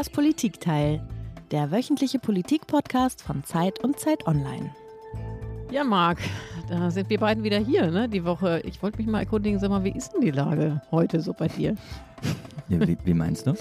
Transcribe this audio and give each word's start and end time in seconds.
Das 0.00 0.08
Politikteil, 0.08 1.06
der 1.50 1.70
wöchentliche 1.70 2.18
Politik-Podcast 2.18 3.20
von 3.20 3.44
Zeit 3.44 3.84
und 3.84 3.98
Zeit 3.98 4.26
Online. 4.26 4.74
Ja, 5.70 5.84
Marc, 5.84 6.16
da 6.70 6.90
sind 6.90 7.10
wir 7.10 7.20
beiden 7.20 7.44
wieder 7.44 7.58
hier, 7.58 7.90
ne? 7.90 8.08
Die 8.08 8.24
Woche. 8.24 8.62
Ich 8.64 8.82
wollte 8.82 8.96
mich 8.96 9.06
mal 9.06 9.18
erkundigen, 9.18 9.58
sag 9.58 9.68
mal, 9.68 9.84
wie 9.84 9.90
ist 9.90 10.14
denn 10.14 10.22
die 10.22 10.30
Lage 10.30 10.80
heute 10.90 11.20
so 11.20 11.34
bei 11.34 11.48
dir? 11.48 11.74
Ja, 12.70 12.80
wie, 12.88 12.96
wie, 13.04 13.12
meinst 13.12 13.46
du? 13.46 13.52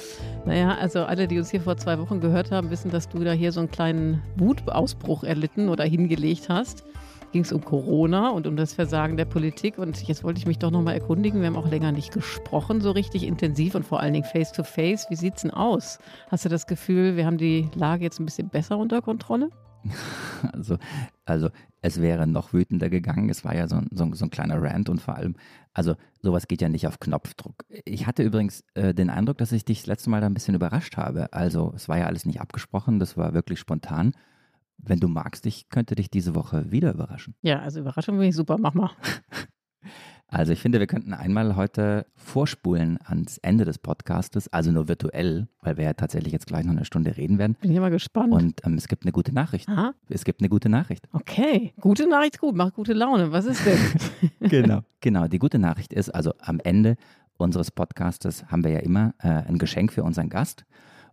Naja, 0.45 0.77
also 0.77 1.03
alle, 1.03 1.27
die 1.27 1.37
uns 1.39 1.51
hier 1.51 1.59
vor 1.59 1.75
zwei 1.75 1.99
Wochen 1.99 2.21
gehört 2.21 2.51
haben, 2.51 2.69
wissen, 2.69 2.89
dass 2.89 3.09
du 3.09 3.21
da 3.21 3.33
hier 3.33 3.51
so 3.51 3.59
einen 3.59 3.69
kleinen 3.69 4.21
Wutausbruch 4.37 5.25
erlitten 5.25 5.67
oder 5.67 5.83
hingelegt 5.83 6.47
hast 6.47 6.85
ging 7.31 7.43
es 7.43 7.51
um 7.51 7.63
Corona 7.63 8.29
und 8.29 8.47
um 8.47 8.55
das 8.55 8.73
Versagen 8.73 9.17
der 9.17 9.25
Politik. 9.25 9.77
Und 9.77 10.01
jetzt 10.07 10.23
wollte 10.23 10.39
ich 10.39 10.47
mich 10.47 10.59
doch 10.59 10.71
nochmal 10.71 10.95
erkundigen. 10.95 11.41
Wir 11.41 11.47
haben 11.47 11.55
auch 11.55 11.69
länger 11.69 11.91
nicht 11.91 12.11
gesprochen, 12.11 12.81
so 12.81 12.91
richtig 12.91 13.23
intensiv 13.23 13.75
und 13.75 13.85
vor 13.85 13.99
allen 13.99 14.13
Dingen 14.13 14.25
face 14.25 14.51
to 14.51 14.63
face. 14.63 15.07
Wie 15.09 15.15
sieht 15.15 15.35
es 15.35 15.41
denn 15.43 15.51
aus? 15.51 15.99
Hast 16.29 16.45
du 16.45 16.49
das 16.49 16.67
Gefühl, 16.67 17.15
wir 17.15 17.25
haben 17.25 17.37
die 17.37 17.69
Lage 17.75 18.03
jetzt 18.03 18.19
ein 18.19 18.25
bisschen 18.25 18.49
besser 18.49 18.77
unter 18.77 19.01
Kontrolle? 19.01 19.49
Also, 20.53 20.77
also 21.25 21.49
es 21.81 22.01
wäre 22.01 22.27
noch 22.27 22.53
wütender 22.53 22.89
gegangen. 22.89 23.29
Es 23.29 23.43
war 23.43 23.55
ja 23.55 23.67
so, 23.67 23.81
so, 23.91 24.13
so, 24.13 24.25
ein 24.25 24.29
kleiner 24.29 24.61
Rant 24.61 24.89
und 24.89 25.01
vor 25.01 25.15
allem, 25.15 25.35
also 25.73 25.95
sowas 26.21 26.47
geht 26.47 26.61
ja 26.61 26.69
nicht 26.69 26.87
auf 26.87 26.99
Knopfdruck. 26.99 27.65
Ich 27.85 28.07
hatte 28.07 28.23
übrigens 28.23 28.63
äh, 28.73 28.93
den 28.93 29.09
Eindruck, 29.09 29.37
dass 29.37 29.51
ich 29.51 29.65
dich 29.65 29.79
das 29.79 29.87
letzte 29.87 30.09
Mal 30.09 30.21
da 30.21 30.27
ein 30.27 30.33
bisschen 30.33 30.55
überrascht 30.55 30.97
habe. 30.97 31.31
Also 31.33 31.73
es 31.75 31.89
war 31.89 31.97
ja 31.97 32.05
alles 32.05 32.25
nicht 32.25 32.41
abgesprochen, 32.41 32.99
das 32.99 33.17
war 33.17 33.33
wirklich 33.33 33.59
spontan. 33.59 34.13
Wenn 34.81 34.99
du 34.99 35.07
magst, 35.07 35.45
ich 35.45 35.69
könnte 35.69 35.95
dich 35.95 36.09
diese 36.09 36.35
Woche 36.35 36.71
wieder 36.71 36.93
überraschen. 36.93 37.35
Ja, 37.41 37.59
also 37.59 37.79
Überraschung 37.79 38.15
finde 38.15 38.27
ich 38.27 38.35
super, 38.35 38.57
mach 38.57 38.73
mal. 38.73 38.91
Also 40.31 40.53
ich 40.53 40.61
finde, 40.61 40.79
wir 40.79 40.85
könnten 40.85 41.13
einmal 41.13 41.55
heute 41.55 42.05
vorspulen 42.15 42.99
ans 43.03 43.39
Ende 43.39 43.65
des 43.65 43.79
Podcastes, 43.79 44.47
also 44.53 44.71
nur 44.71 44.87
virtuell, 44.87 45.47
weil 45.61 45.77
wir 45.77 45.85
ja 45.85 45.93
tatsächlich 45.93 46.31
jetzt 46.31 46.45
gleich 46.45 46.65
noch 46.65 46.73
eine 46.73 46.85
Stunde 46.85 47.17
reden 47.17 47.39
werden. 47.39 47.55
Bin 47.59 47.71
ich 47.71 47.79
mal 47.79 47.89
gespannt. 47.89 48.31
Und 48.31 48.63
ähm, 48.63 48.75
es 48.75 48.87
gibt 48.87 49.03
eine 49.03 49.11
gute 49.11 49.33
Nachricht. 49.33 49.67
Aha. 49.67 49.95
Es 50.07 50.25
gibt 50.25 50.41
eine 50.41 50.49
gute 50.49 50.69
Nachricht. 50.69 51.07
Okay, 51.13 51.73
gute 51.81 52.07
Nachricht 52.07 52.35
ist 52.35 52.41
gut, 52.41 52.55
macht 52.55 52.75
gute 52.75 52.93
Laune. 52.93 53.31
Was 53.31 53.45
ist 53.45 53.65
denn? 53.65 53.79
genau, 54.49 54.81
genau. 55.01 55.27
Die 55.27 55.39
gute 55.39 55.57
Nachricht 55.57 55.93
ist, 55.93 56.09
also 56.09 56.33
am 56.39 56.59
Ende 56.59 56.95
unseres 57.37 57.71
Podcastes 57.71 58.45
haben 58.51 58.63
wir 58.63 58.71
ja 58.71 58.79
immer 58.79 59.15
äh, 59.19 59.29
ein 59.29 59.57
Geschenk 59.57 59.91
für 59.91 60.03
unseren 60.03 60.29
Gast 60.29 60.63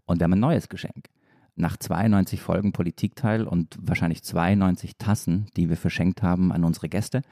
und 0.04 0.20
wir 0.20 0.24
haben 0.24 0.34
ein 0.34 0.40
neues 0.40 0.68
Geschenk 0.68 1.08
nach 1.56 1.76
92 1.76 2.40
Folgen 2.40 2.72
Politikteil 2.72 3.46
und 3.46 3.76
wahrscheinlich 3.80 4.22
92 4.22 4.96
Tassen, 4.98 5.46
die 5.56 5.68
wir 5.68 5.76
verschenkt 5.76 6.22
haben 6.22 6.52
an 6.52 6.64
unsere 6.64 6.88
Gäste, 6.88 7.22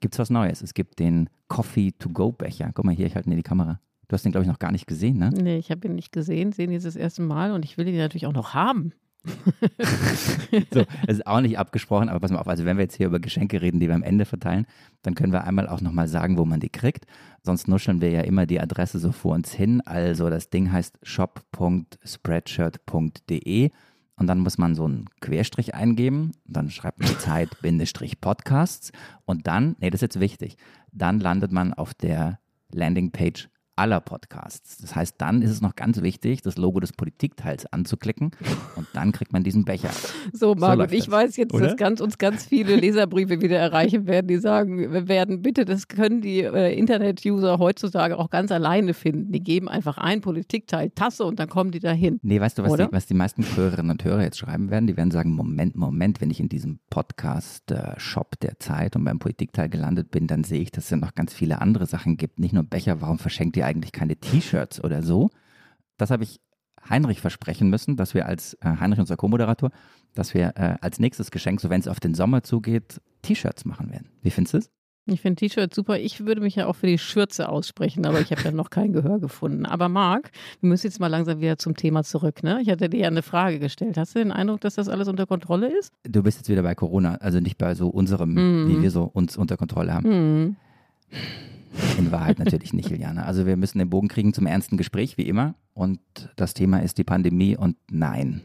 gibt 0.00 0.14
es 0.14 0.18
was 0.18 0.30
Neues. 0.30 0.62
Es 0.62 0.74
gibt 0.74 0.98
den 0.98 1.28
Coffee-to-Go-Becher. 1.48 2.70
Guck 2.74 2.84
mal 2.84 2.94
hier, 2.94 3.06
ich 3.06 3.14
halte 3.14 3.30
in 3.30 3.36
die 3.36 3.42
Kamera. 3.42 3.80
Du 4.08 4.14
hast 4.14 4.24
den, 4.24 4.32
glaube 4.32 4.44
ich, 4.44 4.50
noch 4.50 4.58
gar 4.58 4.72
nicht 4.72 4.86
gesehen, 4.86 5.18
ne? 5.18 5.30
Nee, 5.30 5.56
ich 5.56 5.70
habe 5.70 5.86
ihn 5.86 5.94
nicht 5.94 6.12
gesehen, 6.12 6.52
sehen 6.52 6.70
ihn 6.70 6.82
das 6.82 6.96
erste 6.96 7.22
Mal 7.22 7.52
und 7.52 7.64
ich 7.64 7.78
will 7.78 7.88
ihn 7.88 7.96
natürlich 7.96 8.26
auch 8.26 8.32
noch 8.32 8.54
haben. 8.54 8.92
so, 10.72 10.84
es 11.06 11.18
ist 11.18 11.26
auch 11.26 11.40
nicht 11.40 11.58
abgesprochen, 11.58 12.08
aber 12.08 12.20
pass 12.20 12.32
mal 12.32 12.38
auf, 12.38 12.48
also 12.48 12.64
wenn 12.64 12.76
wir 12.76 12.84
jetzt 12.84 12.96
hier 12.96 13.06
über 13.06 13.20
Geschenke 13.20 13.62
reden, 13.62 13.78
die 13.80 13.88
wir 13.88 13.94
am 13.94 14.02
Ende 14.02 14.24
verteilen, 14.24 14.66
dann 15.02 15.14
können 15.14 15.32
wir 15.32 15.44
einmal 15.44 15.68
auch 15.68 15.80
nochmal 15.80 16.08
sagen, 16.08 16.36
wo 16.38 16.44
man 16.44 16.58
die 16.60 16.70
kriegt. 16.70 17.06
Sonst 17.42 17.68
nuscheln 17.68 18.00
wir 18.00 18.10
ja 18.10 18.22
immer 18.22 18.46
die 18.46 18.60
Adresse 18.60 18.98
so 18.98 19.12
vor 19.12 19.34
uns 19.34 19.52
hin. 19.52 19.80
Also 19.82 20.30
das 20.30 20.50
Ding 20.50 20.72
heißt 20.72 20.98
shop.spreadshirt.de 21.02 23.70
und 24.16 24.26
dann 24.26 24.40
muss 24.40 24.58
man 24.58 24.74
so 24.74 24.84
einen 24.84 25.06
Querstrich 25.20 25.74
eingeben, 25.74 26.32
dann 26.44 26.70
schreibt 26.70 27.00
man 27.00 27.18
Zeit-Podcasts 27.18 28.92
und 29.24 29.46
dann, 29.46 29.76
nee, 29.80 29.88
das 29.90 29.98
ist 29.98 30.14
jetzt 30.14 30.20
wichtig, 30.20 30.56
dann 30.92 31.20
landet 31.20 31.52
man 31.52 31.74
auf 31.74 31.94
der 31.94 32.40
Landingpage 32.70 33.48
aller 33.76 34.00
Podcasts. 34.00 34.78
Das 34.78 34.94
heißt, 34.94 35.14
dann 35.18 35.42
ist 35.42 35.50
es 35.50 35.60
noch 35.60 35.74
ganz 35.74 36.02
wichtig, 36.02 36.42
das 36.42 36.58
Logo 36.58 36.80
des 36.80 36.92
Politikteils 36.92 37.66
anzuklicken 37.72 38.32
und 38.76 38.86
dann 38.92 39.12
kriegt 39.12 39.32
man 39.32 39.42
diesen 39.42 39.64
Becher. 39.64 39.90
So, 40.32 40.54
Margot, 40.54 40.90
so 40.90 40.96
ich 40.96 41.04
das, 41.06 41.12
weiß 41.12 41.36
jetzt, 41.36 41.54
oder? 41.54 41.68
dass 41.68 41.76
ganz, 41.76 42.00
uns 42.00 42.18
ganz 42.18 42.44
viele 42.44 42.76
Leserbriefe 42.76 43.40
wieder 43.40 43.58
erreichen 43.58 44.06
werden, 44.06 44.26
die 44.26 44.36
sagen 44.36 45.08
werden, 45.08 45.42
bitte, 45.42 45.64
das 45.64 45.88
können 45.88 46.20
die 46.20 46.40
äh, 46.40 46.76
Internet-User 46.78 47.58
heutzutage 47.58 48.18
auch 48.18 48.30
ganz 48.30 48.52
alleine 48.52 48.94
finden. 48.94 49.32
Die 49.32 49.42
geben 49.42 49.68
einfach 49.68 49.98
ein 49.98 50.20
Politikteil 50.20 50.90
Tasse 50.90 51.24
und 51.24 51.38
dann 51.38 51.48
kommen 51.48 51.70
die 51.70 51.80
dahin. 51.80 52.18
Nee, 52.22 52.40
weißt 52.40 52.58
du, 52.58 52.62
was, 52.62 52.74
die, 52.74 52.86
was 52.90 53.06
die, 53.06 53.14
meisten 53.14 53.44
Hörerinnen 53.56 53.90
und 53.90 54.04
Hörer 54.04 54.22
jetzt 54.22 54.38
schreiben 54.38 54.70
werden? 54.70 54.86
Die 54.86 54.96
werden 54.96 55.10
sagen, 55.10 55.32
Moment, 55.32 55.76
Moment, 55.76 56.20
wenn 56.20 56.30
ich 56.30 56.40
in 56.40 56.48
diesem 56.48 56.78
Podcast-Shop 56.90 58.38
der 58.40 58.58
Zeit 58.58 58.96
und 58.96 59.04
beim 59.04 59.18
Politikteil 59.18 59.68
gelandet 59.68 60.10
bin, 60.10 60.26
dann 60.26 60.44
sehe 60.44 60.60
ich, 60.60 60.70
dass 60.70 60.84
es 60.84 60.90
ja 60.90 60.96
noch 60.96 61.14
ganz 61.14 61.32
viele 61.32 61.60
andere 61.60 61.86
Sachen 61.86 62.16
gibt. 62.16 62.38
Nicht 62.38 62.52
nur 62.52 62.64
Becher, 62.64 63.00
warum 63.00 63.18
verschenkt 63.18 63.56
ihr 63.56 63.61
ihr 63.62 63.66
eigentlich 63.66 63.92
keine 63.92 64.16
T-Shirts 64.16 64.82
oder 64.82 65.02
so? 65.02 65.30
Das 65.96 66.10
habe 66.10 66.24
ich 66.24 66.40
Heinrich 66.88 67.20
versprechen 67.20 67.70
müssen, 67.70 67.96
dass 67.96 68.14
wir 68.14 68.26
als 68.26 68.54
äh, 68.60 68.76
Heinrich, 68.80 69.00
unser 69.00 69.16
Co-Moderator, 69.16 69.70
dass 70.14 70.34
wir 70.34 70.52
äh, 70.56 70.76
als 70.80 70.98
nächstes 70.98 71.30
Geschenk, 71.30 71.60
so 71.60 71.70
wenn 71.70 71.80
es 71.80 71.88
auf 71.88 72.00
den 72.00 72.14
Sommer 72.14 72.42
zugeht, 72.42 73.00
T-Shirts 73.22 73.64
machen 73.64 73.90
werden. 73.90 74.08
Wie 74.20 74.30
findest 74.30 74.54
du 74.54 74.58
es? 74.58 74.70
Ich 75.06 75.20
finde 75.20 75.36
T-Shirts 75.36 75.74
super. 75.74 75.98
Ich 75.98 76.24
würde 76.24 76.40
mich 76.40 76.54
ja 76.54 76.66
auch 76.66 76.76
für 76.76 76.86
die 76.86 76.98
Schürze 76.98 77.48
aussprechen, 77.48 78.06
aber 78.06 78.20
ich 78.20 78.30
habe 78.30 78.42
ja 78.42 78.52
noch 78.52 78.70
kein 78.70 78.92
Gehör 78.92 79.18
gefunden. 79.18 79.66
Aber 79.66 79.88
Marc, 79.88 80.30
wir 80.60 80.68
müssen 80.68 80.86
jetzt 80.86 81.00
mal 81.00 81.08
langsam 81.08 81.40
wieder 81.40 81.58
zum 81.58 81.76
Thema 81.76 82.04
zurück. 82.04 82.44
Ne? 82.44 82.60
Ich 82.62 82.68
hatte 82.68 82.88
dir 82.88 83.00
ja 83.00 83.08
eine 83.08 83.22
Frage 83.22 83.58
gestellt. 83.58 83.96
Hast 83.96 84.14
du 84.14 84.20
den 84.20 84.30
Eindruck, 84.30 84.60
dass 84.60 84.76
das 84.76 84.88
alles 84.88 85.08
unter 85.08 85.26
Kontrolle 85.26 85.76
ist? 85.76 85.92
Du 86.04 86.22
bist 86.22 86.38
jetzt 86.38 86.48
wieder 86.48 86.62
bei 86.62 86.76
Corona, 86.76 87.16
also 87.16 87.40
nicht 87.40 87.58
bei 87.58 87.74
so 87.74 87.88
unserem, 87.88 88.34
mm. 88.34 88.68
wie 88.68 88.82
wir 88.82 88.92
so 88.92 89.02
uns 89.02 89.36
unter 89.36 89.56
Kontrolle 89.56 89.92
haben. 89.92 90.46
Mm. 90.50 90.56
In 91.98 92.12
Wahrheit 92.12 92.38
natürlich 92.38 92.72
nicht, 92.72 92.90
Juliane. 92.90 93.24
Also 93.24 93.46
wir 93.46 93.56
müssen 93.56 93.78
den 93.78 93.90
Bogen 93.90 94.08
kriegen 94.08 94.34
zum 94.34 94.46
ernsten 94.46 94.76
Gespräch, 94.76 95.16
wie 95.18 95.26
immer. 95.26 95.54
Und 95.74 96.00
das 96.36 96.54
Thema 96.54 96.82
ist 96.82 96.98
die 96.98 97.04
Pandemie 97.04 97.56
und 97.56 97.76
nein, 97.90 98.42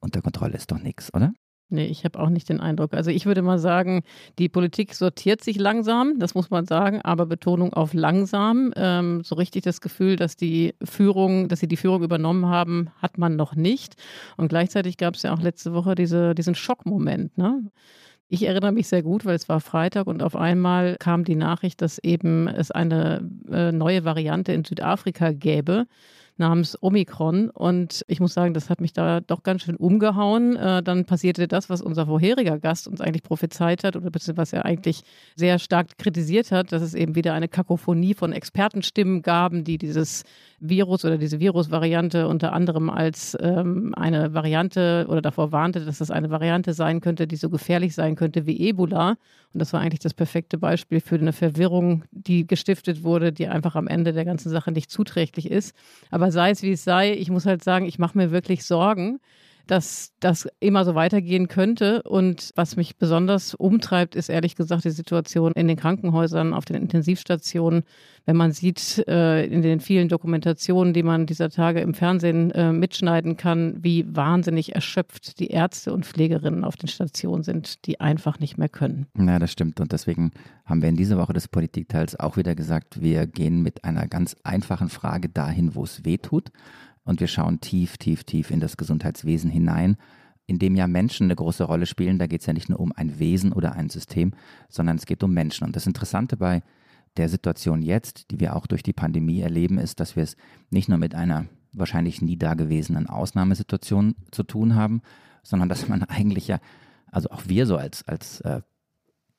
unter 0.00 0.22
Kontrolle 0.22 0.54
ist 0.54 0.70
doch 0.70 0.80
nichts, 0.80 1.12
oder? 1.14 1.32
Nee, 1.68 1.86
ich 1.86 2.04
habe 2.04 2.20
auch 2.20 2.28
nicht 2.28 2.48
den 2.48 2.60
Eindruck. 2.60 2.94
Also 2.94 3.10
ich 3.10 3.26
würde 3.26 3.42
mal 3.42 3.58
sagen, 3.58 4.04
die 4.38 4.48
Politik 4.48 4.94
sortiert 4.94 5.42
sich 5.42 5.58
langsam, 5.58 6.20
das 6.20 6.36
muss 6.36 6.48
man 6.48 6.64
sagen, 6.64 7.02
aber 7.02 7.26
Betonung 7.26 7.72
auf 7.72 7.92
langsam. 7.92 8.72
Ähm, 8.76 9.24
so 9.24 9.34
richtig 9.34 9.64
das 9.64 9.80
Gefühl, 9.80 10.14
dass 10.14 10.36
die 10.36 10.76
Führung, 10.84 11.48
dass 11.48 11.58
sie 11.58 11.66
die 11.66 11.76
Führung 11.76 12.04
übernommen 12.04 12.46
haben, 12.46 12.90
hat 13.02 13.18
man 13.18 13.34
noch 13.34 13.56
nicht. 13.56 13.96
Und 14.36 14.48
gleichzeitig 14.48 14.96
gab 14.96 15.16
es 15.16 15.22
ja 15.22 15.34
auch 15.34 15.40
letzte 15.40 15.74
Woche 15.74 15.96
diese, 15.96 16.36
diesen 16.36 16.54
Schockmoment. 16.54 17.36
Ne? 17.36 17.64
Ich 18.28 18.42
erinnere 18.42 18.72
mich 18.72 18.88
sehr 18.88 19.02
gut, 19.02 19.24
weil 19.24 19.36
es 19.36 19.48
war 19.48 19.60
Freitag 19.60 20.08
und 20.08 20.22
auf 20.22 20.34
einmal 20.34 20.96
kam 20.98 21.22
die 21.22 21.36
Nachricht, 21.36 21.80
dass 21.80 21.98
eben 21.98 22.48
es 22.48 22.72
eine 22.72 23.28
äh, 23.50 23.70
neue 23.70 24.04
Variante 24.04 24.52
in 24.52 24.64
Südafrika 24.64 25.30
gäbe 25.30 25.86
namens 26.38 26.76
Omikron. 26.82 27.50
Und 27.50 28.04
ich 28.08 28.20
muss 28.20 28.34
sagen, 28.34 28.54
das 28.54 28.68
hat 28.68 28.80
mich 28.80 28.92
da 28.92 29.20
doch 29.20 29.42
ganz 29.42 29.62
schön 29.62 29.76
umgehauen. 29.76 30.56
Äh, 30.56 30.82
dann 30.82 31.04
passierte 31.04 31.48
das, 31.48 31.70
was 31.70 31.80
unser 31.80 32.06
vorheriger 32.06 32.58
Gast 32.58 32.88
uns 32.88 33.00
eigentlich 33.00 33.22
prophezeit 33.22 33.84
hat 33.84 33.96
oder 33.96 34.10
was 34.12 34.52
er 34.52 34.64
eigentlich 34.64 35.02
sehr 35.34 35.58
stark 35.58 35.98
kritisiert 35.98 36.52
hat, 36.52 36.72
dass 36.72 36.82
es 36.82 36.94
eben 36.94 37.14
wieder 37.14 37.32
eine 37.32 37.48
Kakophonie 37.48 38.14
von 38.14 38.32
Expertenstimmen 38.32 39.22
gab, 39.22 39.52
die 39.54 39.78
dieses 39.78 40.24
Virus 40.60 41.04
oder 41.04 41.18
diese 41.18 41.40
Virusvariante 41.40 42.28
unter 42.28 42.52
anderem 42.52 42.90
als 42.90 43.36
ähm, 43.40 43.94
eine 43.96 44.34
Variante 44.34 45.06
oder 45.08 45.20
davor 45.20 45.52
warnte, 45.52 45.84
dass 45.84 45.98
das 45.98 46.10
eine 46.10 46.30
Variante 46.30 46.72
sein 46.72 47.00
könnte, 47.00 47.26
die 47.26 47.36
so 47.36 47.50
gefährlich 47.50 47.94
sein 47.94 48.16
könnte 48.16 48.46
wie 48.46 48.68
Ebola. 48.68 49.16
Und 49.52 49.60
das 49.60 49.72
war 49.72 49.80
eigentlich 49.80 50.00
das 50.00 50.14
perfekte 50.14 50.58
Beispiel 50.58 51.00
für 51.00 51.16
eine 51.16 51.32
Verwirrung, 51.32 52.04
die 52.10 52.46
gestiftet 52.46 53.02
wurde, 53.02 53.32
die 53.32 53.48
einfach 53.48 53.76
am 53.76 53.86
Ende 53.86 54.12
der 54.12 54.24
ganzen 54.24 54.50
Sache 54.50 54.72
nicht 54.72 54.90
zuträglich 54.90 55.50
ist. 55.50 55.74
Aber 56.10 56.30
sei 56.30 56.50
es 56.50 56.62
wie 56.62 56.72
es 56.72 56.84
sei, 56.84 57.12
ich 57.12 57.30
muss 57.30 57.46
halt 57.46 57.62
sagen, 57.62 57.86
ich 57.86 57.98
mache 57.98 58.16
mir 58.16 58.30
wirklich 58.30 58.64
Sorgen, 58.64 59.20
dass 59.66 60.12
das 60.20 60.48
immer 60.60 60.84
so 60.84 60.94
weitergehen 60.94 61.48
könnte. 61.48 62.02
Und 62.02 62.50
was 62.54 62.76
mich 62.76 62.96
besonders 62.96 63.54
umtreibt, 63.54 64.14
ist 64.14 64.28
ehrlich 64.28 64.56
gesagt 64.56 64.84
die 64.84 64.90
Situation 64.90 65.52
in 65.52 65.68
den 65.68 65.76
Krankenhäusern, 65.76 66.54
auf 66.54 66.64
den 66.64 66.76
Intensivstationen. 66.76 67.82
Wenn 68.24 68.36
man 68.36 68.52
sieht 68.52 69.04
äh, 69.06 69.44
in 69.44 69.62
den 69.62 69.80
vielen 69.80 70.08
Dokumentationen, 70.08 70.92
die 70.92 71.02
man 71.02 71.26
dieser 71.26 71.50
Tage 71.50 71.80
im 71.80 71.94
Fernsehen 71.94 72.50
äh, 72.52 72.72
mitschneiden 72.72 73.36
kann, 73.36 73.78
wie 73.82 74.04
wahnsinnig 74.08 74.74
erschöpft 74.74 75.38
die 75.38 75.48
Ärzte 75.48 75.92
und 75.92 76.06
Pflegerinnen 76.06 76.64
auf 76.64 76.76
den 76.76 76.88
Stationen 76.88 77.42
sind, 77.42 77.86
die 77.86 78.00
einfach 78.00 78.40
nicht 78.40 78.58
mehr 78.58 78.68
können. 78.68 79.06
Ja, 79.16 79.38
das 79.38 79.52
stimmt. 79.52 79.80
Und 79.80 79.92
deswegen 79.92 80.32
haben 80.64 80.82
wir 80.82 80.88
in 80.88 80.96
dieser 80.96 81.18
Woche 81.18 81.32
des 81.32 81.48
Politikteils 81.48 82.18
auch 82.18 82.36
wieder 82.36 82.54
gesagt, 82.54 83.00
wir 83.00 83.26
gehen 83.26 83.62
mit 83.62 83.84
einer 83.84 84.08
ganz 84.08 84.36
einfachen 84.42 84.88
Frage 84.88 85.28
dahin, 85.28 85.74
wo 85.74 85.84
es 85.84 86.04
weh 86.04 86.18
tut 86.18 86.50
und 87.06 87.20
wir 87.20 87.28
schauen 87.28 87.60
tief, 87.60 87.96
tief, 87.96 88.24
tief 88.24 88.50
in 88.50 88.60
das 88.60 88.76
Gesundheitswesen 88.76 89.48
hinein, 89.48 89.96
in 90.46 90.58
dem 90.58 90.74
ja 90.74 90.86
Menschen 90.86 91.24
eine 91.24 91.36
große 91.36 91.64
Rolle 91.64 91.86
spielen. 91.86 92.18
Da 92.18 92.26
geht 92.26 92.40
es 92.40 92.46
ja 92.46 92.52
nicht 92.52 92.68
nur 92.68 92.80
um 92.80 92.92
ein 92.92 93.18
Wesen 93.18 93.52
oder 93.52 93.72
ein 93.72 93.88
System, 93.88 94.32
sondern 94.68 94.96
es 94.96 95.06
geht 95.06 95.22
um 95.22 95.32
Menschen. 95.32 95.64
Und 95.64 95.76
das 95.76 95.86
Interessante 95.86 96.36
bei 96.36 96.62
der 97.16 97.28
Situation 97.28 97.80
jetzt, 97.80 98.30
die 98.30 98.40
wir 98.40 98.54
auch 98.54 98.66
durch 98.66 98.82
die 98.82 98.92
Pandemie 98.92 99.40
erleben, 99.40 99.78
ist, 99.78 100.00
dass 100.00 100.16
wir 100.16 100.24
es 100.24 100.36
nicht 100.70 100.88
nur 100.88 100.98
mit 100.98 101.14
einer 101.14 101.46
wahrscheinlich 101.72 102.20
nie 102.22 102.36
dagewesenen 102.36 103.08
Ausnahmesituation 103.08 104.16
zu 104.32 104.42
tun 104.42 104.74
haben, 104.74 105.00
sondern 105.42 105.68
dass 105.68 105.88
man 105.88 106.02
eigentlich 106.08 106.48
ja, 106.48 106.58
also 107.10 107.30
auch 107.30 107.42
wir 107.46 107.66
so 107.66 107.76
als, 107.76 108.06
als 108.06 108.40
äh, 108.40 108.62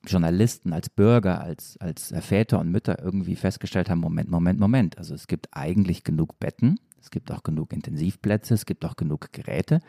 Journalisten, 0.06 0.72
als 0.72 0.88
Bürger, 0.88 1.42
als, 1.42 1.76
als 1.78 2.14
Väter 2.20 2.60
und 2.60 2.70
Mütter 2.70 2.98
irgendwie 3.02 3.36
festgestellt 3.36 3.90
haben, 3.90 4.00
Moment, 4.00 4.30
Moment, 4.30 4.58
Moment. 4.58 4.96
Also 4.96 5.14
es 5.14 5.26
gibt 5.26 5.48
eigentlich 5.52 6.02
genug 6.02 6.38
Betten 6.38 6.78
Es 7.00 7.10
gibt 7.10 7.30
auch 7.32 7.42
genug 7.42 7.72
Intensivplätze, 7.72 8.54
es 8.54 8.66
gibt 8.66 8.84
auch 8.84 8.96
genug 8.96 9.32
Geräte. 9.32 9.80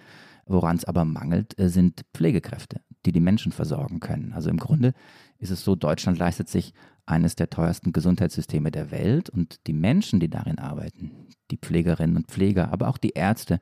Woran 0.45 0.77
es 0.77 0.85
aber 0.85 1.05
mangelt, 1.05 1.57
äh, 1.59 1.69
sind 1.69 2.05
Pflegekräfte, 2.13 2.81
die 3.05 3.11
die 3.11 3.19
Menschen 3.19 3.51
versorgen 3.51 3.99
können. 3.99 4.33
Also 4.33 4.49
im 4.49 4.57
Grunde 4.57 4.93
ist 5.37 5.51
es 5.51 5.63
so, 5.63 5.75
Deutschland 5.75 6.17
leistet 6.17 6.49
sich 6.49 6.73
eines 7.05 7.35
der 7.35 7.49
teuersten 7.49 7.93
Gesundheitssysteme 7.93 8.71
der 8.71 8.91
Welt 8.91 9.29
und 9.29 9.67
die 9.67 9.73
Menschen, 9.73 10.19
die 10.19 10.29
darin 10.29 10.59
arbeiten, 10.59 11.27
die 11.51 11.57
Pflegerinnen 11.57 12.17
und 12.17 12.27
Pfleger, 12.27 12.71
aber 12.71 12.87
auch 12.87 12.97
die 12.97 13.11
Ärzte, 13.11 13.59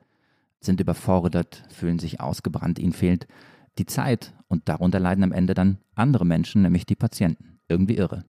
sind 0.60 0.80
überfordert, 0.80 1.64
fühlen 1.68 1.98
sich 1.98 2.20
ausgebrannt, 2.20 2.78
ihnen 2.78 2.92
fehlt 2.92 3.26
die 3.78 3.86
Zeit 3.86 4.34
und 4.48 4.68
darunter 4.68 4.98
leiden 4.98 5.24
am 5.24 5.32
Ende 5.32 5.54
dann 5.54 5.78
andere 5.94 6.24
Menschen, 6.24 6.62
nämlich 6.62 6.84
die 6.84 6.96
Patienten. 6.96 7.60
Irgendwie 7.68 7.96
irre. 7.96 8.24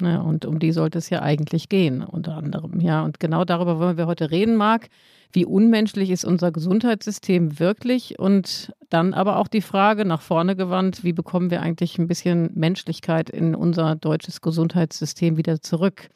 Ja, 0.00 0.20
und 0.20 0.44
um 0.46 0.58
die 0.58 0.72
sollte 0.72 0.98
es 0.98 1.10
ja 1.10 1.22
eigentlich 1.22 1.68
gehen, 1.68 2.02
unter 2.02 2.36
anderem. 2.36 2.80
Ja, 2.80 3.02
und 3.02 3.20
genau 3.20 3.44
darüber 3.44 3.78
wollen 3.78 3.96
wir 3.96 4.06
heute 4.06 4.30
reden, 4.30 4.56
Marc. 4.56 4.88
Wie 5.32 5.44
unmenschlich 5.44 6.10
ist 6.10 6.24
unser 6.24 6.50
Gesundheitssystem 6.50 7.58
wirklich? 7.60 8.18
Und 8.18 8.72
dann 8.88 9.14
aber 9.14 9.36
auch 9.36 9.46
die 9.46 9.60
Frage 9.60 10.04
nach 10.04 10.22
vorne 10.22 10.56
gewandt, 10.56 11.04
wie 11.04 11.12
bekommen 11.12 11.50
wir 11.50 11.62
eigentlich 11.62 11.98
ein 11.98 12.08
bisschen 12.08 12.50
Menschlichkeit 12.54 13.30
in 13.30 13.54
unser 13.54 13.94
deutsches 13.94 14.40
Gesundheitssystem 14.40 15.36
wieder 15.36 15.60
zurück? 15.60 16.10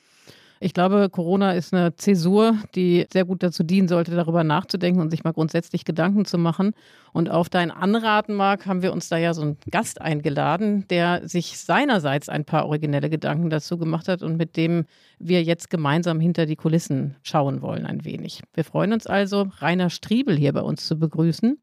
Ich 0.64 0.72
glaube, 0.72 1.10
Corona 1.10 1.52
ist 1.52 1.74
eine 1.74 1.94
Zäsur, 1.94 2.56
die 2.74 3.04
sehr 3.12 3.26
gut 3.26 3.42
dazu 3.42 3.62
dienen 3.62 3.86
sollte, 3.86 4.16
darüber 4.16 4.44
nachzudenken 4.44 5.02
und 5.02 5.10
sich 5.10 5.22
mal 5.22 5.34
grundsätzlich 5.34 5.84
Gedanken 5.84 6.24
zu 6.24 6.38
machen. 6.38 6.72
Und 7.12 7.30
auf 7.30 7.50
dein 7.50 7.70
Anraten, 7.70 8.32
Marc, 8.32 8.64
haben 8.64 8.80
wir 8.80 8.94
uns 8.94 9.10
da 9.10 9.18
ja 9.18 9.34
so 9.34 9.42
einen 9.42 9.58
Gast 9.70 10.00
eingeladen, 10.00 10.88
der 10.88 11.28
sich 11.28 11.58
seinerseits 11.58 12.30
ein 12.30 12.46
paar 12.46 12.64
originelle 12.64 13.10
Gedanken 13.10 13.50
dazu 13.50 13.76
gemacht 13.76 14.08
hat 14.08 14.22
und 14.22 14.38
mit 14.38 14.56
dem 14.56 14.86
wir 15.18 15.42
jetzt 15.42 15.68
gemeinsam 15.68 16.18
hinter 16.18 16.46
die 16.46 16.56
Kulissen 16.56 17.14
schauen 17.22 17.60
wollen 17.60 17.84
ein 17.84 18.06
wenig. 18.06 18.40
Wir 18.54 18.64
freuen 18.64 18.94
uns 18.94 19.06
also, 19.06 19.50
Rainer 19.58 19.90
Striebel 19.90 20.34
hier 20.34 20.54
bei 20.54 20.62
uns 20.62 20.86
zu 20.86 20.98
begrüßen. 20.98 21.58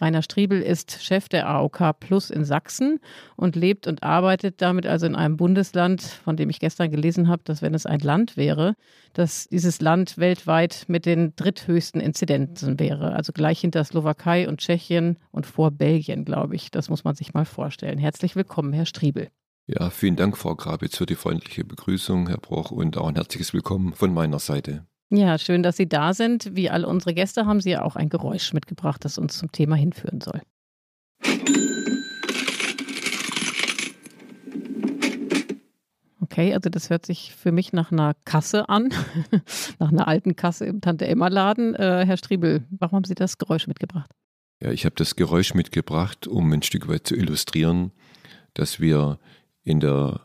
Rainer 0.00 0.22
Striebel 0.22 0.62
ist 0.62 1.02
Chef 1.02 1.28
der 1.28 1.48
AOK 1.48 2.00
Plus 2.00 2.30
in 2.30 2.44
Sachsen 2.44 3.00
und 3.36 3.56
lebt 3.56 3.86
und 3.86 4.02
arbeitet 4.02 4.62
damit 4.62 4.86
also 4.86 5.06
in 5.06 5.14
einem 5.14 5.36
Bundesland, 5.36 6.02
von 6.02 6.36
dem 6.36 6.48
ich 6.48 6.58
gestern 6.58 6.90
gelesen 6.90 7.28
habe, 7.28 7.42
dass 7.44 7.60
wenn 7.60 7.74
es 7.74 7.86
ein 7.86 8.00
Land 8.00 8.36
wäre, 8.36 8.74
dass 9.12 9.48
dieses 9.48 9.80
Land 9.80 10.16
weltweit 10.18 10.84
mit 10.88 11.06
den 11.06 11.34
dritthöchsten 11.36 12.00
Inzidenzen 12.00 12.78
wäre. 12.78 13.12
Also 13.12 13.32
gleich 13.32 13.60
hinter 13.60 13.84
Slowakei 13.84 14.48
und 14.48 14.60
Tschechien 14.60 15.18
und 15.30 15.46
vor 15.46 15.70
Belgien, 15.70 16.24
glaube 16.24 16.56
ich. 16.56 16.70
Das 16.70 16.88
muss 16.88 17.04
man 17.04 17.14
sich 17.14 17.34
mal 17.34 17.44
vorstellen. 17.44 17.98
Herzlich 17.98 18.36
willkommen, 18.36 18.72
Herr 18.72 18.86
Striebel. 18.86 19.28
Ja, 19.66 19.90
vielen 19.90 20.16
Dank, 20.16 20.36
Frau 20.36 20.56
Grabitz, 20.56 20.96
für 20.96 21.06
die 21.06 21.14
freundliche 21.14 21.64
Begrüßung, 21.64 22.26
Herr 22.26 22.38
Broch, 22.38 22.72
und 22.72 22.96
auch 22.96 23.06
ein 23.06 23.14
herzliches 23.14 23.52
Willkommen 23.52 23.92
von 23.92 24.12
meiner 24.12 24.40
Seite. 24.40 24.84
Ja, 25.12 25.38
schön, 25.38 25.64
dass 25.64 25.76
Sie 25.76 25.88
da 25.88 26.14
sind. 26.14 26.54
Wie 26.54 26.70
alle 26.70 26.86
unsere 26.86 27.14
Gäste 27.14 27.44
haben 27.44 27.60
Sie 27.60 27.70
ja 27.70 27.82
auch 27.82 27.96
ein 27.96 28.08
Geräusch 28.08 28.52
mitgebracht, 28.52 29.04
das 29.04 29.18
uns 29.18 29.38
zum 29.38 29.50
Thema 29.50 29.74
hinführen 29.74 30.20
soll. 30.20 30.40
Okay, 36.20 36.54
also 36.54 36.70
das 36.70 36.90
hört 36.90 37.06
sich 37.06 37.34
für 37.34 37.50
mich 37.50 37.72
nach 37.72 37.90
einer 37.90 38.14
Kasse 38.24 38.68
an, 38.68 38.90
nach 39.80 39.90
einer 39.90 40.06
alten 40.06 40.36
Kasse 40.36 40.64
im 40.66 40.80
Tante-Emma-Laden. 40.80 41.74
Äh, 41.74 42.04
Herr 42.06 42.16
Striebel, 42.16 42.64
warum 42.70 42.98
haben 42.98 43.04
Sie 43.04 43.16
das 43.16 43.36
Geräusch 43.36 43.66
mitgebracht? 43.66 44.12
Ja, 44.62 44.70
ich 44.70 44.84
habe 44.84 44.94
das 44.94 45.16
Geräusch 45.16 45.54
mitgebracht, 45.54 46.28
um 46.28 46.52
ein 46.52 46.62
Stück 46.62 46.86
weit 46.86 47.08
zu 47.08 47.16
illustrieren, 47.16 47.90
dass 48.54 48.78
wir 48.78 49.18
in 49.64 49.80
der 49.80 50.20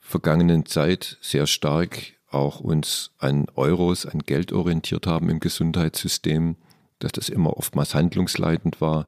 vergangenen 0.00 0.66
Zeit 0.66 1.16
sehr 1.20 1.46
stark 1.46 2.15
auch 2.30 2.60
uns 2.60 3.12
an 3.18 3.46
Euros, 3.54 4.06
an 4.06 4.20
Geld 4.20 4.52
orientiert 4.52 5.06
haben 5.06 5.30
im 5.30 5.40
Gesundheitssystem, 5.40 6.56
dass 6.98 7.12
das 7.12 7.28
immer 7.28 7.56
oftmals 7.56 7.94
handlungsleitend 7.94 8.80
war. 8.80 9.06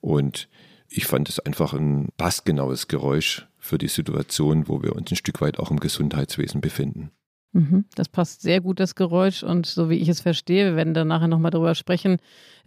Und 0.00 0.48
ich 0.88 1.06
fand 1.06 1.28
es 1.28 1.38
einfach 1.40 1.72
ein 1.72 2.08
passgenaues 2.16 2.88
Geräusch 2.88 3.46
für 3.58 3.78
die 3.78 3.88
Situation, 3.88 4.68
wo 4.68 4.82
wir 4.82 4.94
uns 4.94 5.10
ein 5.10 5.16
Stück 5.16 5.40
weit 5.40 5.58
auch 5.58 5.70
im 5.70 5.80
Gesundheitswesen 5.80 6.60
befinden. 6.60 7.10
Mhm. 7.56 7.86
Das 7.94 8.10
passt 8.10 8.42
sehr 8.42 8.60
gut, 8.60 8.80
das 8.80 8.94
Geräusch. 8.94 9.42
Und 9.42 9.64
so 9.64 9.88
wie 9.88 9.94
ich 9.94 10.10
es 10.10 10.20
verstehe, 10.20 10.66
wir 10.66 10.76
werden 10.76 10.92
dann 10.92 11.08
nachher 11.08 11.26
nochmal 11.26 11.50
darüber 11.50 11.74
sprechen, 11.74 12.18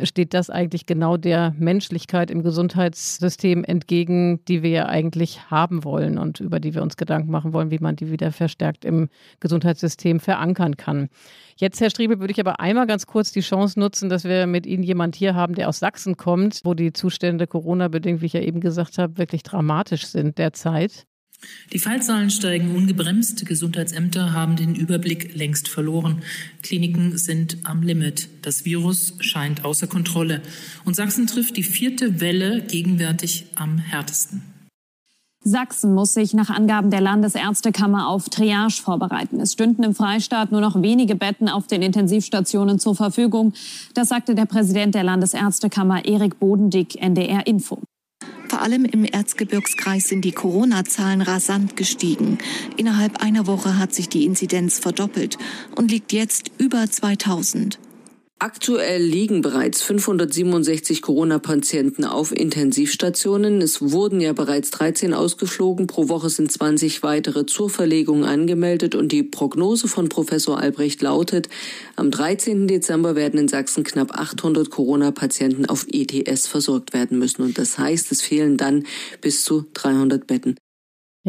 steht 0.01 0.33
das 0.33 0.49
eigentlich 0.49 0.87
genau 0.87 1.15
der 1.15 1.53
Menschlichkeit 1.59 2.31
im 2.31 2.41
Gesundheitssystem 2.41 3.63
entgegen, 3.63 4.43
die 4.45 4.63
wir 4.63 4.71
ja 4.71 4.85
eigentlich 4.87 5.51
haben 5.51 5.83
wollen 5.83 6.17
und 6.17 6.39
über 6.39 6.59
die 6.59 6.73
wir 6.73 6.81
uns 6.81 6.97
Gedanken 6.97 7.29
machen 7.29 7.53
wollen, 7.53 7.69
wie 7.69 7.77
man 7.77 7.97
die 7.97 8.09
wieder 8.09 8.31
verstärkt 8.31 8.83
im 8.83 9.09
Gesundheitssystem 9.39 10.19
verankern 10.19 10.75
kann. 10.75 11.09
Jetzt, 11.55 11.79
Herr 11.81 11.91
Striebel, 11.91 12.19
würde 12.19 12.31
ich 12.31 12.39
aber 12.39 12.59
einmal 12.59 12.87
ganz 12.87 13.05
kurz 13.05 13.31
die 13.31 13.41
Chance 13.41 13.79
nutzen, 13.79 14.09
dass 14.09 14.23
wir 14.23 14.47
mit 14.47 14.65
Ihnen 14.65 14.81
jemand 14.81 15.15
hier 15.15 15.35
haben, 15.35 15.53
der 15.53 15.69
aus 15.69 15.77
Sachsen 15.77 16.17
kommt, 16.17 16.61
wo 16.63 16.73
die 16.73 16.93
Zustände 16.93 17.45
Corona-bedingt, 17.45 18.21
wie 18.21 18.25
ich 18.25 18.33
ja 18.33 18.41
eben 18.41 18.59
gesagt 18.59 18.97
habe, 18.97 19.19
wirklich 19.19 19.43
dramatisch 19.43 20.07
sind 20.07 20.39
derzeit. 20.39 21.05
Die 21.71 21.79
Fallzahlen 21.79 22.29
steigen 22.29 22.75
ungebremst. 22.75 23.45
Gesundheitsämter 23.45 24.33
haben 24.33 24.55
den 24.55 24.75
Überblick 24.75 25.35
längst 25.35 25.67
verloren. 25.67 26.23
Kliniken 26.63 27.17
sind 27.17 27.57
am 27.63 27.83
Limit. 27.83 28.29
Das 28.41 28.65
Virus 28.65 29.13
scheint 29.19 29.65
außer 29.65 29.87
Kontrolle. 29.87 30.41
Und 30.85 30.95
Sachsen 30.95 31.27
trifft 31.27 31.57
die 31.57 31.63
vierte 31.63 32.21
Welle 32.21 32.61
gegenwärtig 32.61 33.45
am 33.55 33.77
härtesten. 33.77 34.41
Sachsen 35.41 35.93
muss 35.93 36.13
sich 36.13 36.33
nach 36.33 36.49
Angaben 36.49 36.89
der 36.91 36.99
Landesärztekammer 36.99 38.09
auf 38.09 38.27
Triage 38.27 38.81
vorbereiten. 38.81 39.39
Es 39.39 39.53
stünden 39.53 39.83
im 39.83 39.95
Freistaat 39.95 40.51
nur 40.51 40.59
noch 40.59 40.81
wenige 40.81 41.15
Betten 41.15 41.47
auf 41.47 41.65
den 41.65 41.81
Intensivstationen 41.81 42.77
zur 42.77 42.93
Verfügung. 42.93 43.53
Das 43.93 44.09
sagte 44.09 44.35
der 44.35 44.45
Präsident 44.45 44.95
der 44.95 45.03
Landesärztekammer 45.03 46.03
Erik 46.03 46.39
Bodendick 46.39 47.01
NDR 47.01 47.47
Info. 47.47 47.81
Vor 48.49 48.63
allem 48.63 48.83
im 48.83 49.05
Erzgebirgskreis 49.05 50.07
sind 50.07 50.25
die 50.25 50.31
Corona-Zahlen 50.31 51.21
rasant 51.21 51.77
gestiegen. 51.77 52.39
Innerhalb 52.77 53.21
einer 53.21 53.45
Woche 53.45 53.77
hat 53.77 53.93
sich 53.93 54.09
die 54.09 54.25
Inzidenz 54.25 54.79
verdoppelt 54.79 55.37
und 55.75 55.91
liegt 55.91 56.11
jetzt 56.13 56.51
über 56.57 56.89
2000. 56.89 57.77
Aktuell 58.41 59.03
liegen 59.03 59.41
bereits 59.41 59.81
567 59.81 61.01
Corona-Patienten 61.01 62.05
auf 62.05 62.31
Intensivstationen. 62.31 63.61
Es 63.61 63.81
wurden 63.91 64.21
ja 64.21 64.31
bereits 64.31 64.71
13 64.71 65.13
ausgeflogen. 65.13 65.87
Pro 65.87 66.07
Woche 66.07 66.29
sind 66.29 66.49
20 66.49 67.03
weitere 67.03 67.45
zur 67.45 67.69
Verlegung 67.69 68.23
angemeldet. 68.23 68.95
Und 68.95 69.11
die 69.11 69.23
Prognose 69.23 69.89
von 69.89 70.07
Professor 70.07 70.57
Albrecht 70.57 71.01
lautet, 71.01 71.49
am 71.97 72.11
13. 72.11 72.65
Dezember 72.65 73.17
werden 73.17 73.41
in 73.41 73.49
Sachsen 73.49 73.83
knapp 73.83 74.17
800 74.17 74.69
Corona-Patienten 74.69 75.65
auf 75.65 75.85
ETS 75.91 76.47
versorgt 76.47 76.93
werden 76.93 77.19
müssen. 77.19 77.41
Und 77.41 77.57
das 77.57 77.77
heißt, 77.77 78.09
es 78.13 78.21
fehlen 78.21 78.55
dann 78.55 78.85
bis 79.19 79.43
zu 79.43 79.65
300 79.73 80.27
Betten. 80.27 80.55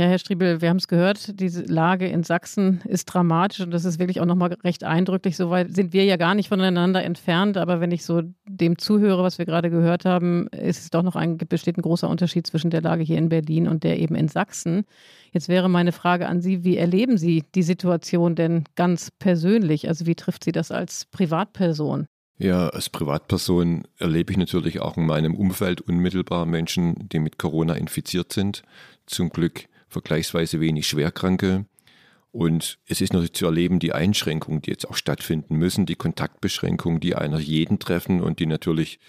Ja, 0.00 0.06
Herr 0.06 0.18
Striebel, 0.18 0.62
wir 0.62 0.70
haben 0.70 0.78
es 0.78 0.88
gehört, 0.88 1.38
diese 1.40 1.60
Lage 1.64 2.08
in 2.08 2.22
Sachsen 2.22 2.80
ist 2.88 3.04
dramatisch 3.04 3.60
und 3.60 3.70
das 3.70 3.84
ist 3.84 3.98
wirklich 3.98 4.22
auch 4.22 4.24
nochmal 4.24 4.56
recht 4.64 4.82
eindrücklich. 4.82 5.36
Soweit 5.36 5.76
sind 5.76 5.92
wir 5.92 6.06
ja 6.06 6.16
gar 6.16 6.34
nicht 6.34 6.48
voneinander 6.48 7.04
entfernt, 7.04 7.58
aber 7.58 7.80
wenn 7.80 7.92
ich 7.92 8.02
so 8.02 8.22
dem 8.48 8.78
zuhöre, 8.78 9.22
was 9.22 9.36
wir 9.36 9.44
gerade 9.44 9.68
gehört 9.68 10.06
haben, 10.06 10.46
ist 10.52 10.80
es 10.80 10.88
doch 10.88 11.02
noch 11.02 11.16
ein, 11.16 11.36
besteht 11.36 11.76
ein 11.76 11.82
großer 11.82 12.08
Unterschied 12.08 12.46
zwischen 12.46 12.70
der 12.70 12.80
Lage 12.80 13.02
hier 13.02 13.18
in 13.18 13.28
Berlin 13.28 13.68
und 13.68 13.84
der 13.84 13.98
eben 13.98 14.14
in 14.14 14.28
Sachsen. 14.28 14.86
Jetzt 15.32 15.50
wäre 15.50 15.68
meine 15.68 15.92
Frage 15.92 16.28
an 16.28 16.40
Sie, 16.40 16.64
wie 16.64 16.78
erleben 16.78 17.18
Sie 17.18 17.44
die 17.54 17.62
Situation 17.62 18.34
denn 18.34 18.64
ganz 18.76 19.10
persönlich? 19.10 19.86
Also 19.86 20.06
wie 20.06 20.14
trifft 20.14 20.44
Sie 20.44 20.52
das 20.52 20.70
als 20.70 21.04
Privatperson? 21.10 22.06
Ja, 22.38 22.68
als 22.70 22.88
Privatperson 22.88 23.82
erlebe 23.98 24.32
ich 24.32 24.38
natürlich 24.38 24.80
auch 24.80 24.96
in 24.96 25.04
meinem 25.04 25.34
Umfeld 25.34 25.82
unmittelbar 25.82 26.46
Menschen, 26.46 27.06
die 27.10 27.18
mit 27.18 27.36
Corona 27.36 27.74
infiziert 27.74 28.32
sind. 28.32 28.62
Zum 29.04 29.28
Glück 29.28 29.68
vergleichsweise 29.90 30.60
wenig 30.60 30.88
Schwerkranke. 30.88 31.66
Und 32.32 32.78
es 32.86 33.00
ist 33.00 33.12
natürlich 33.12 33.34
zu 33.34 33.44
erleben, 33.44 33.80
die 33.80 33.92
Einschränkungen, 33.92 34.62
die 34.62 34.70
jetzt 34.70 34.88
auch 34.88 34.96
stattfinden 34.96 35.56
müssen, 35.56 35.84
die 35.84 35.96
Kontaktbeschränkungen, 35.96 37.00
die 37.00 37.16
einer 37.16 37.40
jeden 37.40 37.80
treffen 37.80 38.22
und 38.22 38.38
die 38.38 38.46
natürlich 38.46 39.00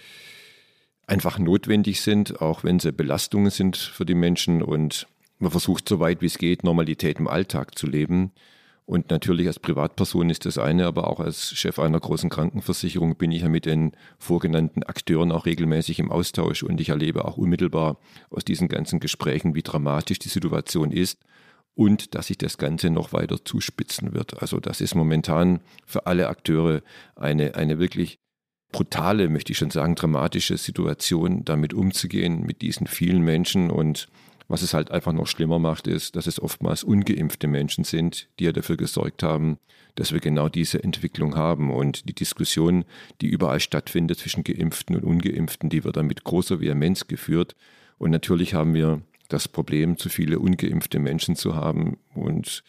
einfach 1.05 1.38
notwendig 1.38 2.01
sind, 2.01 2.41
auch 2.41 2.63
wenn 2.63 2.79
sie 2.79 2.91
Belastungen 2.91 3.51
sind 3.51 3.77
für 3.77 4.05
die 4.05 4.15
Menschen. 4.15 4.63
Und 4.63 5.07
man 5.38 5.51
versucht 5.51 5.88
so 5.88 6.00
weit 6.00 6.21
wie 6.21 6.27
es 6.27 6.39
geht, 6.39 6.63
Normalität 6.63 7.19
im 7.19 7.27
Alltag 7.27 7.77
zu 7.77 7.85
leben. 7.85 8.31
Und 8.91 9.10
natürlich 9.10 9.48
als 9.48 9.57
Privatperson 9.57 10.29
ist 10.29 10.45
das 10.45 10.57
eine, 10.57 10.86
aber 10.86 11.07
auch 11.07 11.21
als 11.21 11.51
Chef 11.57 11.79
einer 11.79 11.98
großen 11.98 12.29
Krankenversicherung 12.29 13.15
bin 13.15 13.31
ich 13.31 13.43
ja 13.43 13.48
mit 13.48 13.65
den 13.65 13.93
vorgenannten 14.19 14.83
Akteuren 14.83 15.31
auch 15.31 15.45
regelmäßig 15.45 16.00
im 16.00 16.12
Austausch 16.12 16.62
und 16.62 16.81
ich 16.81 16.89
erlebe 16.89 17.24
auch 17.24 17.38
unmittelbar 17.38 18.00
aus 18.29 18.43
diesen 18.43 18.67
ganzen 18.67 19.00
Gesprächen, 19.00 19.55
wie 19.55 19.62
dramatisch 19.62 20.19
die 20.19 20.27
Situation 20.27 20.91
ist 20.91 21.21
und 21.74 22.15
dass 22.15 22.27
sich 22.27 22.38
das 22.38 22.57
Ganze 22.57 22.89
noch 22.89 23.13
weiter 23.13 23.45
zuspitzen 23.45 24.13
wird. 24.13 24.41
Also 24.41 24.60
das 24.60 24.81
ist 24.81 24.93
momentan 24.93 25.62
für 25.86 26.05
alle 26.05 26.27
Akteure 26.27 26.81
eine, 27.15 27.55
eine 27.55 27.79
wirklich 27.79 28.19
brutale, 28.74 29.29
möchte 29.29 29.53
ich 29.53 29.57
schon 29.57 29.71
sagen, 29.71 29.95
dramatische 29.95 30.57
Situation, 30.57 31.45
damit 31.45 31.74
umzugehen 31.74 32.41
mit 32.41 32.62
diesen 32.62 32.88
vielen 32.88 33.21
Menschen 33.21 33.71
und 33.71 34.10
Was 34.51 34.63
es 34.63 34.74
halt 34.74 34.91
einfach 34.91 35.13
noch 35.13 35.27
schlimmer 35.27 35.60
macht, 35.60 35.88
ist, 35.88 36.17
dass 36.17 36.27
es 36.27 36.38
oftmals 36.38 36.84
ungeimpfte 36.84 37.48
Menschen 37.48 37.86
sind, 37.86 38.27
die 38.38 38.43
ja 38.43 38.51
dafür 38.51 38.75
gesorgt 38.75 39.24
haben, 39.24 39.60
dass 39.96 40.12
wir 40.12 40.20
genau 40.20 40.50
diese 40.50 40.84
Entwicklung 40.84 41.38
haben. 41.38 41.72
Und 41.72 42.10
die 42.10 42.13
Diskussion, 42.13 42.84
die 43.22 43.27
überall 43.27 43.62
stattfindet 43.62 44.20
zwischen 44.20 44.43
Geimpften 44.43 44.98
und 44.98 45.05
Ungeimpften, 45.05 45.70
die 45.70 45.86
wird 45.86 45.96
dann 45.96 46.08
mit 46.08 46.25
großer 46.25 46.60
Vehemenz 46.60 47.08
geführt. 47.08 47.55
Und 47.98 48.12
natürlich 48.12 48.53
haben 48.53 48.74
wir 48.74 49.01
das 49.29 49.48
Problem, 49.48 49.98
zu 49.98 50.10
viele 50.10 50.38
ungeimpfte 50.38 51.00
Menschen 51.00 51.38
zu 51.38 51.55
haben. 51.55 51.98
Und 52.13 52.65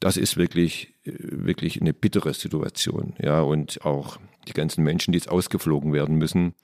das 0.00 0.16
ist 0.16 0.38
wirklich, 0.38 0.94
wirklich 1.04 1.82
eine 1.82 1.92
bittere 1.92 2.32
Situation. 2.32 3.12
Ja, 3.22 3.42
und 3.42 3.84
auch 3.84 4.16
die 4.48 4.54
ganzen 4.54 4.82
Menschen, 4.82 5.12
die 5.12 5.18
jetzt 5.18 5.28
ausgeflogen 5.28 5.92
werden 5.92 6.16
müssen, 6.16 6.54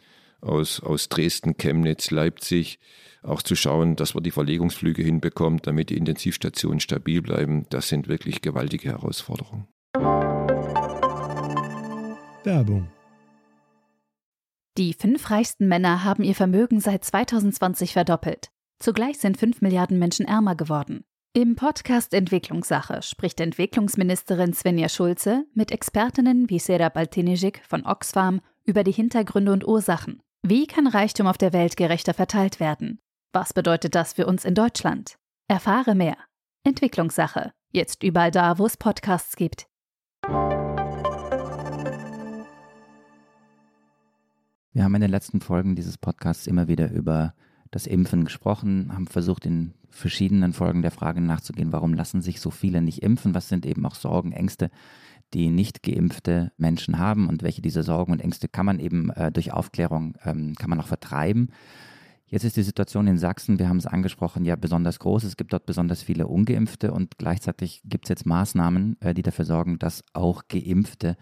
aus, 0.41 0.81
aus 0.81 1.11
Dresden, 1.11 1.59
Chemnitz, 1.59 2.11
Leipzig, 2.11 2.79
auch 3.23 3.43
zu 3.43 3.55
schauen, 3.55 3.97
dass 3.97 4.15
man 4.15 4.25
die 4.25 4.31
Verlegungsflüge 4.31 5.03
hinbekommt, 5.03 5.67
damit 5.67 5.91
die 5.91 5.97
Intensivstationen 5.97 6.81
stabil 6.81 7.23
bleiben, 7.23 7.67
das 7.71 7.89
sind 7.89 8.09
wirklich 8.09 8.43
gewaltige 8.43 8.89
Herausforderungen. 8.91 9.67
Werbung. 12.45 12.91
Die 14.79 14.95
fünf 14.95 15.31
reichsten 15.31 15.69
Männer 15.69 16.05
haben 16.05 16.23
ihr 16.23 16.35
Vermögen 16.35 16.81
seit 16.81 17.05
2020 17.05 17.93
verdoppelt. 17.93 18.51
Zugleich 18.79 19.19
sind 19.19 19.37
fünf 19.37 19.61
Milliarden 19.61 19.99
Menschen 19.99 20.27
ärmer 20.27 20.55
geworden. 20.55 21.05
Im 21.33 21.55
Podcast 21.55 22.15
Entwicklungssache 22.15 23.03
spricht 23.03 23.41
Entwicklungsministerin 23.41 24.53
Svenja 24.53 24.89
Schulze 24.89 25.45
mit 25.55 25.71
Expertinnen 25.71 26.49
wie 26.51 26.59
Serap 26.59 26.97
Altinijik 26.97 27.63
von 27.69 27.85
Oxfam 27.85 28.41
über 28.65 28.83
die 28.83 28.93
Hintergründe 28.93 29.53
und 29.53 29.67
Ursachen. 29.67 30.23
Wie 30.43 30.67
kann 30.67 30.87
Reichtum 30.87 31.27
auf 31.27 31.39
der 31.39 31.53
Welt 31.53 31.77
gerechter 31.77 32.15
verteilt 32.15 32.59
werden? 32.59 33.01
Was 33.33 33.53
bedeutet 33.53 33.95
das 33.95 34.15
für 34.15 34.27
uns 34.27 34.45
in 34.45 34.57
Deutschland? 34.57 35.17
Erfahre 35.47 35.95
mehr. 35.95 36.17
Entwicklungssache. 36.65 37.53
Jetzt 37.71 38.03
überall 38.03 38.33
da, 38.33 38.59
wo 38.59 38.67
es 38.67 38.77
Podcasts 38.77 39.37
gibt. 39.37 39.69
Wir 44.73 44.83
haben 44.83 44.97
in 44.97 45.01
den 45.01 45.13
letzten 45.13 45.41
Folgen 45.41 45.77
dieses 45.77 45.97
Podcasts 45.97 46.49
immer 46.49 46.67
wieder 46.67 46.91
über 46.91 47.35
das 47.71 47.87
Impfen 47.87 48.25
gesprochen, 48.25 48.93
haben 48.93 49.07
versucht, 49.07 49.47
in 49.47 49.75
verschiedenen 49.91 50.53
Folgen 50.53 50.83
der 50.83 50.91
Frage 50.91 51.21
nachzugehen, 51.21 51.71
warum 51.71 51.95
lassen 51.95 52.23
sich 52.23 52.41
so 52.41 52.51
viele 52.51 52.83
nicht 52.83 53.01
impfen, 53.01 53.33
was 53.33 53.49
sind 53.49 53.65
eben 53.65 53.87
auch 53.87 53.95
Sorgen, 53.95 54.33
Ängste, 54.33 54.71
die 55.35 55.51
nicht 55.51 55.85
geimpfte 55.85 56.51
Menschen 56.57 56.99
haben 56.99 57.29
und 57.29 57.45
welche 57.45 57.63
dieser 57.63 57.85
Sorgen 57.85 58.11
und 58.11 58.21
Ängste 58.21 58.49
kann 58.49 58.67
man 58.67 58.81
eben 58.81 59.11
äh, 59.11 59.31
durch 59.31 59.53
Aufklärung, 59.53 60.17
ähm, 60.25 60.57
kann 60.57 60.69
man 60.69 60.81
auch 60.81 60.89
vertreiben. 60.89 61.51
Jetzt 62.31 62.45
ist 62.45 62.57
die 62.57 62.63
Situation 62.63 63.09
in 63.09 63.19
Sachsen, 63.19 63.59
wir 63.59 63.69
haben 63.69 63.79
es 63.79 63.87
angesprochen, 63.87 64.45
ja 64.45 64.55
besonders 64.55 65.01
groß. 65.01 65.25
Es 65.25 65.37
gibt 65.37 65.53
dort 65.53 65.67
besonders 65.67 66.05
viele 66.05 66.29
Ungeimpfte 66.29 66.93
und 66.93 67.19
gleichzeitig 67.19 67.83
gibt 67.85 68.05
es 68.05 68.09
jetzt 68.09 68.25
Maßnahmen, 68.25 68.97
äh, 69.01 69.15
die 69.15 69.23
dafür 69.23 69.45
sorgen, 69.45 69.81
dass 69.81 70.05
auch 70.13 70.45
Geimpfte 70.47 71.17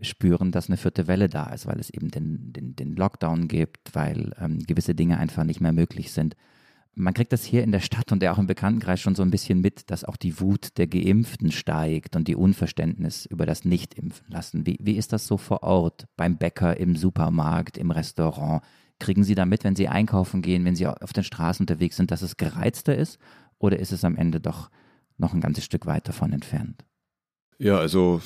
spüren, 0.00 0.52
dass 0.52 0.68
eine 0.68 0.78
vierte 0.78 1.08
Welle 1.08 1.28
da 1.28 1.52
ist, 1.52 1.66
weil 1.66 1.78
es 1.78 1.90
eben 1.90 2.10
den, 2.10 2.54
den, 2.54 2.74
den 2.74 2.96
Lockdown 2.96 3.48
gibt, 3.48 3.94
weil 3.94 4.32
ähm, 4.40 4.60
gewisse 4.60 4.94
Dinge 4.94 5.18
einfach 5.18 5.44
nicht 5.44 5.60
mehr 5.60 5.72
möglich 5.72 6.10
sind. 6.12 6.36
Man 6.94 7.12
kriegt 7.12 7.34
das 7.34 7.44
hier 7.44 7.62
in 7.62 7.72
der 7.72 7.80
Stadt 7.80 8.10
und 8.10 8.24
auch 8.24 8.38
im 8.38 8.46
Bekanntenkreis 8.46 8.98
schon 8.98 9.14
so 9.14 9.22
ein 9.22 9.30
bisschen 9.30 9.60
mit, 9.60 9.90
dass 9.90 10.04
auch 10.04 10.16
die 10.16 10.40
Wut 10.40 10.78
der 10.78 10.86
Geimpften 10.86 11.52
steigt 11.52 12.16
und 12.16 12.28
die 12.28 12.36
Unverständnis 12.36 13.26
über 13.26 13.44
das 13.44 13.66
Nicht-Impfen 13.66 14.26
lassen. 14.30 14.64
Wie, 14.64 14.78
wie 14.80 14.96
ist 14.96 15.12
das 15.12 15.26
so 15.26 15.36
vor 15.36 15.62
Ort, 15.62 16.06
beim 16.16 16.38
Bäcker, 16.38 16.78
im 16.78 16.96
Supermarkt, 16.96 17.76
im 17.76 17.90
Restaurant? 17.90 18.62
Kriegen 18.98 19.24
Sie 19.24 19.34
da 19.34 19.44
mit, 19.44 19.64
wenn 19.64 19.76
Sie 19.76 19.88
einkaufen 19.88 20.42
gehen, 20.42 20.64
wenn 20.64 20.76
Sie 20.76 20.86
auf 20.86 21.12
den 21.12 21.24
Straßen 21.24 21.64
unterwegs 21.64 21.96
sind, 21.96 22.10
dass 22.10 22.22
es 22.22 22.36
gereizter 22.36 22.96
ist? 22.96 23.18
Oder 23.58 23.78
ist 23.78 23.92
es 23.92 24.04
am 24.04 24.16
Ende 24.16 24.40
doch 24.40 24.70
noch 25.18 25.34
ein 25.34 25.40
ganzes 25.40 25.64
Stück 25.64 25.86
weit 25.86 26.08
davon 26.08 26.32
entfernt? 26.32 26.84
Ja, 27.58 27.78
also 27.78 28.20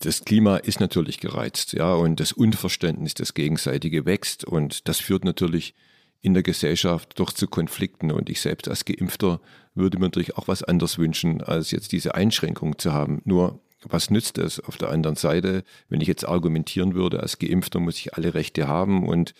das 0.00 0.24
Klima 0.24 0.56
ist 0.56 0.80
natürlich 0.80 1.20
gereizt, 1.20 1.72
ja, 1.74 1.92
und 1.94 2.20
das 2.20 2.32
Unverständnis, 2.32 3.14
das 3.14 3.34
Gegenseitige 3.34 4.06
wächst 4.06 4.44
und 4.44 4.88
das 4.88 5.00
führt 5.00 5.24
natürlich 5.24 5.74
in 6.22 6.34
der 6.34 6.42
Gesellschaft 6.42 7.18
doch 7.18 7.32
zu 7.32 7.48
Konflikten. 7.48 8.12
Und 8.12 8.30
ich 8.30 8.40
selbst 8.40 8.68
als 8.68 8.84
Geimpfter 8.84 9.40
würde 9.74 9.98
mir 9.98 10.06
natürlich 10.06 10.36
auch 10.36 10.48
was 10.48 10.62
anderes 10.62 10.96
wünschen, 10.98 11.42
als 11.42 11.72
jetzt 11.72 11.92
diese 11.92 12.14
Einschränkung 12.14 12.78
zu 12.78 12.92
haben. 12.92 13.20
Nur 13.24 13.60
was 13.82 14.10
nützt 14.10 14.38
es 14.38 14.60
auf 14.60 14.76
der 14.76 14.90
anderen 14.90 15.16
Seite, 15.16 15.64
wenn 15.88 16.00
ich 16.00 16.08
jetzt 16.08 16.26
argumentieren 16.26 16.94
würde, 16.94 17.20
als 17.20 17.38
Geimpfter 17.38 17.80
muss 17.80 17.98
ich 17.98 18.14
alle 18.14 18.34
Rechte 18.34 18.68
haben 18.68 19.06
und 19.06 19.34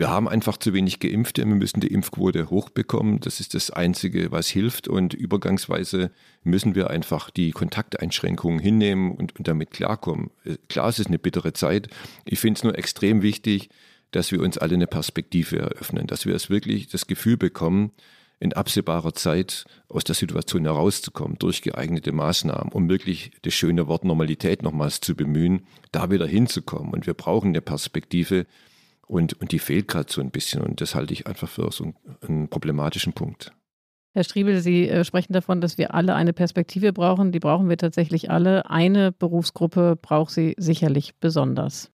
wir 0.00 0.08
haben 0.08 0.30
einfach 0.30 0.56
zu 0.56 0.72
wenig 0.72 0.98
Geimpfte. 0.98 1.46
Wir 1.46 1.54
müssen 1.54 1.80
die 1.80 1.92
Impfquote 1.92 2.48
hochbekommen. 2.48 3.20
Das 3.20 3.38
ist 3.38 3.52
das 3.52 3.70
Einzige, 3.70 4.32
was 4.32 4.48
hilft. 4.48 4.88
Und 4.88 5.12
übergangsweise 5.12 6.10
müssen 6.42 6.74
wir 6.74 6.88
einfach 6.88 7.28
die 7.28 7.50
Kontakteinschränkungen 7.50 8.60
hinnehmen 8.60 9.12
und, 9.12 9.36
und 9.36 9.46
damit 9.46 9.72
klarkommen. 9.72 10.30
Äh, 10.46 10.56
klar, 10.70 10.88
es 10.88 11.00
ist 11.00 11.08
eine 11.08 11.18
bittere 11.18 11.52
Zeit. 11.52 11.88
Ich 12.24 12.38
finde 12.38 12.56
es 12.56 12.64
nur 12.64 12.78
extrem 12.78 13.20
wichtig, 13.20 13.68
dass 14.10 14.32
wir 14.32 14.40
uns 14.40 14.56
alle 14.56 14.72
eine 14.72 14.86
Perspektive 14.86 15.58
eröffnen, 15.58 16.06
dass 16.06 16.24
wir 16.24 16.34
es 16.34 16.48
wirklich 16.48 16.88
das 16.88 17.06
Gefühl 17.06 17.36
bekommen, 17.36 17.92
in 18.38 18.54
absehbarer 18.54 19.12
Zeit 19.12 19.66
aus 19.90 20.04
der 20.04 20.14
Situation 20.14 20.64
herauszukommen 20.64 21.36
durch 21.38 21.60
geeignete 21.60 22.12
Maßnahmen, 22.12 22.72
um 22.72 22.88
wirklich 22.88 23.32
das 23.42 23.52
schöne 23.52 23.86
Wort 23.86 24.06
Normalität 24.06 24.62
nochmals 24.62 25.02
zu 25.02 25.14
bemühen, 25.14 25.66
da 25.92 26.10
wieder 26.10 26.26
hinzukommen. 26.26 26.94
Und 26.94 27.06
wir 27.06 27.12
brauchen 27.12 27.48
eine 27.48 27.60
Perspektive, 27.60 28.46
und, 29.10 29.40
und 29.40 29.50
die 29.50 29.58
fehlt 29.58 29.88
gerade 29.88 30.10
so 30.10 30.20
ein 30.20 30.30
bisschen. 30.30 30.62
Und 30.62 30.80
das 30.80 30.94
halte 30.94 31.12
ich 31.12 31.26
einfach 31.26 31.48
für 31.48 31.70
so 31.72 31.84
einen, 31.84 31.94
einen 32.20 32.48
problematischen 32.48 33.12
Punkt. 33.12 33.52
Herr 34.12 34.24
Striebel, 34.24 34.60
Sie 34.60 34.88
äh, 34.88 35.04
sprechen 35.04 35.32
davon, 35.32 35.60
dass 35.60 35.78
wir 35.78 35.94
alle 35.94 36.14
eine 36.14 36.32
Perspektive 36.32 36.92
brauchen. 36.92 37.32
Die 37.32 37.40
brauchen 37.40 37.68
wir 37.68 37.76
tatsächlich 37.76 38.30
alle. 38.30 38.70
Eine 38.70 39.12
Berufsgruppe 39.12 39.96
braucht 40.00 40.30
sie 40.32 40.54
sicherlich 40.58 41.14
besonders. 41.20 41.90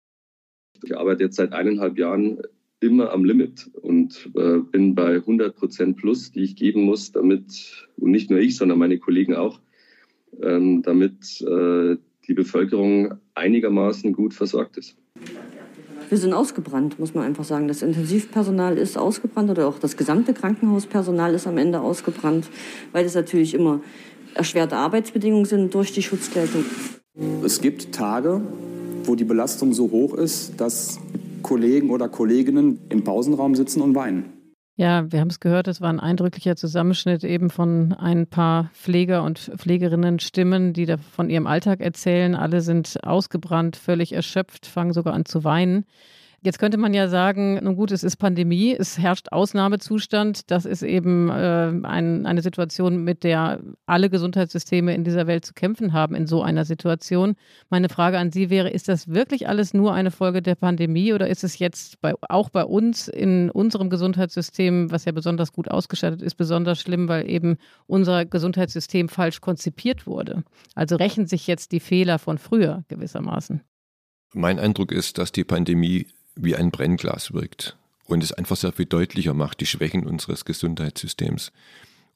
Ich 0.83 0.97
arbeite 0.97 1.25
jetzt 1.25 1.37
seit 1.37 1.53
eineinhalb 1.53 1.99
Jahren 1.99 2.41
immer 2.81 3.13
am 3.13 3.25
Limit 3.25 3.69
und 3.83 4.31
äh, 4.37 4.59
bin 4.59 4.95
bei 4.95 5.17
100 5.17 5.55
Prozent 5.55 5.97
plus, 5.99 6.33
die 6.33 6.43
ich 6.43 6.57
geben 6.57 6.83
muss, 6.83 7.13
damit, 7.13 7.89
und 7.97 8.11
nicht 8.11 8.31
nur 8.31 8.41
ich, 8.41 8.57
sondern 8.57 8.79
meine 8.79 8.99
Kollegen 8.99 9.35
auch, 9.35 9.61
ähm, 10.43 10.83
damit 10.83 11.41
äh, 11.43 11.97
die 12.27 12.35
Bevölkerung 12.35 13.19
einigermaßen 13.35 14.13
gut 14.13 14.33
versorgt 14.33 14.79
ist 14.79 14.97
wir 16.11 16.19
sind 16.19 16.33
ausgebrannt, 16.33 16.99
muss 16.99 17.15
man 17.15 17.25
einfach 17.25 17.45
sagen. 17.45 17.69
Das 17.69 17.83
Intensivpersonal 17.83 18.77
ist 18.77 18.99
ausgebrannt 18.99 19.51
oder 19.51 19.69
auch 19.69 19.79
das 19.79 19.97
gesamte 19.97 20.35
Krankenhauspersonal 20.35 21.35
ist 21.35 21.47
am 21.47 21.57
Ende 21.57 21.81
ausgebrannt, 21.81 22.49
weil 22.93 23.05
es 23.05 23.15
natürlich 23.15 23.55
immer 23.55 23.81
erschwerte 24.35 24.77
Arbeitsbedingungen 24.77 25.45
sind 25.45 25.75
durch 25.75 25.93
die 25.93 26.03
Schutzkleidung. 26.03 26.65
Es 27.45 27.61
gibt 27.61 27.93
Tage, 27.93 28.41
wo 29.05 29.15
die 29.15 29.25
Belastung 29.25 29.73
so 29.73 29.91
hoch 29.91 30.15
ist, 30.15 30.61
dass 30.61 30.99
Kollegen 31.43 31.91
oder 31.91 32.09
Kolleginnen 32.09 32.81
im 32.89 33.05
Pausenraum 33.05 33.55
sitzen 33.55 33.81
und 33.81 33.95
weinen. 33.95 34.40
Ja, 34.81 35.13
wir 35.13 35.21
haben 35.21 35.29
es 35.29 35.41
gehört, 35.41 35.69
es 35.69 35.83
war 35.83 35.91
ein 35.91 36.01
eindrücklicher 36.01 36.57
Zusammenschnitt 36.57 37.23
eben 37.23 37.51
von 37.51 37.93
ein 37.93 38.27
paar 38.27 38.71
Pfleger 38.73 39.25
und 39.25 39.53
Pflegerinnen 39.59 40.21
Stimmen, 40.21 40.73
die 40.73 40.87
da 40.87 40.97
von 40.97 41.29
ihrem 41.29 41.47
Alltag 41.47 41.81
erzählen. 41.83 42.35
Alle 42.35 42.63
sind 42.63 43.05
ausgebrannt, 43.05 43.77
völlig 43.77 44.15
erschöpft, 44.15 44.65
fangen 44.65 44.95
sogar 44.95 45.13
an 45.13 45.27
zu 45.27 45.45
weinen. 45.45 45.85
Jetzt 46.43 46.59
könnte 46.59 46.79
man 46.79 46.95
ja 46.95 47.09
sagen, 47.09 47.63
nun 47.63 47.77
gut, 47.77 47.93
es 47.93 48.03
ist 48.03 48.17
Pandemie, 48.17 48.75
es 48.75 48.99
herrscht 48.99 49.29
Ausnahmezustand. 49.31 50.51
Das 50.51 50.65
ist 50.65 50.83
eben 50.83 51.29
äh, 51.29 51.71
ein, 51.83 52.25
eine 52.25 52.41
Situation, 52.41 53.05
mit 53.05 53.25
der 53.25 53.61
alle 53.85 54.09
Gesundheitssysteme 54.09 54.95
in 54.95 55.05
dieser 55.05 55.27
Welt 55.27 55.45
zu 55.45 55.53
kämpfen 55.53 55.93
haben 55.93 56.15
in 56.15 56.27
so 56.27 56.43
einer 56.43 56.65
Situation. 56.65 57.35
Meine 57.69 57.91
Frage 57.91 58.19
an 58.19 58.33
Sie 58.33 58.49
wäre, 58.49 58.71
ist 58.71 58.89
das 58.89 59.09
wirklich 59.09 59.49
alles 59.51 59.75
nur 59.75 59.93
eine 59.93 60.11
Folge 60.11 60.41
der 60.41 60.55
Pandemie 60.55 61.13
oder 61.13 61.29
ist 61.29 61.45
es 61.45 61.59
jetzt 61.59 62.01
bei, 62.01 62.15
auch 62.31 62.49
bei 62.49 62.65
uns 62.65 63.09
in 63.09 63.51
unserem 63.51 63.91
Gesundheitssystem, 63.91 64.91
was 64.91 65.05
ja 65.05 65.13
besonders 65.13 65.53
gut 65.53 65.71
ausgestattet 65.71 66.23
ist, 66.23 66.37
besonders 66.37 66.81
schlimm, 66.81 67.07
weil 67.09 67.29
eben 67.29 67.59
unser 67.87 68.25
Gesundheitssystem 68.25 69.11
falsch 69.11 69.43
konzipiert 69.43 70.07
wurde? 70.07 70.43
Also 70.75 70.97
rächen 70.97 71.27
sich 71.27 71.47
jetzt 71.47 71.73
die 71.73 71.81
Fehler 71.81 72.19
von 72.19 72.39
früher 72.39 72.83
gewissermaßen. 72.89 73.61
Mein 74.33 74.59
Eindruck 74.59 74.93
ist, 74.93 75.19
dass 75.19 75.33
die 75.33 75.45
Pandemie 75.45 76.07
wie 76.43 76.57
ein 76.57 76.71
Brennglas 76.71 77.33
wirkt 77.33 77.77
und 78.07 78.23
es 78.23 78.33
einfach 78.33 78.57
sehr 78.57 78.73
viel 78.73 78.87
deutlicher 78.87 79.35
macht, 79.35 79.61
die 79.61 79.67
Schwächen 79.67 80.07
unseres 80.07 80.45
Gesundheitssystems. 80.45 81.53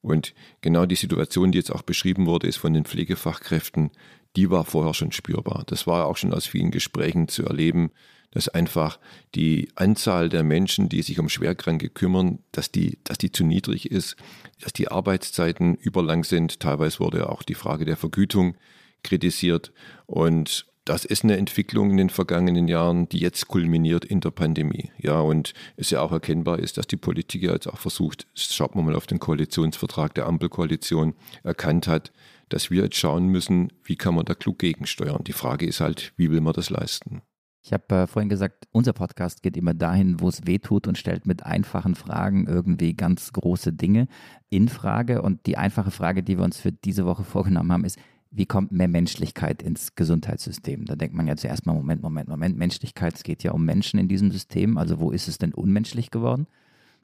Und 0.02 0.34
genau 0.60 0.84
die 0.84 0.96
Situation, 0.96 1.52
die 1.52 1.58
jetzt 1.58 1.72
auch 1.72 1.82
beschrieben 1.82 2.26
wurde, 2.26 2.46
ist 2.46 2.58
von 2.58 2.74
den 2.74 2.84
Pflegefachkräften, 2.84 3.90
die 4.36 4.50
war 4.50 4.64
vorher 4.64 4.92
schon 4.92 5.12
spürbar. 5.12 5.64
Das 5.66 5.86
war 5.86 6.06
auch 6.06 6.16
schon 6.16 6.34
aus 6.34 6.46
vielen 6.46 6.70
Gesprächen 6.70 7.28
zu 7.28 7.44
erleben, 7.44 7.90
dass 8.32 8.48
einfach 8.48 8.98
die 9.34 9.68
Anzahl 9.76 10.28
der 10.28 10.42
Menschen, 10.42 10.88
die 10.88 11.02
sich 11.02 11.20
um 11.20 11.28
Schwerkranke 11.28 11.88
kümmern, 11.88 12.40
dass 12.50 12.70
die, 12.72 12.98
dass 13.04 13.16
die 13.16 13.30
zu 13.30 13.44
niedrig 13.44 13.90
ist, 13.90 14.16
dass 14.60 14.72
die 14.72 14.88
Arbeitszeiten 14.88 15.76
überlang 15.76 16.24
sind. 16.24 16.58
Teilweise 16.58 16.98
wurde 16.98 17.30
auch 17.30 17.44
die 17.44 17.54
Frage 17.54 17.84
der 17.84 17.96
Vergütung 17.96 18.56
kritisiert. 19.04 19.72
Und 20.06 20.66
das 20.84 21.04
ist 21.04 21.24
eine 21.24 21.36
Entwicklung 21.38 21.90
in 21.90 21.96
den 21.96 22.10
vergangenen 22.10 22.68
Jahren, 22.68 23.08
die 23.08 23.18
jetzt 23.18 23.48
kulminiert 23.48 24.04
in 24.04 24.20
der 24.20 24.30
Pandemie. 24.30 24.90
Ja, 24.98 25.20
und 25.20 25.54
es 25.76 25.90
ja 25.90 26.02
auch 26.02 26.12
erkennbar 26.12 26.58
ist, 26.58 26.76
dass 26.76 26.86
die 26.86 26.98
Politik 26.98 27.42
ja 27.42 27.52
jetzt 27.52 27.66
auch 27.66 27.78
versucht, 27.78 28.26
schaut 28.34 28.74
man 28.74 28.84
mal 28.84 28.94
auf 28.94 29.06
den 29.06 29.18
Koalitionsvertrag 29.18 30.14
der 30.14 30.26
Ampelkoalition, 30.26 31.14
erkannt 31.42 31.88
hat, 31.88 32.12
dass 32.50 32.70
wir 32.70 32.84
jetzt 32.84 32.96
schauen 32.96 33.28
müssen, 33.28 33.72
wie 33.82 33.96
kann 33.96 34.14
man 34.14 34.26
da 34.26 34.34
klug 34.34 34.58
gegensteuern. 34.58 35.24
Die 35.24 35.32
Frage 35.32 35.66
ist 35.66 35.80
halt, 35.80 36.12
wie 36.16 36.30
will 36.30 36.42
man 36.42 36.52
das 36.52 36.68
leisten? 36.68 37.22
Ich 37.66 37.72
habe 37.72 37.94
äh, 37.94 38.06
vorhin 38.06 38.28
gesagt, 38.28 38.68
unser 38.72 38.92
Podcast 38.92 39.42
geht 39.42 39.56
immer 39.56 39.72
dahin, 39.72 40.20
wo 40.20 40.28
es 40.28 40.46
weh 40.46 40.58
tut 40.58 40.86
und 40.86 40.98
stellt 40.98 41.24
mit 41.24 41.46
einfachen 41.46 41.94
Fragen 41.94 42.46
irgendwie 42.46 42.92
ganz 42.92 43.32
große 43.32 43.72
Dinge 43.72 44.06
in 44.50 44.68
Frage. 44.68 45.22
Und 45.22 45.46
die 45.46 45.56
einfache 45.56 45.90
Frage, 45.90 46.22
die 46.22 46.36
wir 46.36 46.44
uns 46.44 46.60
für 46.60 46.72
diese 46.72 47.06
Woche 47.06 47.24
vorgenommen 47.24 47.72
haben, 47.72 47.86
ist, 47.86 47.98
wie 48.36 48.46
kommt 48.46 48.72
mehr 48.72 48.88
Menschlichkeit 48.88 49.62
ins 49.62 49.94
Gesundheitssystem? 49.94 50.86
Da 50.86 50.96
denkt 50.96 51.14
man 51.14 51.28
ja 51.28 51.36
zuerst 51.36 51.66
mal, 51.66 51.72
Moment, 51.72 52.02
Moment, 52.02 52.28
Moment, 52.28 52.58
Menschlichkeit, 52.58 53.14
es 53.14 53.22
geht 53.22 53.44
ja 53.44 53.52
um 53.52 53.64
Menschen 53.64 54.00
in 54.00 54.08
diesem 54.08 54.32
System, 54.32 54.76
also 54.76 54.98
wo 54.98 55.12
ist 55.12 55.28
es 55.28 55.38
denn 55.38 55.54
unmenschlich 55.54 56.10
geworden? 56.10 56.48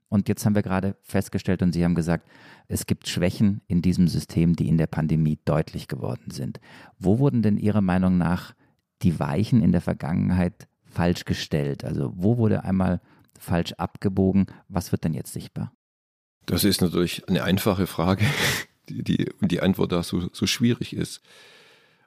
Und 0.09 0.29
jetzt 0.29 0.45
haben 0.45 0.57
wir 0.57 0.63
gerade 0.63 0.97
festgestellt 1.03 1.63
und 1.63 1.73
Sie 1.73 1.85
haben 1.85 1.95
gesagt, 1.95 2.29
es 2.67 2.87
gibt 2.87 3.07
Schwächen 3.07 3.61
in 3.69 3.81
diesem 3.81 4.09
System, 4.09 4.57
die 4.57 4.69
in 4.69 4.77
der 4.77 4.89
Pandemie 4.89 5.39
deutlich 5.45 5.87
geworden 5.87 6.33
sind. 6.33 6.59
Wo 6.99 7.21
wurden 7.21 7.43
denn 7.43 7.57
Ihrer 7.57 7.81
Meinung 7.81 8.19
nach 8.19 8.55
die 9.03 9.21
Weichen 9.21 9.63
in 9.63 9.71
der 9.71 9.81
Vergangenheit 9.81 10.67
falsch 10.83 11.27
gestellt? 11.27 11.85
Also 11.85 12.13
wo 12.17 12.39
wurde 12.39 12.65
einmal 12.65 13.01
falsch 13.39 13.73
abgebogen? 13.75 14.47
Was 14.69 14.91
wird 14.91 15.05
denn 15.05 15.15
jetzt 15.15 15.33
sichtbar? 15.33 15.73
Das 16.47 16.65
ist 16.65 16.81
natürlich 16.81 17.29
eine 17.29 17.45
einfache 17.45 17.87
Frage 17.87 18.25
die, 18.91 19.31
die, 19.41 19.61
Antwort 19.61 19.93
da 19.93 20.03
so, 20.03 20.29
so 20.33 20.47
schwierig 20.47 20.95
ist. 20.95 21.21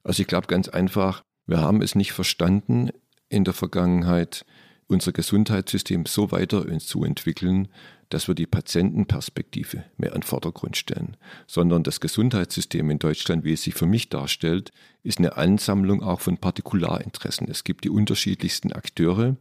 Also 0.04 0.22
ich 0.22 0.28
glaube 0.28 0.48
ganz 0.48 0.70
einfach, 0.70 1.24
wir 1.46 1.60
haben 1.60 1.82
es 1.82 1.96
nicht 1.96 2.12
verstanden, 2.12 2.90
in 3.30 3.44
der 3.44 3.54
Vergangenheit 3.54 4.46
unser 4.88 5.12
Gesundheitssystem 5.12 6.06
so 6.06 6.32
weiter 6.32 6.66
zu 6.80 7.04
entwickeln, 7.04 7.70
dass 8.10 8.28
wir 8.28 8.36
die 8.36 8.46
Patientenperspektive 8.46 9.86
mehr 9.98 10.10
in 10.10 10.22
den 10.22 10.24
Vordergrund 10.24 10.78
stellen, 10.78 11.18
sondern 11.48 11.84
das 11.84 12.00
Gesundheitssystem 12.00 12.90
in 12.92 13.00
Deutschland, 13.00 13.44
wie 13.44 13.54
es 13.54 13.64
sich 13.64 13.74
für 13.74 13.88
mich 13.88 14.10
darstellt, 14.10 14.72
ist 15.02 15.18
eine 15.18 15.36
Ansammlung 15.36 16.04
auch 16.04 16.20
von 16.20 16.38
Partikularinteressen. 16.38 17.48
Es 17.50 17.64
gibt 17.64 17.84
die 17.86 17.90
unterschiedlichsten 17.90 18.72
Akteure, 18.72 19.36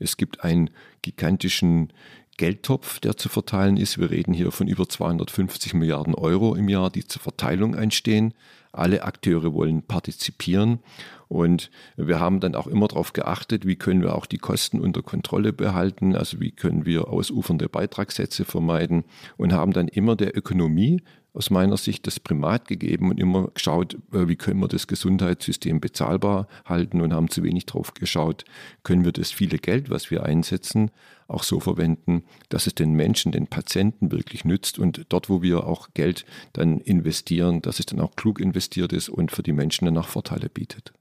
es 0.00 0.16
gibt 0.16 0.42
einen 0.42 0.70
gigantischen 1.02 1.92
Geldtopf, 2.36 3.00
der 3.00 3.16
zu 3.16 3.28
verteilen 3.28 3.76
ist. 3.76 3.98
Wir 3.98 4.10
reden 4.10 4.34
hier 4.34 4.52
von 4.52 4.68
über 4.68 4.88
250 4.88 5.74
Milliarden 5.74 6.14
Euro 6.14 6.54
im 6.54 6.68
Jahr, 6.68 6.90
die 6.90 7.06
zur 7.06 7.22
Verteilung 7.22 7.74
einstehen. 7.74 8.34
Alle 8.72 9.04
Akteure 9.04 9.54
wollen 9.54 9.82
partizipieren 9.82 10.80
und 11.28 11.70
wir 11.96 12.20
haben 12.20 12.40
dann 12.40 12.54
auch 12.54 12.66
immer 12.66 12.88
darauf 12.88 13.12
geachtet, 13.12 13.66
wie 13.66 13.76
können 13.76 14.02
wir 14.02 14.14
auch 14.14 14.26
die 14.26 14.38
Kosten 14.38 14.80
unter 14.80 15.02
Kontrolle 15.02 15.52
behalten, 15.52 16.14
also 16.14 16.40
wie 16.40 16.52
können 16.52 16.84
wir 16.84 17.08
ausufernde 17.08 17.68
Beitragssätze 17.68 18.44
vermeiden 18.44 19.04
und 19.36 19.52
haben 19.52 19.72
dann 19.72 19.88
immer 19.88 20.14
der 20.14 20.36
Ökonomie 20.36 21.02
aus 21.32 21.50
meiner 21.50 21.76
Sicht 21.76 22.06
das 22.06 22.18
Primat 22.18 22.66
gegeben 22.66 23.10
und 23.10 23.20
immer 23.20 23.48
geschaut, 23.48 23.94
äh, 24.12 24.26
wie 24.26 24.36
können 24.36 24.60
wir 24.60 24.68
das 24.68 24.86
Gesundheitssystem 24.86 25.80
bezahlbar 25.80 26.48
halten 26.64 27.02
und 27.02 27.12
haben 27.12 27.28
zu 27.28 27.42
wenig 27.42 27.66
drauf 27.66 27.92
geschaut, 27.92 28.44
können 28.84 29.04
wir 29.04 29.12
das 29.12 29.32
viele 29.32 29.58
Geld, 29.58 29.90
was 29.90 30.10
wir 30.10 30.22
einsetzen, 30.22 30.90
auch 31.28 31.42
so 31.42 31.60
verwenden, 31.60 32.24
dass 32.48 32.66
es 32.66 32.74
den 32.74 32.92
Menschen, 32.92 33.32
den 33.32 33.46
Patienten 33.46 34.12
wirklich 34.12 34.44
nützt 34.44 34.78
und 34.78 35.06
dort, 35.08 35.28
wo 35.28 35.42
wir 35.42 35.66
auch 35.66 35.88
Geld 35.94 36.24
dann 36.52 36.80
investieren, 36.80 37.62
dass 37.62 37.80
es 37.80 37.86
dann 37.86 38.00
auch 38.00 38.16
klug 38.16 38.40
investiert 38.40 38.92
ist 38.92 39.08
und 39.08 39.32
für 39.32 39.42
die 39.42 39.52
Menschen 39.52 39.86
dann 39.86 39.98
auch 39.98 40.08
Vorteile 40.08 40.48
bietet. 40.48 40.92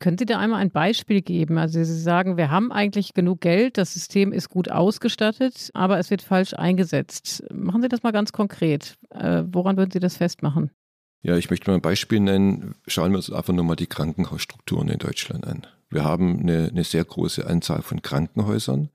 Können 0.00 0.18
Sie 0.18 0.26
da 0.26 0.40
einmal 0.40 0.60
ein 0.60 0.72
Beispiel 0.72 1.22
geben? 1.22 1.58
Also 1.58 1.82
Sie 1.84 2.00
sagen, 2.00 2.36
wir 2.36 2.50
haben 2.50 2.72
eigentlich 2.72 3.14
genug 3.14 3.40
Geld, 3.40 3.78
das 3.78 3.94
System 3.94 4.32
ist 4.32 4.48
gut 4.48 4.68
ausgestattet, 4.68 5.70
aber 5.74 5.98
es 5.98 6.10
wird 6.10 6.22
falsch 6.22 6.54
eingesetzt. 6.54 7.44
Machen 7.52 7.82
Sie 7.82 7.88
das 7.88 8.02
mal 8.02 8.10
ganz 8.10 8.32
konkret. 8.32 8.96
Äh, 9.10 9.44
woran 9.46 9.76
würden 9.76 9.92
Sie 9.92 10.00
das 10.00 10.16
festmachen? 10.16 10.70
Ja, 11.22 11.36
ich 11.36 11.50
möchte 11.50 11.70
mal 11.70 11.76
ein 11.76 11.82
Beispiel 11.82 12.20
nennen. 12.20 12.74
Schauen 12.88 13.12
wir 13.12 13.18
uns 13.18 13.30
einfach 13.30 13.52
nur 13.52 13.64
mal 13.64 13.76
die 13.76 13.86
Krankenhausstrukturen 13.86 14.88
in 14.88 14.98
Deutschland 14.98 15.46
an. 15.46 15.66
Wir 15.88 16.04
haben 16.04 16.40
eine, 16.40 16.68
eine 16.68 16.84
sehr 16.84 17.04
große 17.04 17.46
Anzahl 17.46 17.82
von 17.82 18.02
Krankenhäusern 18.02 18.90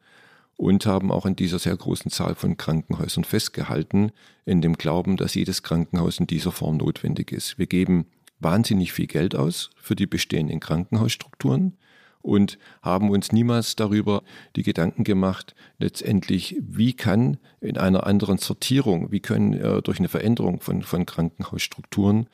und 0.61 0.85
haben 0.85 1.11
auch 1.11 1.25
an 1.25 1.35
dieser 1.35 1.57
sehr 1.57 1.75
großen 1.75 2.11
Zahl 2.11 2.35
von 2.35 2.55
Krankenhäusern 2.55 3.23
festgehalten, 3.23 4.11
in 4.45 4.61
dem 4.61 4.75
Glauben, 4.75 5.17
dass 5.17 5.33
jedes 5.33 5.63
Krankenhaus 5.63 6.19
in 6.19 6.27
dieser 6.27 6.51
Form 6.51 6.77
notwendig 6.77 7.31
ist. 7.31 7.57
Wir 7.57 7.65
geben 7.65 8.05
wahnsinnig 8.39 8.93
viel 8.93 9.07
Geld 9.07 9.35
aus 9.35 9.71
für 9.75 9.95
die 9.95 10.05
bestehenden 10.05 10.59
Krankenhausstrukturen 10.59 11.79
und 12.21 12.59
haben 12.83 13.09
uns 13.09 13.31
niemals 13.31 13.75
darüber 13.75 14.21
die 14.55 14.61
Gedanken 14.61 15.03
gemacht, 15.03 15.55
letztendlich, 15.79 16.55
wie 16.61 16.93
kann 16.93 17.37
in 17.59 17.79
einer 17.79 18.05
anderen 18.05 18.37
Sortierung, 18.37 19.11
wie 19.11 19.19
können 19.19 19.53
äh, 19.53 19.81
durch 19.81 19.97
eine 19.97 20.09
Veränderung 20.09 20.61
von, 20.61 20.83
von 20.83 21.07
Krankenhausstrukturen 21.07 22.27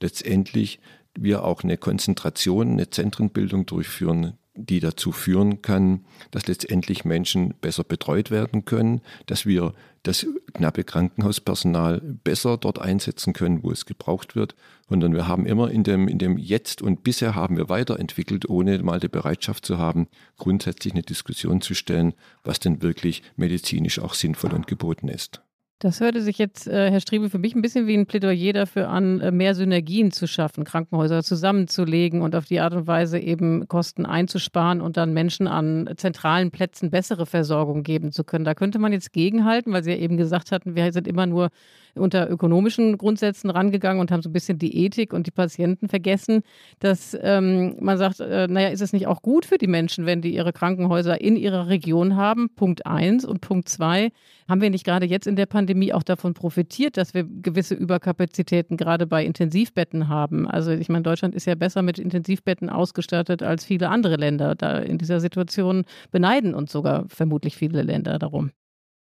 letztendlich 0.00 0.78
wir 1.18 1.44
auch 1.44 1.64
eine 1.64 1.78
Konzentration, 1.78 2.70
eine 2.70 2.90
Zentrenbildung 2.90 3.66
durchführen, 3.66 4.34
die 4.54 4.80
dazu 4.80 5.12
führen 5.12 5.62
kann, 5.62 6.04
dass 6.30 6.46
letztendlich 6.46 7.04
Menschen 7.04 7.54
besser 7.60 7.84
betreut 7.84 8.30
werden 8.30 8.64
können, 8.64 9.00
dass 9.26 9.46
wir 9.46 9.72
das 10.02 10.26
knappe 10.52 10.84
Krankenhauspersonal 10.84 12.00
besser 12.00 12.58
dort 12.58 12.78
einsetzen 12.80 13.32
können, 13.32 13.62
wo 13.62 13.70
es 13.70 13.86
gebraucht 13.86 14.36
wird, 14.36 14.54
sondern 14.88 15.14
wir 15.14 15.26
haben 15.26 15.46
immer 15.46 15.70
in 15.70 15.84
dem, 15.84 16.08
in 16.08 16.18
dem 16.18 16.36
Jetzt 16.36 16.82
und 16.82 17.02
bisher 17.02 17.34
haben 17.34 17.56
wir 17.56 17.68
weiterentwickelt, 17.68 18.48
ohne 18.48 18.82
mal 18.82 19.00
die 19.00 19.08
Bereitschaft 19.08 19.64
zu 19.64 19.78
haben, 19.78 20.08
grundsätzlich 20.36 20.92
eine 20.92 21.02
Diskussion 21.02 21.60
zu 21.60 21.74
stellen, 21.74 22.14
was 22.44 22.60
denn 22.60 22.82
wirklich 22.82 23.22
medizinisch 23.36 24.00
auch 24.00 24.14
sinnvoll 24.14 24.52
und 24.52 24.66
geboten 24.66 25.08
ist. 25.08 25.40
Das 25.82 25.98
hörte 25.98 26.22
sich 26.22 26.38
jetzt, 26.38 26.68
äh, 26.68 26.92
Herr 26.92 27.00
Striebe, 27.00 27.28
für 27.28 27.40
mich 27.40 27.56
ein 27.56 27.60
bisschen 27.60 27.88
wie 27.88 27.94
ein 27.94 28.06
Plädoyer 28.06 28.52
dafür 28.52 28.88
an, 28.88 29.20
äh, 29.20 29.32
mehr 29.32 29.56
Synergien 29.56 30.12
zu 30.12 30.28
schaffen, 30.28 30.62
Krankenhäuser 30.62 31.24
zusammenzulegen 31.24 32.22
und 32.22 32.36
auf 32.36 32.44
die 32.44 32.60
Art 32.60 32.72
und 32.72 32.86
Weise 32.86 33.18
eben 33.18 33.66
Kosten 33.66 34.06
einzusparen 34.06 34.80
und 34.80 34.96
dann 34.96 35.12
Menschen 35.12 35.48
an 35.48 35.90
zentralen 35.96 36.52
Plätzen 36.52 36.92
bessere 36.92 37.26
Versorgung 37.26 37.82
geben 37.82 38.12
zu 38.12 38.22
können. 38.22 38.44
Da 38.44 38.54
könnte 38.54 38.78
man 38.78 38.92
jetzt 38.92 39.12
gegenhalten, 39.12 39.72
weil 39.72 39.82
Sie 39.82 39.90
ja 39.90 39.96
eben 39.96 40.16
gesagt 40.16 40.52
hatten, 40.52 40.76
wir 40.76 40.92
sind 40.92 41.08
immer 41.08 41.26
nur 41.26 41.50
unter 41.94 42.30
ökonomischen 42.30 42.96
Grundsätzen 42.96 43.50
rangegangen 43.50 44.00
und 44.00 44.10
haben 44.10 44.22
so 44.22 44.30
ein 44.30 44.32
bisschen 44.32 44.58
die 44.58 44.84
Ethik 44.84 45.12
und 45.12 45.26
die 45.26 45.30
Patienten 45.30 45.88
vergessen, 45.88 46.42
dass 46.78 47.16
ähm, 47.20 47.76
man 47.80 47.98
sagt, 47.98 48.20
äh, 48.20 48.46
naja, 48.48 48.68
ist 48.68 48.80
es 48.80 48.92
nicht 48.92 49.06
auch 49.06 49.20
gut 49.20 49.44
für 49.44 49.58
die 49.58 49.66
Menschen, 49.66 50.06
wenn 50.06 50.22
die 50.22 50.34
ihre 50.34 50.52
Krankenhäuser 50.52 51.20
in 51.20 51.36
ihrer 51.36 51.68
Region 51.68 52.16
haben? 52.16 52.50
Punkt 52.54 52.86
eins. 52.86 53.24
Und 53.24 53.40
Punkt 53.40 53.68
zwei, 53.68 54.10
haben 54.48 54.60
wir 54.60 54.70
nicht 54.70 54.84
gerade 54.84 55.06
jetzt 55.06 55.26
in 55.26 55.36
der 55.36 55.46
Pandemie 55.46 55.92
auch 55.92 56.02
davon 56.02 56.34
profitiert, 56.34 56.96
dass 56.96 57.14
wir 57.14 57.24
gewisse 57.24 57.74
Überkapazitäten 57.74 58.76
gerade 58.76 59.06
bei 59.06 59.24
Intensivbetten 59.24 60.08
haben? 60.08 60.48
Also 60.48 60.70
ich 60.72 60.88
meine, 60.88 61.02
Deutschland 61.02 61.34
ist 61.34 61.46
ja 61.46 61.54
besser 61.54 61.82
mit 61.82 61.98
Intensivbetten 61.98 62.70
ausgestattet 62.70 63.42
als 63.42 63.64
viele 63.64 63.88
andere 63.88 64.16
Länder. 64.16 64.54
Da 64.54 64.78
in 64.78 64.98
dieser 64.98 65.20
Situation 65.20 65.84
beneiden 66.10 66.54
uns 66.54 66.72
sogar 66.72 67.06
vermutlich 67.08 67.56
viele 67.56 67.82
Länder 67.82 68.18
darum. 68.18 68.50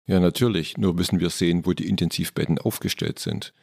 Ja, 0.07 0.19
natürlich. 0.19 0.77
Nur 0.77 0.93
müssen 0.93 1.19
wir 1.19 1.29
sehen, 1.29 1.65
wo 1.65 1.73
die 1.73 1.87
Intensivbetten 1.87 2.57
aufgestellt 2.57 3.19
sind. 3.19 3.53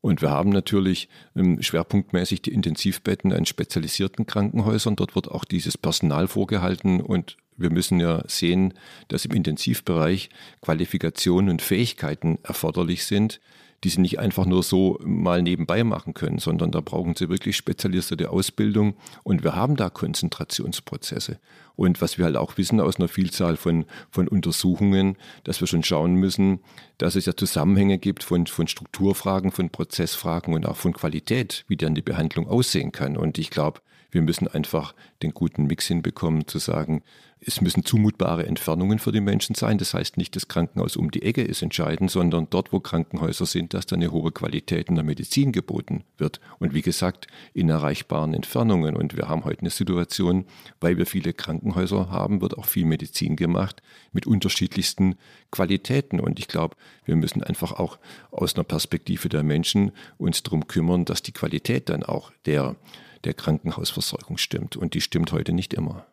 Und 0.00 0.22
wir 0.22 0.30
haben 0.30 0.50
natürlich 0.50 1.08
ähm, 1.34 1.60
schwerpunktmäßig 1.60 2.42
die 2.42 2.52
Intensivbetten 2.52 3.32
an 3.32 3.46
spezialisierten 3.46 4.26
Krankenhäusern. 4.26 4.94
Dort 4.96 5.16
wird 5.16 5.28
auch 5.28 5.44
dieses 5.44 5.76
Personal 5.76 6.28
vorgehalten. 6.28 7.00
Und 7.00 7.36
wir 7.58 7.70
müssen 7.70 8.00
ja 8.00 8.22
sehen, 8.26 8.74
dass 9.08 9.24
im 9.24 9.32
Intensivbereich 9.32 10.30
Qualifikationen 10.62 11.50
und 11.50 11.62
Fähigkeiten 11.62 12.38
erforderlich 12.42 13.04
sind, 13.04 13.40
die 13.84 13.90
sie 13.90 14.00
nicht 14.00 14.18
einfach 14.18 14.44
nur 14.44 14.62
so 14.62 14.98
mal 15.04 15.42
nebenbei 15.42 15.84
machen 15.84 16.14
können, 16.14 16.38
sondern 16.38 16.72
da 16.72 16.80
brauchen 16.80 17.14
sie 17.14 17.28
wirklich 17.28 17.56
spezialisierte 17.56 18.30
Ausbildung 18.30 18.96
und 19.22 19.44
wir 19.44 19.54
haben 19.54 19.76
da 19.76 19.88
Konzentrationsprozesse. 19.88 21.38
Und 21.76 22.00
was 22.02 22.18
wir 22.18 22.24
halt 22.24 22.36
auch 22.36 22.58
wissen 22.58 22.80
aus 22.80 22.96
einer 22.96 23.06
Vielzahl 23.06 23.56
von, 23.56 23.84
von 24.10 24.26
Untersuchungen, 24.26 25.16
dass 25.44 25.60
wir 25.60 25.68
schon 25.68 25.84
schauen 25.84 26.14
müssen, 26.14 26.58
dass 26.98 27.14
es 27.14 27.26
ja 27.26 27.36
Zusammenhänge 27.36 27.98
gibt 27.98 28.24
von, 28.24 28.48
von 28.48 28.66
Strukturfragen, 28.66 29.52
von 29.52 29.70
Prozessfragen 29.70 30.54
und 30.54 30.66
auch 30.66 30.76
von 30.76 30.92
Qualität, 30.92 31.64
wie 31.68 31.76
dann 31.76 31.94
die 31.94 32.02
Behandlung 32.02 32.48
aussehen 32.48 32.90
kann. 32.90 33.16
Und 33.16 33.38
ich 33.38 33.50
glaube, 33.50 33.80
wir 34.10 34.22
müssen 34.22 34.48
einfach 34.48 34.94
den 35.22 35.32
guten 35.32 35.66
Mix 35.66 35.86
hinbekommen, 35.86 36.46
zu 36.46 36.58
sagen, 36.58 37.02
es 37.40 37.60
müssen 37.60 37.84
zumutbare 37.84 38.46
Entfernungen 38.46 38.98
für 38.98 39.12
die 39.12 39.20
Menschen 39.20 39.54
sein. 39.54 39.78
Das 39.78 39.94
heißt 39.94 40.16
nicht, 40.16 40.34
das 40.34 40.48
Krankenhaus 40.48 40.96
um 40.96 41.10
die 41.10 41.22
Ecke 41.22 41.42
ist 41.42 41.62
entscheidend, 41.62 42.10
sondern 42.10 42.48
dort, 42.50 42.72
wo 42.72 42.80
Krankenhäuser 42.80 43.46
sind, 43.46 43.74
dass 43.74 43.86
da 43.86 43.96
eine 43.96 44.10
hohe 44.10 44.32
Qualität 44.32 44.88
in 44.88 44.96
der 44.96 45.04
Medizin 45.04 45.52
geboten 45.52 46.04
wird. 46.16 46.40
Und 46.58 46.74
wie 46.74 46.82
gesagt, 46.82 47.28
in 47.54 47.68
erreichbaren 47.68 48.34
Entfernungen. 48.34 48.96
Und 48.96 49.16
wir 49.16 49.28
haben 49.28 49.44
heute 49.44 49.60
eine 49.60 49.70
Situation, 49.70 50.46
weil 50.80 50.98
wir 50.98 51.06
viele 51.06 51.32
Krankenhäuser 51.32 52.10
haben, 52.10 52.40
wird 52.40 52.58
auch 52.58 52.66
viel 52.66 52.86
Medizin 52.86 53.36
gemacht 53.36 53.82
mit 54.12 54.26
unterschiedlichsten 54.26 55.16
Qualitäten. 55.52 56.18
Und 56.18 56.40
ich 56.40 56.48
glaube, 56.48 56.76
wir 57.04 57.14
müssen 57.14 57.42
einfach 57.42 57.72
auch 57.72 57.98
aus 58.32 58.54
einer 58.54 58.64
Perspektive 58.64 59.28
der 59.28 59.44
Menschen 59.44 59.92
uns 60.16 60.42
darum 60.42 60.66
kümmern, 60.66 61.04
dass 61.04 61.22
die 61.22 61.32
Qualität 61.32 61.88
dann 61.88 62.02
auch 62.02 62.32
der 62.46 62.74
der 63.24 63.34
Krankenhausversorgung 63.34 64.38
stimmt. 64.38 64.76
Und 64.76 64.94
die 64.94 65.00
stimmt 65.00 65.32
heute 65.32 65.52
nicht 65.52 65.74
immer. 65.74 66.06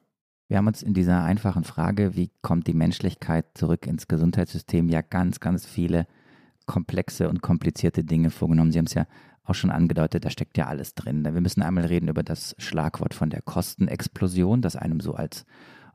Wir 0.48 0.58
haben 0.58 0.68
uns 0.68 0.84
in 0.84 0.94
dieser 0.94 1.24
einfachen 1.24 1.64
Frage, 1.64 2.16
wie 2.16 2.30
kommt 2.42 2.68
die 2.68 2.74
Menschlichkeit 2.74 3.46
zurück 3.56 3.88
ins 3.88 4.08
Gesundheitssystem, 4.08 4.90
ja 4.90 5.02
ganz, 5.02 5.40
ganz 5.40 5.66
viele 5.66 6.06
komplexe 6.68 7.30
und 7.30 7.42
komplizierte 7.42 8.04
Dinge 8.04 8.30
vorgenommen. 8.30 8.72
Sie 8.72 8.78
haben 8.78 8.86
es 8.86 8.94
ja 8.94 9.08
auch 9.44 9.56
schon 9.56 9.72
angedeutet, 9.72 10.26
da 10.26 10.30
steckt 10.30 10.58
ja 10.58 10.68
alles 10.68 10.96
drin. 10.96 11.24
Wir 11.24 11.42
müssen 11.42 11.62
einmal 11.62 11.86
reden 11.86 12.10
über 12.10 12.24
das 12.24 12.56
Schlagwort 12.58 13.14
von 13.14 13.30
der 13.30 13.42
Kostenexplosion, 13.42 14.62
das 14.62 14.76
einem 14.76 15.00
so 15.00 15.14
als 15.14 15.46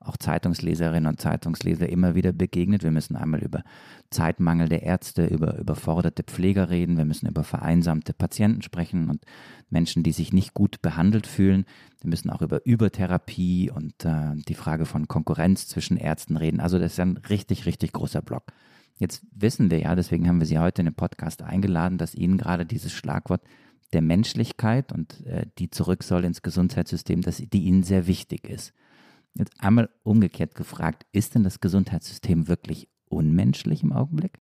auch 0.00 0.16
Zeitungsleserinnen 0.16 1.06
und 1.06 1.20
Zeitungsleser 1.20 1.88
immer 1.88 2.14
wieder 2.14 2.32
begegnet. 2.32 2.82
Wir 2.82 2.90
müssen 2.90 3.16
einmal 3.16 3.40
über 3.40 3.62
Zeitmangel 4.10 4.68
der 4.68 4.82
Ärzte, 4.82 5.26
über 5.26 5.58
überforderte 5.58 6.22
Pfleger 6.22 6.70
reden. 6.70 6.96
Wir 6.96 7.04
müssen 7.04 7.28
über 7.28 7.44
vereinsamte 7.44 8.14
Patienten 8.14 8.62
sprechen 8.62 9.10
und 9.10 9.24
Menschen, 9.68 10.02
die 10.02 10.12
sich 10.12 10.32
nicht 10.32 10.54
gut 10.54 10.80
behandelt 10.82 11.26
fühlen. 11.26 11.66
Wir 12.00 12.08
müssen 12.08 12.30
auch 12.30 12.42
über 12.42 12.64
Übertherapie 12.64 13.70
und 13.70 14.04
äh, 14.04 14.34
die 14.48 14.54
Frage 14.54 14.86
von 14.86 15.06
Konkurrenz 15.06 15.68
zwischen 15.68 15.96
Ärzten 15.96 16.36
reden. 16.36 16.60
Also 16.60 16.78
das 16.78 16.92
ist 16.92 17.00
ein 17.00 17.18
richtig, 17.28 17.66
richtig 17.66 17.92
großer 17.92 18.22
Block. 18.22 18.44
Jetzt 18.98 19.22
wissen 19.32 19.70
wir 19.70 19.78
ja, 19.78 19.94
deswegen 19.94 20.28
haben 20.28 20.40
wir 20.40 20.46
Sie 20.46 20.58
heute 20.58 20.82
in 20.82 20.86
den 20.86 20.94
Podcast 20.94 21.42
eingeladen, 21.42 21.98
dass 21.98 22.14
Ihnen 22.14 22.38
gerade 22.38 22.66
dieses 22.66 22.92
Schlagwort 22.92 23.42
der 23.92 24.02
Menschlichkeit 24.02 24.92
und 24.92 25.24
äh, 25.26 25.46
die 25.58 25.70
zurück 25.70 26.02
soll 26.04 26.24
ins 26.24 26.42
Gesundheitssystem, 26.42 27.22
dass 27.22 27.36
die 27.38 27.62
Ihnen 27.62 27.82
sehr 27.82 28.06
wichtig 28.06 28.48
ist. 28.48 28.72
Jetzt 29.34 29.52
einmal 29.58 29.90
umgekehrt 30.02 30.54
gefragt, 30.54 31.06
ist 31.12 31.34
denn 31.34 31.44
das 31.44 31.60
Gesundheitssystem 31.60 32.48
wirklich 32.48 32.88
unmenschlich 33.06 33.82
im 33.82 33.92
Augenblick? 33.92 34.40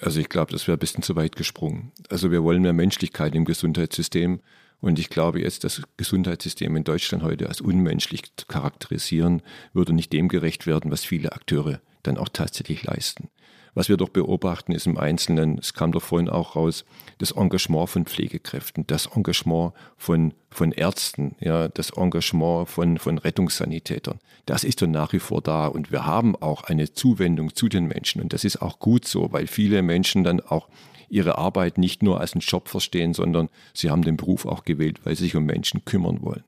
Also 0.00 0.20
ich 0.20 0.28
glaube, 0.28 0.52
das 0.52 0.66
wäre 0.66 0.76
ein 0.76 0.80
bisschen 0.80 1.02
zu 1.02 1.16
weit 1.16 1.36
gesprungen. 1.36 1.92
Also 2.08 2.30
wir 2.30 2.42
wollen 2.42 2.62
mehr 2.62 2.72
Menschlichkeit 2.72 3.34
im 3.34 3.44
Gesundheitssystem 3.44 4.40
und 4.80 4.98
ich 4.98 5.08
glaube 5.08 5.40
jetzt, 5.40 5.64
das 5.64 5.82
Gesundheitssystem 5.96 6.76
in 6.76 6.84
Deutschland 6.84 7.24
heute 7.24 7.48
als 7.48 7.60
unmenschlich 7.60 8.22
zu 8.36 8.46
charakterisieren, 8.46 9.42
würde 9.72 9.92
nicht 9.92 10.12
dem 10.12 10.28
gerecht 10.28 10.66
werden, 10.66 10.90
was 10.90 11.04
viele 11.04 11.32
Akteure 11.32 11.80
dann 12.04 12.16
auch 12.16 12.28
tatsächlich 12.28 12.84
leisten. 12.84 13.28
Was 13.74 13.88
wir 13.88 13.96
doch 13.96 14.08
beobachten, 14.08 14.72
ist 14.72 14.86
im 14.86 14.98
Einzelnen, 14.98 15.58
es 15.58 15.74
kam 15.74 15.92
doch 15.92 16.02
vorhin 16.02 16.28
auch 16.28 16.56
raus, 16.56 16.84
das 17.18 17.32
Engagement 17.32 17.88
von 17.88 18.04
Pflegekräften, 18.06 18.86
das 18.86 19.06
Engagement 19.06 19.72
von, 19.96 20.34
von 20.50 20.72
Ärzten, 20.72 21.36
ja, 21.40 21.68
das 21.68 21.90
Engagement 21.90 22.68
von, 22.68 22.98
von 22.98 23.18
Rettungssanitätern. 23.18 24.18
Das 24.46 24.64
ist 24.64 24.82
doch 24.82 24.86
nach 24.86 25.12
wie 25.12 25.18
vor 25.18 25.42
da 25.42 25.66
und 25.66 25.92
wir 25.92 26.06
haben 26.06 26.34
auch 26.36 26.64
eine 26.64 26.92
Zuwendung 26.92 27.54
zu 27.54 27.68
den 27.68 27.86
Menschen 27.86 28.20
und 28.22 28.32
das 28.32 28.44
ist 28.44 28.62
auch 28.62 28.78
gut 28.78 29.06
so, 29.06 29.32
weil 29.32 29.46
viele 29.46 29.82
Menschen 29.82 30.24
dann 30.24 30.40
auch 30.40 30.68
ihre 31.08 31.38
Arbeit 31.38 31.78
nicht 31.78 32.02
nur 32.02 32.20
als 32.20 32.34
einen 32.34 32.40
Job 32.40 32.68
verstehen, 32.68 33.14
sondern 33.14 33.48
sie 33.72 33.90
haben 33.90 34.02
den 34.02 34.16
Beruf 34.16 34.46
auch 34.46 34.64
gewählt, 34.64 35.00
weil 35.04 35.16
sie 35.16 35.24
sich 35.24 35.36
um 35.36 35.44
Menschen 35.44 35.84
kümmern 35.84 36.22
wollen. 36.22 36.44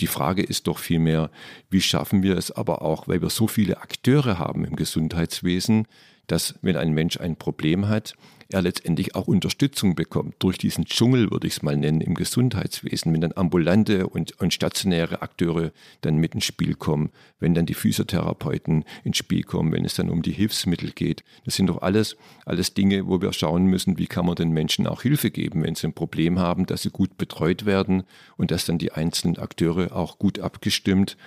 Die 0.00 0.06
Frage 0.06 0.42
ist 0.42 0.66
doch 0.68 0.78
vielmehr, 0.78 1.30
wie 1.70 1.80
schaffen 1.80 2.22
wir 2.22 2.36
es 2.36 2.50
aber 2.50 2.82
auch, 2.82 3.08
weil 3.08 3.20
wir 3.20 3.30
so 3.30 3.48
viele 3.48 3.78
Akteure 3.78 4.38
haben 4.38 4.64
im 4.64 4.76
Gesundheitswesen, 4.76 5.86
dass 6.28 6.54
wenn 6.62 6.76
ein 6.76 6.92
Mensch 6.92 7.18
ein 7.18 7.36
Problem 7.36 7.88
hat, 7.88 8.14
er 8.50 8.62
letztendlich 8.62 9.14
auch 9.14 9.28
Unterstützung 9.28 9.94
bekommt 9.94 10.36
durch 10.38 10.56
diesen 10.56 10.86
Dschungel, 10.86 11.30
würde 11.30 11.46
ich 11.46 11.54
es 11.54 11.62
mal 11.62 11.76
nennen, 11.76 12.00
im 12.00 12.14
Gesundheitswesen, 12.14 13.12
wenn 13.12 13.20
dann 13.20 13.34
ambulante 13.36 14.06
und, 14.06 14.40
und 14.40 14.54
stationäre 14.54 15.20
Akteure 15.20 15.70
dann 16.00 16.16
mit 16.16 16.34
ins 16.34 16.46
Spiel 16.46 16.74
kommen, 16.74 17.10
wenn 17.40 17.54
dann 17.54 17.66
die 17.66 17.74
Physiotherapeuten 17.74 18.84
ins 19.04 19.18
Spiel 19.18 19.42
kommen, 19.42 19.72
wenn 19.72 19.84
es 19.84 19.94
dann 19.94 20.08
um 20.08 20.22
die 20.22 20.32
Hilfsmittel 20.32 20.92
geht. 20.92 21.24
Das 21.44 21.56
sind 21.56 21.66
doch 21.66 21.82
alles, 21.82 22.16
alles 22.46 22.72
Dinge, 22.72 23.06
wo 23.06 23.20
wir 23.20 23.34
schauen 23.34 23.66
müssen, 23.66 23.98
wie 23.98 24.06
kann 24.06 24.24
man 24.24 24.36
den 24.36 24.50
Menschen 24.50 24.86
auch 24.86 25.02
Hilfe 25.02 25.30
geben, 25.30 25.62
wenn 25.62 25.74
sie 25.74 25.88
ein 25.88 25.92
Problem 25.92 26.38
haben, 26.38 26.64
dass 26.64 26.82
sie 26.82 26.90
gut 26.90 27.18
betreut 27.18 27.66
werden 27.66 28.04
und 28.38 28.50
dass 28.50 28.64
dann 28.64 28.78
die 28.78 28.92
einzelnen 28.92 29.36
Akteure 29.36 29.94
auch 29.94 30.18
gut 30.18 30.38
abgestimmt 30.38 31.18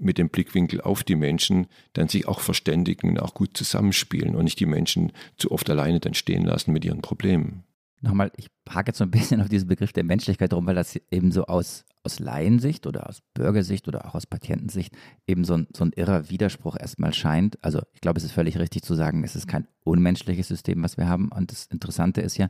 mit 0.00 0.18
dem 0.18 0.28
Blickwinkel 0.28 0.80
auf 0.80 1.04
die 1.04 1.16
Menschen 1.16 1.66
dann 1.92 2.08
sich 2.08 2.26
auch 2.26 2.40
verständigen, 2.40 3.18
auch 3.18 3.34
gut 3.34 3.56
zusammenspielen 3.56 4.34
und 4.34 4.44
nicht 4.44 4.60
die 4.60 4.66
Menschen 4.66 5.12
zu 5.36 5.50
oft 5.52 5.68
alleine 5.70 6.00
dann 6.00 6.14
stehen 6.14 6.44
lassen 6.44 6.72
mit 6.72 6.84
ihren 6.84 7.02
Problemen. 7.02 7.64
Nochmal, 8.02 8.32
ich 8.36 8.48
hake 8.68 8.88
jetzt 8.88 8.98
so 8.98 9.04
ein 9.04 9.10
bisschen 9.10 9.42
auf 9.42 9.48
diesen 9.48 9.68
Begriff 9.68 9.92
der 9.92 10.04
Menschlichkeit 10.04 10.52
drum, 10.52 10.66
weil 10.66 10.74
das 10.74 10.98
eben 11.10 11.32
so 11.32 11.44
aus, 11.44 11.84
aus 12.02 12.18
Laiensicht 12.18 12.86
oder 12.86 13.08
aus 13.08 13.20
Bürgersicht 13.34 13.88
oder 13.88 14.06
auch 14.06 14.14
aus 14.14 14.26
Patientensicht 14.26 14.96
eben 15.26 15.44
so 15.44 15.54
ein, 15.54 15.66
so 15.76 15.84
ein 15.84 15.92
irrer 15.92 16.30
Widerspruch 16.30 16.76
erstmal 16.80 17.12
scheint. 17.12 17.62
Also 17.62 17.82
ich 17.92 18.00
glaube, 18.00 18.16
es 18.16 18.24
ist 18.24 18.32
völlig 18.32 18.58
richtig 18.58 18.82
zu 18.82 18.94
sagen, 18.94 19.22
es 19.22 19.36
ist 19.36 19.46
kein 19.46 19.68
unmenschliches 19.84 20.48
System, 20.48 20.82
was 20.82 20.96
wir 20.96 21.08
haben. 21.08 21.30
Und 21.30 21.52
das 21.52 21.66
Interessante 21.66 22.22
ist 22.22 22.38
ja, 22.38 22.48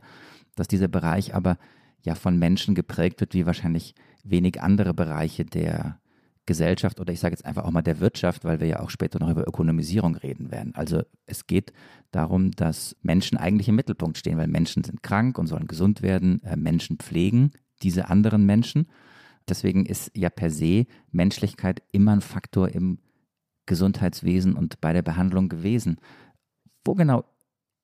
dass 0.55 0.69
dieser 0.69 0.87
Bereich 0.87 1.35
aber 1.35 1.57
ja 2.03 2.15
von 2.15 2.39
Menschen 2.39 2.73
geprägt 2.73 3.19
wird, 3.19 3.33
wie 3.33 3.45
wahrscheinlich 3.45 3.93
wenig 4.23 4.61
andere 4.61 4.93
Bereiche 4.93 5.43
der, 5.43 5.99
Gesellschaft 6.51 6.99
oder 6.99 7.13
ich 7.13 7.21
sage 7.21 7.31
jetzt 7.31 7.45
einfach 7.45 7.63
auch 7.63 7.71
mal 7.71 7.81
der 7.81 8.01
Wirtschaft, 8.01 8.43
weil 8.43 8.59
wir 8.59 8.67
ja 8.67 8.81
auch 8.81 8.89
später 8.89 9.19
noch 9.19 9.29
über 9.29 9.47
Ökonomisierung 9.47 10.17
reden 10.17 10.51
werden. 10.51 10.75
Also 10.75 11.03
es 11.25 11.47
geht 11.47 11.71
darum, 12.11 12.51
dass 12.51 12.97
Menschen 13.01 13.37
eigentlich 13.37 13.69
im 13.69 13.75
Mittelpunkt 13.75 14.17
stehen, 14.17 14.37
weil 14.37 14.47
Menschen 14.47 14.83
sind 14.83 15.01
krank 15.01 15.37
und 15.37 15.47
sollen 15.47 15.67
gesund 15.67 16.01
werden. 16.01 16.43
Äh, 16.43 16.57
Menschen 16.57 16.97
pflegen 16.97 17.51
diese 17.83 18.09
anderen 18.09 18.45
Menschen. 18.45 18.87
Deswegen 19.47 19.85
ist 19.85 20.11
ja 20.13 20.29
per 20.29 20.51
se 20.51 20.87
Menschlichkeit 21.09 21.81
immer 21.93 22.11
ein 22.11 22.21
Faktor 22.21 22.67
im 22.67 22.99
Gesundheitswesen 23.65 24.53
und 24.57 24.81
bei 24.81 24.91
der 24.91 25.03
Behandlung 25.03 25.47
gewesen. 25.47 26.01
Wo 26.83 26.95
genau 26.95 27.23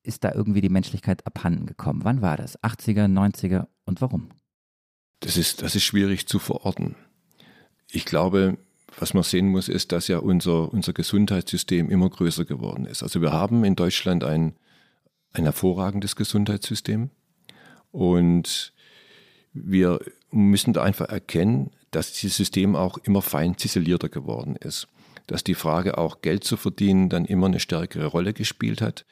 ist 0.03 0.25
da 0.25 0.33
irgendwie 0.33 0.61
die 0.61 0.67
Menschlichkeit 0.67 1.25
abhanden 1.25 1.67
gekommen? 1.67 2.01
Wann 2.03 2.21
war 2.21 2.35
das? 2.35 2.61
80er, 2.63 3.05
90er 3.05 3.67
und 3.85 4.01
warum? 4.01 4.29
Das 5.21 5.37
ist, 5.37 5.61
das 5.61 5.73
ist 5.73 5.83
schwierig 5.83 6.27
zu 6.27 6.37
verorten. 6.37 6.95
Ich 7.89 8.05
glaube, 8.05 8.57
was 8.97 9.13
man 9.13 9.23
sehen 9.23 9.49
muss, 9.49 9.69
ist, 9.69 9.91
dass 9.91 10.07
ja 10.07 10.19
unser, 10.19 10.71
unser 10.73 10.93
Gesundheitssystem 10.93 11.89
immer 11.89 12.09
größer 12.09 12.45
geworden 12.45 12.85
ist. 12.85 13.03
Also 13.03 13.21
wir 13.21 13.31
haben 13.31 13.63
in 13.63 13.75
Deutschland 13.75 14.23
ein, 14.23 14.55
ein 15.33 15.43
hervorragendes 15.43 16.15
Gesundheitssystem 16.15 17.11
und 17.91 18.73
wir 19.53 19.99
müssen 20.31 20.73
da 20.73 20.83
einfach 20.83 21.09
erkennen, 21.09 21.71
dass 21.91 22.13
dieses 22.13 22.37
System 22.37 22.75
auch 22.75 22.97
immer 22.97 23.21
fein 23.21 23.57
ziselierter 23.57 24.09
geworden 24.09 24.55
ist. 24.55 24.87
Dass 25.25 25.43
die 25.43 25.55
Frage 25.55 25.97
auch 25.97 26.21
Geld 26.21 26.43
zu 26.43 26.57
verdienen 26.57 27.09
dann 27.09 27.25
immer 27.25 27.47
eine 27.47 27.59
stärkere 27.59 28.05
Rolle 28.05 28.33
gespielt 28.33 28.81
hat. 28.81 29.05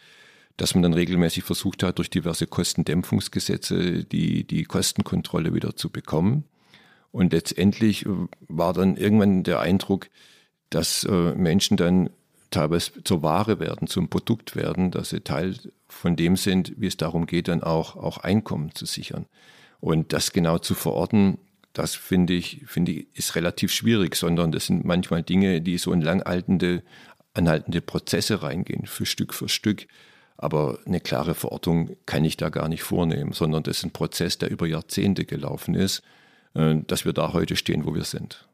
Dass 0.57 0.73
man 0.73 0.83
dann 0.83 0.93
regelmäßig 0.93 1.43
versucht 1.43 1.83
hat, 1.83 1.97
durch 1.97 2.09
diverse 2.09 2.47
Kostendämpfungsgesetze 2.47 4.05
die, 4.05 4.45
die 4.45 4.63
Kostenkontrolle 4.63 5.53
wieder 5.53 5.75
zu 5.75 5.89
bekommen. 5.89 6.45
Und 7.15 7.31
letztendlich 7.31 8.05
war 8.49 8.73
dann 8.73 8.97
irgendwann 8.97 9.43
der 9.43 9.61
Eindruck, 9.61 10.09
dass 10.69 11.05
äh, 11.05 11.33
Menschen 11.33 11.77
dann 11.77 12.09
teilweise 12.51 13.05
zur 13.05 13.23
Ware 13.23 13.61
werden, 13.61 13.87
zum 13.87 14.09
Produkt 14.09 14.57
werden, 14.57 14.91
dass 14.91 15.11
sie 15.11 15.21
Teil 15.21 15.55
von 15.87 16.17
dem 16.17 16.35
sind, 16.35 16.73
wie 16.75 16.87
es 16.87 16.97
darum 16.97 17.25
geht, 17.25 17.47
dann 17.47 17.63
auch, 17.63 17.95
auch 17.95 18.17
Einkommen 18.17 18.75
zu 18.75 18.85
sichern. 18.85 19.27
Und 19.79 20.11
das 20.11 20.33
genau 20.33 20.57
zu 20.57 20.75
verorten, 20.75 21.37
das 21.71 21.95
finde 21.95 22.33
ich, 22.33 22.63
finde 22.65 22.91
ich, 22.91 23.07
ist 23.13 23.35
relativ 23.35 23.71
schwierig, 23.71 24.17
sondern 24.17 24.51
das 24.51 24.65
sind 24.65 24.83
manchmal 24.83 25.23
Dinge, 25.23 25.61
die 25.61 25.77
so 25.77 25.93
in 25.93 26.01
langaltende, 26.01 26.83
anhaltende 27.33 27.79
Prozesse 27.79 28.43
reingehen, 28.43 28.87
für 28.87 29.05
Stück 29.05 29.33
für 29.33 29.47
Stück. 29.47 29.87
Aber 30.35 30.79
eine 30.85 30.99
klare 30.99 31.33
Verortung 31.33 31.95
kann 32.05 32.25
ich 32.25 32.35
da 32.35 32.49
gar 32.49 32.67
nicht 32.67 32.83
vornehmen, 32.83 33.31
sondern 33.31 33.63
das 33.63 33.77
ist 33.77 33.85
ein 33.85 33.91
Prozess, 33.91 34.37
der 34.37 34.51
über 34.51 34.67
Jahrzehnte 34.67 35.23
gelaufen 35.23 35.75
ist 35.75 35.99
äh, 35.99 36.24
dass 36.55 37.05
wir 37.05 37.13
da 37.13 37.33
heute 37.33 37.55
stehen, 37.55 37.85
wo 37.85 37.93
wir 37.93 38.05
sind. 38.05 38.47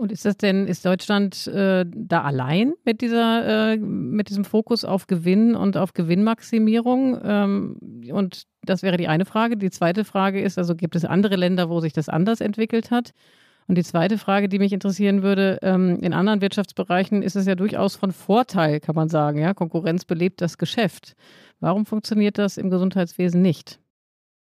Und 0.00 0.12
ist 0.12 0.24
das 0.24 0.36
denn, 0.36 0.68
ist 0.68 0.86
Deutschland 0.86 1.48
äh, 1.48 1.84
da 1.84 2.22
allein 2.22 2.74
mit 2.84 3.00
dieser, 3.00 3.72
äh, 3.72 3.76
mit 3.76 4.30
diesem 4.30 4.44
Fokus 4.44 4.84
auf 4.84 5.08
Gewinn 5.08 5.56
und 5.56 5.76
auf 5.76 5.92
Gewinnmaximierung? 5.92 7.20
Ähm, 7.24 7.76
und 8.12 8.44
das 8.62 8.84
wäre 8.84 8.96
die 8.96 9.08
eine 9.08 9.24
Frage. 9.24 9.56
Die 9.56 9.70
zweite 9.70 10.04
Frage 10.04 10.40
ist, 10.40 10.56
also 10.56 10.76
gibt 10.76 10.94
es 10.94 11.04
andere 11.04 11.34
Länder, 11.34 11.68
wo 11.68 11.80
sich 11.80 11.92
das 11.92 12.08
anders 12.08 12.40
entwickelt 12.40 12.92
hat? 12.92 13.10
Und 13.66 13.76
die 13.76 13.82
zweite 13.82 14.18
Frage, 14.18 14.48
die 14.48 14.60
mich 14.60 14.72
interessieren 14.72 15.24
würde, 15.24 15.58
ähm, 15.62 15.98
in 16.00 16.12
anderen 16.12 16.40
Wirtschaftsbereichen 16.40 17.22
ist 17.22 17.34
es 17.34 17.46
ja 17.46 17.56
durchaus 17.56 17.96
von 17.96 18.12
Vorteil, 18.12 18.78
kann 18.78 18.94
man 18.94 19.08
sagen. 19.08 19.40
Ja? 19.40 19.52
Konkurrenz 19.52 20.04
belebt 20.04 20.40
das 20.40 20.58
Geschäft. 20.58 21.16
Warum 21.58 21.86
funktioniert 21.86 22.38
das 22.38 22.56
im 22.56 22.70
Gesundheitswesen 22.70 23.42
nicht? 23.42 23.80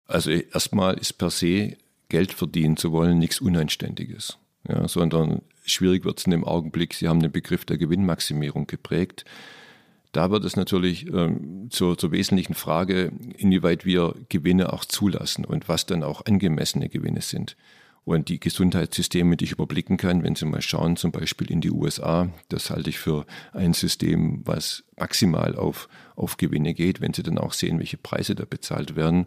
Also 0.06 0.32
erstmal 0.32 0.94
ist 0.98 1.12
per 1.12 1.30
se 1.30 1.76
Geld 2.08 2.32
verdienen 2.32 2.76
zu 2.76 2.92
wollen, 2.92 3.18
nichts 3.18 3.40
Unanständiges. 3.40 4.38
Ja, 4.68 4.88
sondern 4.88 5.42
schwierig 5.64 6.04
wird 6.04 6.18
es 6.18 6.24
in 6.24 6.30
dem 6.30 6.44
Augenblick, 6.44 6.94
Sie 6.94 7.08
haben 7.08 7.20
den 7.20 7.32
Begriff 7.32 7.64
der 7.64 7.76
Gewinnmaximierung 7.76 8.66
geprägt. 8.66 9.24
Da 10.12 10.30
wird 10.30 10.44
es 10.44 10.56
natürlich 10.56 11.06
ähm, 11.12 11.68
zur, 11.70 11.98
zur 11.98 12.12
wesentlichen 12.12 12.54
Frage, 12.54 13.12
inwieweit 13.36 13.84
wir 13.84 14.14
Gewinne 14.28 14.72
auch 14.72 14.84
zulassen 14.84 15.44
und 15.44 15.68
was 15.68 15.86
dann 15.86 16.02
auch 16.02 16.24
angemessene 16.24 16.88
Gewinne 16.88 17.20
sind. 17.20 17.56
Und 18.04 18.28
die 18.28 18.38
Gesundheitssysteme, 18.38 19.36
die 19.36 19.46
ich 19.46 19.52
überblicken 19.52 19.96
kann, 19.96 20.22
wenn 20.22 20.36
Sie 20.36 20.44
mal 20.44 20.62
schauen, 20.62 20.96
zum 20.96 21.10
Beispiel 21.10 21.50
in 21.50 21.60
die 21.60 21.70
USA, 21.70 22.28
das 22.48 22.70
halte 22.70 22.90
ich 22.90 22.98
für 22.98 23.26
ein 23.52 23.72
System, 23.72 24.42
was 24.44 24.84
maximal 24.96 25.56
auf, 25.56 25.88
auf 26.14 26.36
Gewinne 26.36 26.74
geht, 26.74 27.00
wenn 27.00 27.14
Sie 27.14 27.22
dann 27.22 27.38
auch 27.38 27.54
sehen, 27.54 27.78
welche 27.78 27.96
Preise 27.96 28.34
da 28.34 28.44
bezahlt 28.44 28.94
werden 28.94 29.26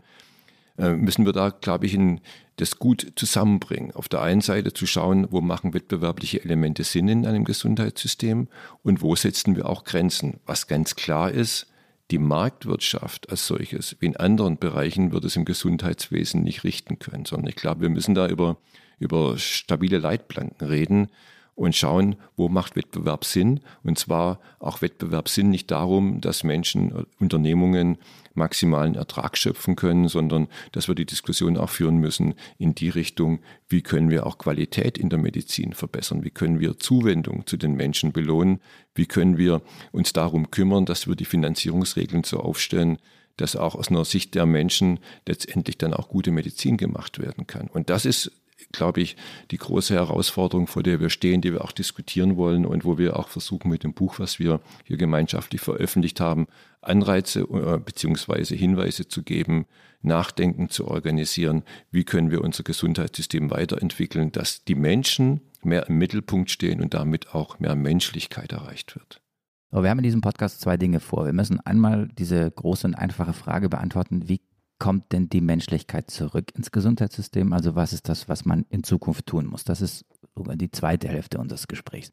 müssen 0.78 1.26
wir 1.26 1.34
da, 1.34 1.50
glaube 1.50 1.86
ich, 1.86 1.94
in, 1.94 2.22
das 2.58 2.80
gut 2.80 3.14
zusammenbringen. 3.16 3.92
Auf 3.92 4.08
der 4.10 4.22
einen 4.22 4.42
Seite 4.42 4.74
zu 4.74 4.86
schauen, 4.86 5.28
wo 5.32 5.42
machen 5.42 5.74
wettbewerbliche 5.74 6.44
Elemente 6.44 6.84
Sinn 6.84 7.08
in 7.08 7.26
einem 7.26 7.46
Gesundheitssystem 7.46 8.48
und 8.84 9.02
wo 9.02 9.16
setzen 9.16 9.56
wir 9.56 9.68
auch 9.68 9.84
Grenzen. 9.84 10.40
Was 10.46 10.68
ganz 10.68 10.96
klar 10.96 11.32
ist, 11.32 11.68
die 12.12 12.20
Marktwirtschaft 12.20 13.30
als 13.30 13.48
solches, 13.48 13.98
wie 14.00 14.06
in 14.06 14.18
anderen 14.18 14.58
Bereichen, 14.58 15.12
wird 15.12 15.26
es 15.26 15.36
im 15.36 15.46
Gesundheitswesen 15.46 16.44
nicht 16.44 16.64
richten 16.64 17.00
können, 17.00 17.26
sondern 17.26 17.50
ich 17.50 17.56
glaube, 17.56 17.82
wir 17.82 17.90
müssen 17.90 18.16
da 18.16 18.28
über, 18.28 18.58
über 18.98 19.38
stabile 19.38 19.98
Leitplanken 19.98 20.68
reden, 20.68 21.10
und 21.58 21.76
schauen, 21.76 22.16
wo 22.36 22.50
macht 22.50 22.76
Wettbewerb 22.76 23.26
Sinn. 23.26 23.62
Und 23.84 23.98
zwar 23.98 24.40
auch 24.60 24.82
Wettbewerb 24.84 25.28
Sinn 25.28 25.50
nicht 25.50 25.72
darum, 25.72 26.22
dass 26.22 26.44
Menschen, 26.44 26.92
äh, 26.92 27.04
Unternehmungen 27.20 27.98
maximalen 28.38 28.96
Ertrag 28.96 29.38
schöpfen 29.38 29.76
können, 29.76 30.08
sondern 30.08 30.48
dass 30.72 30.88
wir 30.88 30.96
die 30.96 31.06
Diskussion 31.06 31.58
auch 31.58 31.70
führen 31.70 31.98
müssen 31.98 32.36
in 32.58 32.76
die 32.76 32.90
Richtung, 32.90 33.40
wie 33.68 33.82
können 33.82 34.10
wir 34.10 34.26
auch 34.26 34.38
Qualität 34.38 34.98
in 34.98 35.10
der 35.10 35.20
Medizin 35.20 35.74
verbessern, 35.74 36.24
wie 36.24 36.30
können 36.30 36.60
wir 36.60 36.78
Zuwendung 36.78 37.46
zu 37.46 37.58
den 37.58 37.74
Menschen 37.74 38.14
belohnen, 38.14 38.62
wie 38.96 39.06
können 39.06 39.38
wir 39.38 39.62
uns 39.92 40.14
darum 40.14 40.52
kümmern, 40.52 40.86
dass 40.86 41.08
wir 41.08 41.16
die 41.16 41.26
Finanzierungsregeln 41.26 42.24
so 42.24 42.40
aufstellen, 42.40 42.98
dass 43.36 43.56
auch 43.56 43.76
aus 43.76 43.90
einer 43.90 44.06
Sicht 44.06 44.36
der 44.36 44.46
Menschen 44.46 45.00
letztendlich 45.28 45.78
dann 45.78 45.94
auch 45.94 46.10
gute 46.10 46.32
Medizin 46.32 46.78
gemacht 46.78 47.20
werden 47.20 47.46
kann. 47.46 47.68
Und 47.68 47.90
das 47.90 48.06
ist 48.06 48.32
glaube 48.72 49.02
ich, 49.02 49.16
die 49.52 49.58
große 49.58 49.94
Herausforderung, 49.94 50.68
vor 50.68 50.84
der 50.84 51.00
wir 51.00 51.10
stehen, 51.10 51.42
die 51.42 51.54
wir 51.54 51.64
auch 51.64 51.72
diskutieren 51.72 52.38
wollen 52.38 52.66
und 52.66 52.86
wo 52.86 52.98
wir 52.98 53.18
auch 53.18 53.30
versuchen 53.30 53.70
mit 53.70 53.84
dem 53.84 53.94
Buch, 53.94 54.20
was 54.20 54.40
wir 54.40 54.60
hier 54.84 54.98
gemeinschaftlich 54.98 55.62
veröffentlicht 55.62 56.20
haben, 56.20 56.48
Anreize 56.88 57.42
äh, 57.42 57.80
bzw. 57.80 58.56
Hinweise 58.56 59.08
zu 59.08 59.24
geben, 59.24 59.66
Nachdenken 60.02 60.70
zu 60.70 60.88
organisieren, 60.88 61.64
wie 61.92 62.04
können 62.04 62.32
wir 62.32 62.42
unser 62.42 62.64
Gesundheitssystem 62.64 63.50
weiterentwickeln, 63.50 64.32
dass 64.32 64.64
die 64.64 64.76
Menschen 64.76 65.42
mehr 65.64 65.88
im 65.88 65.98
Mittelpunkt 65.98 66.52
stehen 66.52 66.82
und 66.82 66.94
damit 66.94 67.34
auch 67.34 67.60
mehr 67.60 67.76
Menschlichkeit 67.76 68.52
erreicht 68.52 68.96
wird. 68.96 69.22
Aber 69.70 69.84
wir 69.84 69.90
haben 69.90 70.00
in 70.00 70.04
diesem 70.04 70.22
Podcast 70.22 70.62
zwei 70.62 70.78
Dinge 70.78 71.00
vor. 71.00 71.26
Wir 71.26 71.34
müssen 71.34 71.60
einmal 71.60 72.08
diese 72.08 72.50
große 72.50 72.88
und 72.88 72.96
einfache 72.96 73.34
Frage 73.34 73.70
beantworten, 73.70 74.30
wie 74.30 74.42
kommt 74.80 75.12
denn 75.12 75.30
die 75.30 75.42
Menschlichkeit 75.42 76.10
zurück 76.10 76.52
ins 76.56 76.72
Gesundheitssystem? 76.72 77.52
Also 77.52 77.76
was 77.76 77.94
ist 77.94 78.08
das, 78.08 78.30
was 78.30 78.46
man 78.46 78.66
in 78.70 78.84
Zukunft 78.84 79.26
tun 79.26 79.46
muss? 79.48 79.64
Das 79.64 79.82
ist 79.82 80.06
sogar 80.36 80.56
die 80.56 80.72
zweite 80.72 81.08
Hälfte 81.08 81.40
unseres 81.40 81.68
Gesprächs. 81.68 82.12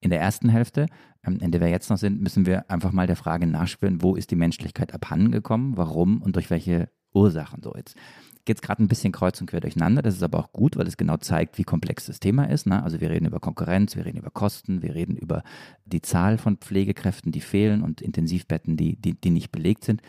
In 0.00 0.10
der 0.10 0.20
ersten 0.20 0.48
Hälfte, 0.48 0.86
ähm, 1.26 1.38
in 1.40 1.50
der 1.50 1.60
wir 1.60 1.68
jetzt 1.68 1.90
noch 1.90 1.98
sind, 1.98 2.20
müssen 2.20 2.46
wir 2.46 2.70
einfach 2.70 2.92
mal 2.92 3.06
der 3.06 3.16
Frage 3.16 3.46
nachspüren, 3.46 4.02
wo 4.02 4.14
ist 4.14 4.30
die 4.30 4.36
Menschlichkeit 4.36 4.94
abhandengekommen, 4.94 5.76
warum 5.76 6.22
und 6.22 6.36
durch 6.36 6.50
welche 6.50 6.88
Ursachen 7.12 7.62
so 7.62 7.74
jetzt. 7.76 7.96
Geht 8.44 8.58
es 8.58 8.62
gerade 8.62 8.80
ein 8.80 8.88
bisschen 8.88 9.12
kreuz 9.12 9.40
und 9.40 9.48
quer 9.48 9.58
durcheinander. 9.58 10.02
Das 10.02 10.14
ist 10.14 10.22
aber 10.22 10.38
auch 10.38 10.52
gut, 10.52 10.76
weil 10.76 10.86
es 10.86 10.96
genau 10.96 11.16
zeigt, 11.16 11.58
wie 11.58 11.64
komplex 11.64 12.06
das 12.06 12.20
Thema 12.20 12.44
ist. 12.44 12.66
Ne? 12.66 12.80
Also 12.80 13.00
wir 13.00 13.10
reden 13.10 13.26
über 13.26 13.40
Konkurrenz, 13.40 13.96
wir 13.96 14.06
reden 14.06 14.18
über 14.18 14.30
Kosten, 14.30 14.82
wir 14.82 14.94
reden 14.94 15.16
über 15.16 15.42
die 15.84 16.00
Zahl 16.00 16.38
von 16.38 16.58
Pflegekräften, 16.58 17.32
die 17.32 17.40
fehlen 17.40 17.82
und 17.82 18.00
Intensivbetten, 18.00 18.76
die, 18.76 19.00
die, 19.00 19.20
die 19.20 19.30
nicht 19.30 19.50
belegt 19.50 19.82
sind. 19.82 20.00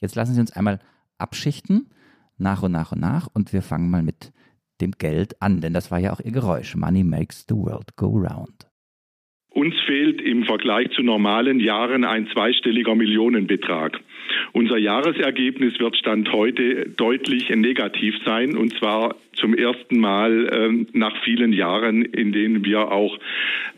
Jetzt 0.00 0.14
lassen 0.14 0.32
Sie 0.34 0.40
uns 0.40 0.52
einmal 0.52 0.78
abschichten, 1.18 1.90
nach 2.38 2.62
und 2.62 2.72
nach 2.72 2.92
und 2.92 3.00
nach. 3.00 3.28
Und 3.30 3.52
wir 3.52 3.60
fangen 3.60 3.90
mal 3.90 4.02
mit 4.02 4.32
dem 4.80 4.92
Geld 4.92 5.40
an, 5.42 5.60
denn 5.60 5.74
das 5.74 5.90
war 5.90 5.98
ja 5.98 6.14
auch 6.14 6.20
ihr 6.20 6.32
Geräusch. 6.32 6.74
Money 6.74 7.04
makes 7.04 7.44
the 7.46 7.54
world 7.54 7.94
go 7.96 8.08
round. 8.08 8.71
Uns 9.54 9.74
fehlt 9.86 10.20
im 10.22 10.44
Vergleich 10.44 10.90
zu 10.92 11.02
normalen 11.02 11.60
Jahren 11.60 12.04
ein 12.04 12.26
zweistelliger 12.32 12.94
Millionenbetrag. 12.94 14.00
Unser 14.52 14.78
Jahresergebnis 14.78 15.78
wird 15.78 15.96
Stand 15.96 16.32
heute 16.32 16.88
deutlich 16.96 17.50
negativ 17.50 18.14
sein, 18.24 18.56
und 18.56 18.72
zwar 18.78 19.16
zum 19.34 19.54
ersten 19.54 19.98
Mal 19.98 20.48
äh, 20.48 20.86
nach 20.96 21.14
vielen 21.24 21.52
Jahren, 21.52 22.02
in 22.02 22.32
denen 22.32 22.64
wir 22.64 22.90
auch 22.90 23.18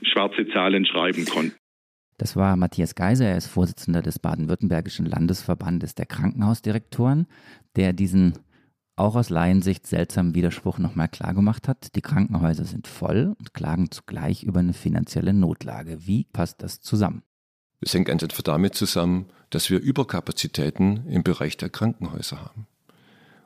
schwarze 0.03 0.47
Zahlen 0.49 0.87
schreiben 0.87 1.25
konnten. 1.25 1.57
Das 2.19 2.37
war 2.37 2.57
Matthias 2.57 2.95
Geiser, 2.95 3.27
er 3.27 3.37
ist 3.37 3.49
Vorsitzender 3.49 4.01
des 4.01 4.21
Baden-Württembergischen 4.21 5.07
Landesverbandes 5.07 5.97
der 5.97 6.07
Krankenhausdirektoren, 6.07 7.27
der 7.75 7.93
diesen 7.93 8.35
auch 8.97 9.17
aus 9.17 9.31
Laiensicht 9.31 9.87
seltsamen 9.87 10.35
Widerspruch 10.35 10.79
nochmal 10.79 11.09
klargemacht 11.09 11.69
hat. 11.69 11.95
Die 11.97 12.01
Krankenhäuser 12.01 12.65
sind 12.65 12.87
voll 12.87 13.35
und 13.39 13.55
klagen 13.55 13.91
zugleich 13.91 14.43
über 14.43 14.61
eine 14.61 14.73
finanzielle 14.73 15.33
Notlage. 15.33 16.07
Wie 16.07 16.25
passt 16.25 16.63
das 16.63 16.81
zusammen? 16.81 17.23
Es 17.81 17.93
hängt 17.93 18.09
einfach 18.09 18.43
damit 18.43 18.75
zusammen, 18.75 19.27
dass 19.51 19.69
wir 19.69 19.79
Überkapazitäten 19.79 21.07
im 21.09 21.23
Bereich 21.23 21.57
der 21.57 21.71
Krankenhäuser 21.71 22.41
haben. 22.41 22.67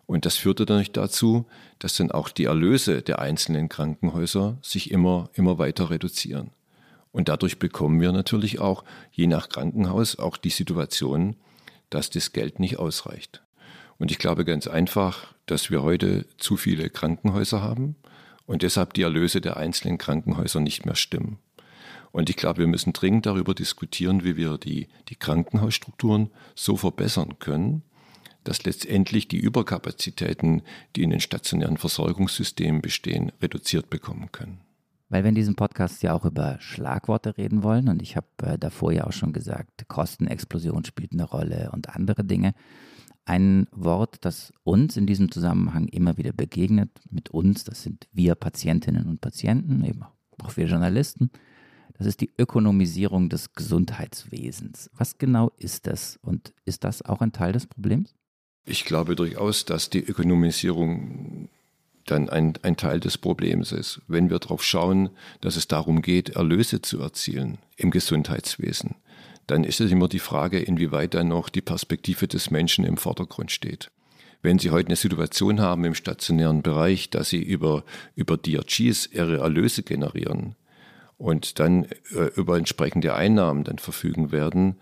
Und 0.07 0.25
das 0.25 0.37
führte 0.37 0.65
dann 0.65 0.87
dazu, 0.93 1.47
dass 1.79 1.97
dann 1.97 2.11
auch 2.11 2.29
die 2.31 2.45
Erlöse 2.45 3.03
der 3.03 3.19
einzelnen 3.19 3.69
Krankenhäuser 3.69 4.59
sich 4.63 4.91
immer, 4.91 5.29
immer 5.35 5.59
weiter 5.59 5.91
reduzieren. 5.91 6.51
Und 7.11 7.29
dadurch 7.29 7.59
bekommen 7.59 8.01
wir 8.01 8.13
natürlich 8.13 8.59
auch, 8.59 8.85
je 9.11 9.27
nach 9.27 9.49
Krankenhaus, 9.49 10.19
auch 10.19 10.37
die 10.37 10.51
Situation, 10.51 11.37
dass 11.91 12.11
das 12.11 12.33
Geld 12.33 12.61
nicht 12.61 12.79
ausreicht. 12.79 13.43
Und 13.99 14.11
ich 14.11 14.19
glaube 14.19 14.45
ganz 14.45 14.67
einfach, 14.67 15.35
dass 15.51 15.71
wir 15.71 15.83
heute 15.83 16.27
zu 16.39 16.57
viele 16.57 16.91
Krankenhäuser 16.91 17.63
haben 17.63 17.97
und 18.47 18.63
deshalb 18.63 18.95
die 18.95 19.03
Erlöse 19.03 19.41
der 19.41 19.57
einzelnen 19.57 19.99
Krankenhäuser 19.99 20.61
nicht 20.61 20.87
mehr 20.87 20.95
stimmen. 20.95 21.39
Und 22.11 22.31
ich 22.31 22.37
glaube, 22.37 22.61
wir 22.61 22.67
müssen 22.67 22.93
dringend 22.93 23.27
darüber 23.27 23.55
diskutieren, 23.55 24.25
wie 24.25 24.37
wir 24.37 24.59
die, 24.59 24.89
die 25.09 25.17
Krankenhausstrukturen 25.17 26.31
so 26.55 26.77
verbessern 26.77 27.39
können, 27.39 27.83
dass 28.45 28.65
letztendlich 28.65 29.29
die 29.29 29.37
Überkapazitäten, 29.37 30.63
die 30.97 31.03
in 31.03 31.11
den 31.11 31.21
stationären 31.21 31.77
Versorgungssystemen 31.77 32.81
bestehen, 32.81 33.33
reduziert 33.43 33.91
bekommen 33.91 34.33
können. 34.33 34.61
Weil 35.11 35.23
wir 35.23 35.31
in 35.31 35.35
diesem 35.35 35.55
Podcast 35.55 36.03
ja 36.03 36.15
auch 36.15 36.25
über 36.25 36.57
Schlagworte 36.61 37.37
reden 37.37 37.63
wollen 37.63 37.89
und 37.89 38.03
ich 38.03 38.17
habe 38.17 38.27
äh, 38.43 38.59
davor 38.59 38.93
ja 38.93 39.07
auch 39.07 39.13
schon 39.13 39.33
gesagt, 39.33 39.89
Kostenexplosion 39.89 40.85
spielt 40.85 41.13
eine 41.13 41.25
Rolle 41.25 41.71
und 41.73 41.89
andere 41.95 42.25
Dinge. 42.25 42.55
Ein 43.29 43.67
Wort, 43.73 44.17
das 44.23 44.55
uns 44.65 44.97
in 44.97 45.07
diesem 45.07 45.31
Zusammenhang 45.31 45.87
immer 45.89 46.17
wieder 46.17 46.33
begegnet, 46.33 46.89
mit 47.11 47.29
uns, 47.29 47.63
das 47.63 47.83
sind 47.83 48.09
wir 48.11 48.35
Patientinnen 48.35 49.07
und 49.07 49.21
Patienten, 49.21 49.85
eben 49.85 50.03
auch 50.39 50.57
wir 50.57 50.65
Journalisten, 50.65 51.31
das 51.99 52.07
ist 52.07 52.23
die 52.23 52.33
Ökonomisierung 52.39 53.29
des 53.29 53.53
Gesundheitswesens. 53.53 54.89
Was 54.95 55.19
genau 55.19 55.53
ist 55.59 55.87
das 55.87 56.19
und 56.23 56.55
ist 56.65 56.85
das 56.85 57.03
auch 57.03 57.21
ein 57.21 57.33
Teil 57.33 57.53
des 57.53 57.67
Problems? 57.67 58.15
Ich 58.65 58.87
glaube 58.87 59.15
durchaus, 59.15 59.67
dass 59.67 59.91
die 59.91 60.03
Ökonomisierung 60.03 61.51
dann 62.07 62.31
ein, 62.31 62.55
ein 62.63 62.79
Teil 62.79 62.99
des 62.99 63.19
Problems 63.19 63.73
ist. 63.73 64.01
Wenn 64.09 64.31
wir 64.31 64.39
darauf 64.39 64.65
schauen, 64.65 65.11
dass 65.43 65.57
es 65.57 65.69
darum 65.69 66.01
geht, 66.01 66.31
Erlöse 66.31 66.81
zu 66.81 66.99
erzielen 66.99 67.59
im 67.77 67.91
Gesundheitswesen, 67.91 68.95
dann 69.49 69.65
ist 69.65 69.81
es 69.81 69.91
immer 69.91 70.09
die 70.09 70.19
Frage, 70.21 70.61
inwieweit 70.61 71.15
dann 71.15 71.29
noch 71.29 71.49
die 71.49 71.63
Perspektive 71.63 72.29
des 72.29 72.51
Menschen 72.51 72.85
im 72.85 72.97
Vordergrund 72.97 73.51
steht. 73.51 73.91
Wenn 74.43 74.59
Sie 74.59 74.71
heute 74.71 74.89
eine 74.89 74.97
Situation 74.97 75.61
haben 75.61 75.85
im 75.85 75.95
stationären 75.95 76.63
Bereich, 76.63 77.11
dass 77.11 77.31
Sie 77.31 77.43
über, 77.43 77.83
über 78.15 78.37
DRGs 78.37 79.07
Ihre 79.07 79.39
Erlöse 79.39 79.83
generieren 79.83 80.55
und 81.17 81.59
dann 81.59 81.87
äh, 82.15 82.31
über 82.37 82.57
entsprechende 82.57 83.15
Einnahmen 83.15 83.65
dann 83.65 83.79
verfügen 83.79 84.31
werden, 84.31 84.77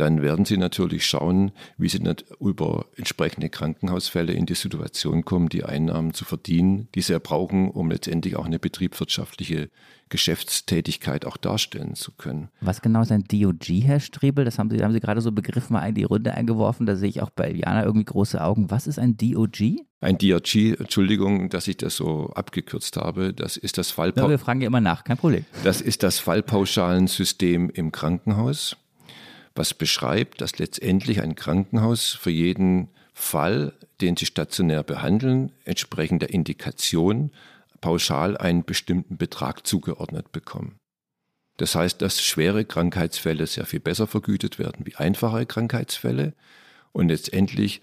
dann 0.00 0.22
werden 0.22 0.46
sie 0.46 0.56
natürlich 0.56 1.04
schauen, 1.04 1.52
wie 1.76 1.88
sie 1.88 2.00
über 2.40 2.86
entsprechende 2.96 3.50
Krankenhausfälle 3.50 4.32
in 4.32 4.46
die 4.46 4.54
Situation 4.54 5.24
kommen, 5.24 5.50
die 5.50 5.64
Einnahmen 5.64 6.14
zu 6.14 6.24
verdienen, 6.24 6.88
die 6.94 7.02
sie 7.02 7.20
brauchen, 7.20 7.70
um 7.70 7.90
letztendlich 7.90 8.36
auch 8.36 8.46
eine 8.46 8.58
betriebswirtschaftliche 8.58 9.68
Geschäftstätigkeit 10.08 11.26
auch 11.26 11.36
darstellen 11.36 11.94
zu 11.94 12.12
können. 12.12 12.48
Was 12.60 12.80
genau 12.80 13.02
ist 13.02 13.12
ein 13.12 13.24
DOG, 13.24 13.68
Herr 13.84 14.00
Strebel? 14.00 14.44
Das 14.44 14.58
haben 14.58 14.70
Sie, 14.70 14.82
haben 14.82 14.92
Sie 14.92 15.00
gerade 15.00 15.20
so 15.20 15.32
Begriff 15.32 15.70
mal 15.70 15.86
in 15.86 15.94
die 15.94 16.04
Runde 16.04 16.32
eingeworfen. 16.32 16.86
Da 16.86 16.96
sehe 16.96 17.08
ich 17.08 17.22
auch 17.22 17.30
bei 17.30 17.52
Jana 17.52 17.84
irgendwie 17.84 18.06
große 18.06 18.42
Augen. 18.42 18.70
Was 18.70 18.86
ist 18.86 18.98
ein 18.98 19.16
DOG? 19.16 19.60
Ein 20.00 20.16
DRG, 20.16 20.80
Entschuldigung, 20.80 21.50
dass 21.50 21.68
ich 21.68 21.76
das 21.76 21.96
so 21.96 22.30
abgekürzt 22.30 22.96
habe, 22.96 23.34
das 23.34 23.58
ist 23.58 23.76
das 23.76 23.90
Fallpauschalensystem. 23.90 24.24
Ja, 24.24 24.30
wir 24.30 24.38
fragen 24.38 24.60
ja 24.62 24.66
immer 24.66 24.80
nach, 24.80 25.04
kein 25.04 25.18
Problem. 25.18 25.44
Das 25.62 25.82
ist 25.82 26.02
das 26.02 26.18
Fallpauschalensystem 26.18 27.68
im 27.68 27.92
Krankenhaus 27.92 28.76
was 29.54 29.74
beschreibt, 29.74 30.40
dass 30.40 30.58
letztendlich 30.58 31.20
ein 31.20 31.34
Krankenhaus 31.34 32.10
für 32.10 32.30
jeden 32.30 32.88
Fall, 33.12 33.74
den 34.00 34.16
sie 34.16 34.26
stationär 34.26 34.82
behandeln, 34.82 35.52
entsprechend 35.64 36.22
der 36.22 36.30
Indikation 36.30 37.30
pauschal 37.80 38.36
einen 38.36 38.64
bestimmten 38.64 39.16
Betrag 39.16 39.66
zugeordnet 39.66 40.32
bekommen. 40.32 40.76
Das 41.56 41.74
heißt, 41.74 42.00
dass 42.00 42.22
schwere 42.22 42.64
Krankheitsfälle 42.64 43.46
sehr 43.46 43.66
viel 43.66 43.80
besser 43.80 44.06
vergütet 44.06 44.58
werden 44.58 44.86
wie 44.86 44.96
einfache 44.96 45.44
Krankheitsfälle 45.44 46.32
und 46.92 47.08
letztendlich 47.08 47.82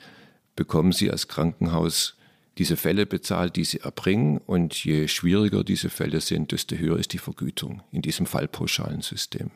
bekommen 0.55 0.91
sie 0.91 1.11
als 1.11 1.27
Krankenhaus 1.27 2.17
diese 2.57 2.75
Fälle 2.75 3.05
bezahlt, 3.05 3.55
die 3.55 3.65
sie 3.65 3.81
erbringen 3.81 4.39
und 4.39 4.83
je 4.83 5.07
schwieriger 5.07 5.63
diese 5.63 5.91
Fälle 5.91 6.21
sind, 6.21 6.51
desto 6.51 6.75
höher 6.75 6.97
ist 6.97 7.13
die 7.13 7.19
Vergütung 7.19 7.83
in 7.91 8.01
diesem 8.01 8.25
fallpauschalen 8.25 9.01
System. 9.01 9.51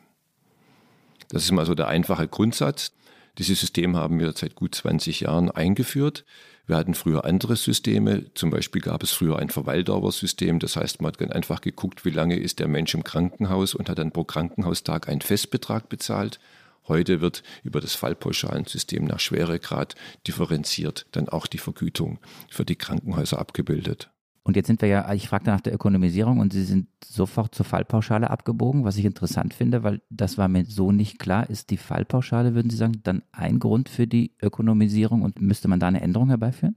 Das 1.32 1.46
ist 1.46 1.52
mal 1.52 1.66
so 1.66 1.74
der 1.74 1.88
einfache 1.88 2.28
Grundsatz. 2.28 2.92
Dieses 3.38 3.62
System 3.62 3.96
haben 3.96 4.20
wir 4.20 4.34
seit 4.34 4.56
gut 4.56 4.76
20 4.76 5.22
Jahren 5.22 5.50
eingeführt. 5.50 6.26
Wir 6.68 6.76
hatten 6.76 6.94
früher 6.94 7.24
andere 7.24 7.56
Systeme, 7.56 8.34
zum 8.34 8.50
Beispiel 8.50 8.82
gab 8.82 9.02
es 9.02 9.12
früher 9.12 9.40
ein 9.40 9.50
Verweildauersystem, 9.50 10.60
das 10.60 10.76
heißt, 10.76 11.02
man 11.02 11.14
hat 11.14 11.22
dann 11.22 11.32
einfach 11.32 11.62
geguckt, 11.62 12.06
wie 12.06 12.12
lange 12.12 12.38
ist 12.38 12.60
der 12.60 12.68
Mensch 12.68 12.94
im 12.94 13.04
Krankenhaus 13.04 13.74
und 13.74 13.90
hat 13.90 13.98
dann 13.98 14.12
pro 14.12 14.26
Krankenhaustag 14.26 15.08
einen 15.08 15.22
Festbetrag 15.22 15.90
bezahlt. 15.90 16.40
Heute 16.88 17.22
wird 17.22 17.44
über 17.64 17.80
das 17.80 17.96
Fallpauschalensystem 17.96 19.06
nach 19.06 19.20
Schweregrad 19.20 19.96
differenziert 20.28 21.06
dann 21.12 21.30
auch 21.30 21.48
die 21.48 21.58
Vergütung 21.60 22.20
für 22.50 22.66
die 22.66 22.76
Krankenhäuser 22.76 23.40
abgebildet. 23.40 24.11
Und 24.44 24.56
jetzt 24.56 24.68
sind 24.68 24.82
wir 24.82 24.90
ja, 24.90 25.14
ich 25.14 25.28
fragte 25.28 25.52
nach 25.52 25.62
der 25.62 25.74
Ökonomisierung 25.74 26.40
und 26.40 26.52
Sie 26.52 26.64
sind 26.64 26.88
sofort 27.06 27.54
zur 27.54 27.66
Fallpauschale 27.66 28.30
abgebogen, 28.30 28.84
was 28.84 28.98
ich 28.98 29.06
interessant 29.06 29.54
finde, 29.54 29.84
weil 29.84 30.02
das 30.10 30.38
war 30.38 30.48
mir 30.48 30.66
so 30.66 30.92
nicht 30.92 31.20
klar. 31.20 31.48
Ist 31.50 31.70
die 31.70 31.78
Fallpauschale, 31.78 32.56
würden 32.56 32.72
Sie 32.72 32.78
sagen, 32.78 33.02
dann 33.04 33.22
ein 33.32 33.60
Grund 33.60 33.88
für 33.88 34.08
die 34.08 34.36
Ökonomisierung 34.42 35.22
und 35.22 35.40
müsste 35.40 35.68
man 35.68 35.80
da 35.80 35.88
eine 35.88 36.02
Änderung 36.02 36.30
herbeiführen? 36.30 36.76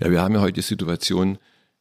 Ja, 0.00 0.10
wir 0.10 0.22
haben 0.22 0.34
ja 0.34 0.40
heute 0.40 0.54
die 0.54 0.62
Situation, 0.62 1.38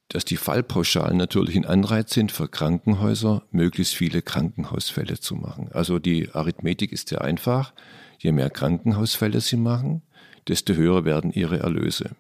dass 0.10 0.24
die 0.24 0.38
Fallpauschalen 0.38 1.18
natürlich 1.18 1.56
ein 1.56 1.66
Anreiz 1.66 2.14
sind 2.14 2.32
für 2.32 2.48
Krankenhäuser, 2.48 3.44
möglichst 3.50 3.96
viele 3.96 4.22
Krankenhausfälle 4.22 5.20
zu 5.20 5.36
machen. 5.36 5.70
Also 5.72 5.98
die 5.98 6.30
Arithmetik 6.32 6.92
ist 6.92 7.10
sehr 7.10 7.24
einfach. 7.24 7.74
Je 8.20 8.32
mehr 8.32 8.52
Krankenhausfälle 8.52 9.42
sie 9.42 9.58
machen, 9.58 10.04
desto 10.48 10.74
höher 10.74 11.06
werden 11.06 11.32
ihre 11.32 11.60
Erlöse. 11.60 12.12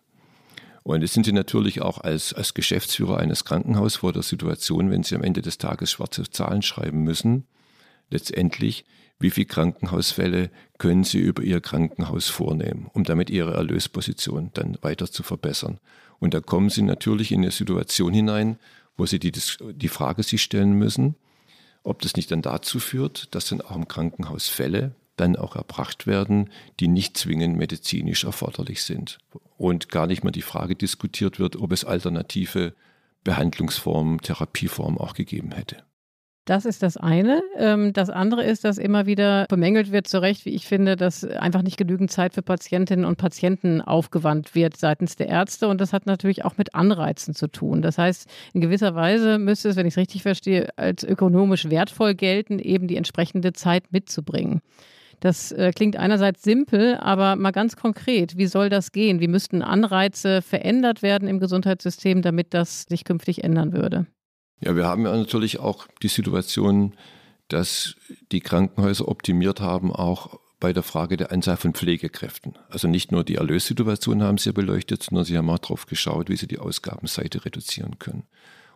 Und 0.83 1.01
jetzt 1.01 1.13
sind 1.13 1.25
Sie 1.25 1.31
natürlich 1.31 1.81
auch 1.81 1.99
als, 1.99 2.33
als 2.33 2.53
Geschäftsführer 2.53 3.17
eines 3.17 3.45
Krankenhauses 3.45 3.97
vor 3.97 4.11
der 4.11 4.23
Situation, 4.23 4.91
wenn 4.91 5.03
Sie 5.03 5.15
am 5.15 5.23
Ende 5.23 5.41
des 5.41 5.57
Tages 5.57 5.91
schwarze 5.91 6.29
Zahlen 6.29 6.61
schreiben 6.61 7.03
müssen, 7.03 7.47
letztendlich, 8.09 8.85
wie 9.19 9.31
viele 9.31 9.45
Krankenhausfälle 9.45 10.49
können 10.77 11.05
Sie 11.05 11.19
über 11.19 11.41
Ihr 11.41 11.61
Krankenhaus 11.61 12.27
vornehmen, 12.27 12.89
um 12.93 13.05
damit 13.05 13.29
Ihre 13.29 13.53
Erlösposition 13.53 14.51
dann 14.53 14.77
weiter 14.81 15.09
zu 15.09 15.23
verbessern. 15.23 15.79
Und 16.19 16.33
da 16.33 16.41
kommen 16.41 16.69
Sie 16.69 16.81
natürlich 16.81 17.31
in 17.31 17.41
eine 17.41 17.51
Situation 17.51 18.13
hinein, 18.13 18.59
wo 18.97 19.05
Sie 19.05 19.19
die, 19.19 19.31
die 19.31 19.87
Frage 19.87 20.23
sich 20.23 20.41
stellen 20.41 20.73
müssen, 20.73 21.15
ob 21.83 22.01
das 22.01 22.15
nicht 22.15 22.31
dann 22.31 22.41
dazu 22.41 22.79
führt, 22.79 23.33
dass 23.33 23.47
dann 23.47 23.61
auch 23.61 23.75
im 23.75 23.87
Krankenhaus 23.87 24.49
Fälle 24.49 24.95
dann 25.15 25.35
auch 25.35 25.55
erbracht 25.55 26.07
werden, 26.07 26.49
die 26.79 26.87
nicht 26.87 27.17
zwingend 27.17 27.57
medizinisch 27.57 28.23
erforderlich 28.23 28.83
sind. 28.83 29.19
Und 29.57 29.89
gar 29.89 30.07
nicht 30.07 30.23
mehr 30.23 30.31
die 30.31 30.41
Frage 30.41 30.75
diskutiert 30.75 31.39
wird, 31.39 31.55
ob 31.55 31.71
es 31.71 31.85
alternative 31.85 32.73
Behandlungsformen, 33.23 34.19
Therapieformen 34.19 34.97
auch 34.97 35.13
gegeben 35.13 35.51
hätte. 35.51 35.83
Das 36.45 36.65
ist 36.65 36.83
das 36.83 36.97
eine. 36.97 37.41
Ähm, 37.57 37.93
das 37.93 38.09
andere 38.09 38.43
ist, 38.43 38.65
dass 38.65 38.77
immer 38.77 39.05
wieder 39.05 39.45
bemängelt 39.47 39.93
wird, 39.93 40.07
zu 40.07 40.21
Recht, 40.21 40.45
wie 40.45 40.49
ich 40.49 40.67
finde, 40.67 40.97
dass 40.97 41.23
einfach 41.23 41.61
nicht 41.61 41.77
genügend 41.77 42.11
Zeit 42.11 42.33
für 42.33 42.41
Patientinnen 42.41 43.05
und 43.05 43.17
Patienten 43.17 43.79
aufgewandt 43.79 44.53
wird 44.53 44.75
seitens 44.75 45.15
der 45.15 45.29
Ärzte. 45.29 45.69
Und 45.69 45.79
das 45.79 45.93
hat 45.93 46.05
natürlich 46.05 46.43
auch 46.43 46.57
mit 46.57 46.75
Anreizen 46.75 47.33
zu 47.33 47.47
tun. 47.47 47.81
Das 47.81 47.97
heißt, 47.97 48.29
in 48.53 48.59
gewisser 48.59 48.93
Weise 48.93 49.37
müsste 49.37 49.69
es, 49.69 49.77
wenn 49.77 49.87
ich 49.87 49.93
es 49.93 49.97
richtig 49.97 50.23
verstehe, 50.23 50.77
als 50.77 51.05
ökonomisch 51.05 51.69
wertvoll 51.69 52.13
gelten, 52.13 52.59
eben 52.59 52.89
die 52.89 52.97
entsprechende 52.97 53.53
Zeit 53.53 53.93
mitzubringen. 53.93 54.61
Das 55.23 55.53
äh, 55.53 55.71
klingt 55.73 55.95
einerseits 55.95 56.43
simpel, 56.43 56.97
aber 56.97 57.37
mal 57.37 57.51
ganz 57.51 57.77
konkret, 57.77 58.35
wie 58.35 58.45
soll 58.45 58.67
das 58.67 58.91
gehen? 58.91 59.21
Wie 59.21 59.29
müssten 59.29 59.61
Anreize 59.61 60.41
verändert 60.41 61.01
werden 61.01 61.29
im 61.29 61.39
Gesundheitssystem, 61.39 62.21
damit 62.21 62.53
das 62.53 62.83
sich 62.89 63.05
künftig 63.05 63.41
ändern 63.41 63.71
würde? 63.71 64.05
Ja, 64.59 64.75
wir 64.75 64.85
haben 64.85 65.05
ja 65.05 65.15
natürlich 65.15 65.61
auch 65.61 65.87
die 66.01 66.09
Situation, 66.09 66.93
dass 67.47 67.95
die 68.33 68.41
Krankenhäuser 68.41 69.07
optimiert 69.07 69.61
haben, 69.61 69.93
auch 69.93 70.41
bei 70.59 70.73
der 70.73 70.83
Frage 70.83 71.15
der 71.15 71.31
Anzahl 71.31 71.55
von 71.55 71.73
Pflegekräften. 71.73 72.57
Also 72.69 72.89
nicht 72.89 73.13
nur 73.13 73.23
die 73.23 73.35
Erlössituation 73.35 74.23
haben 74.23 74.37
sie 74.37 74.51
beleuchtet, 74.51 75.03
sondern 75.03 75.23
sie 75.23 75.37
haben 75.37 75.49
auch 75.49 75.59
darauf 75.59 75.85
geschaut, 75.85 76.29
wie 76.29 76.35
sie 76.35 76.47
die 76.47 76.59
Ausgabenseite 76.59 77.45
reduzieren 77.45 77.97
können. 77.97 78.23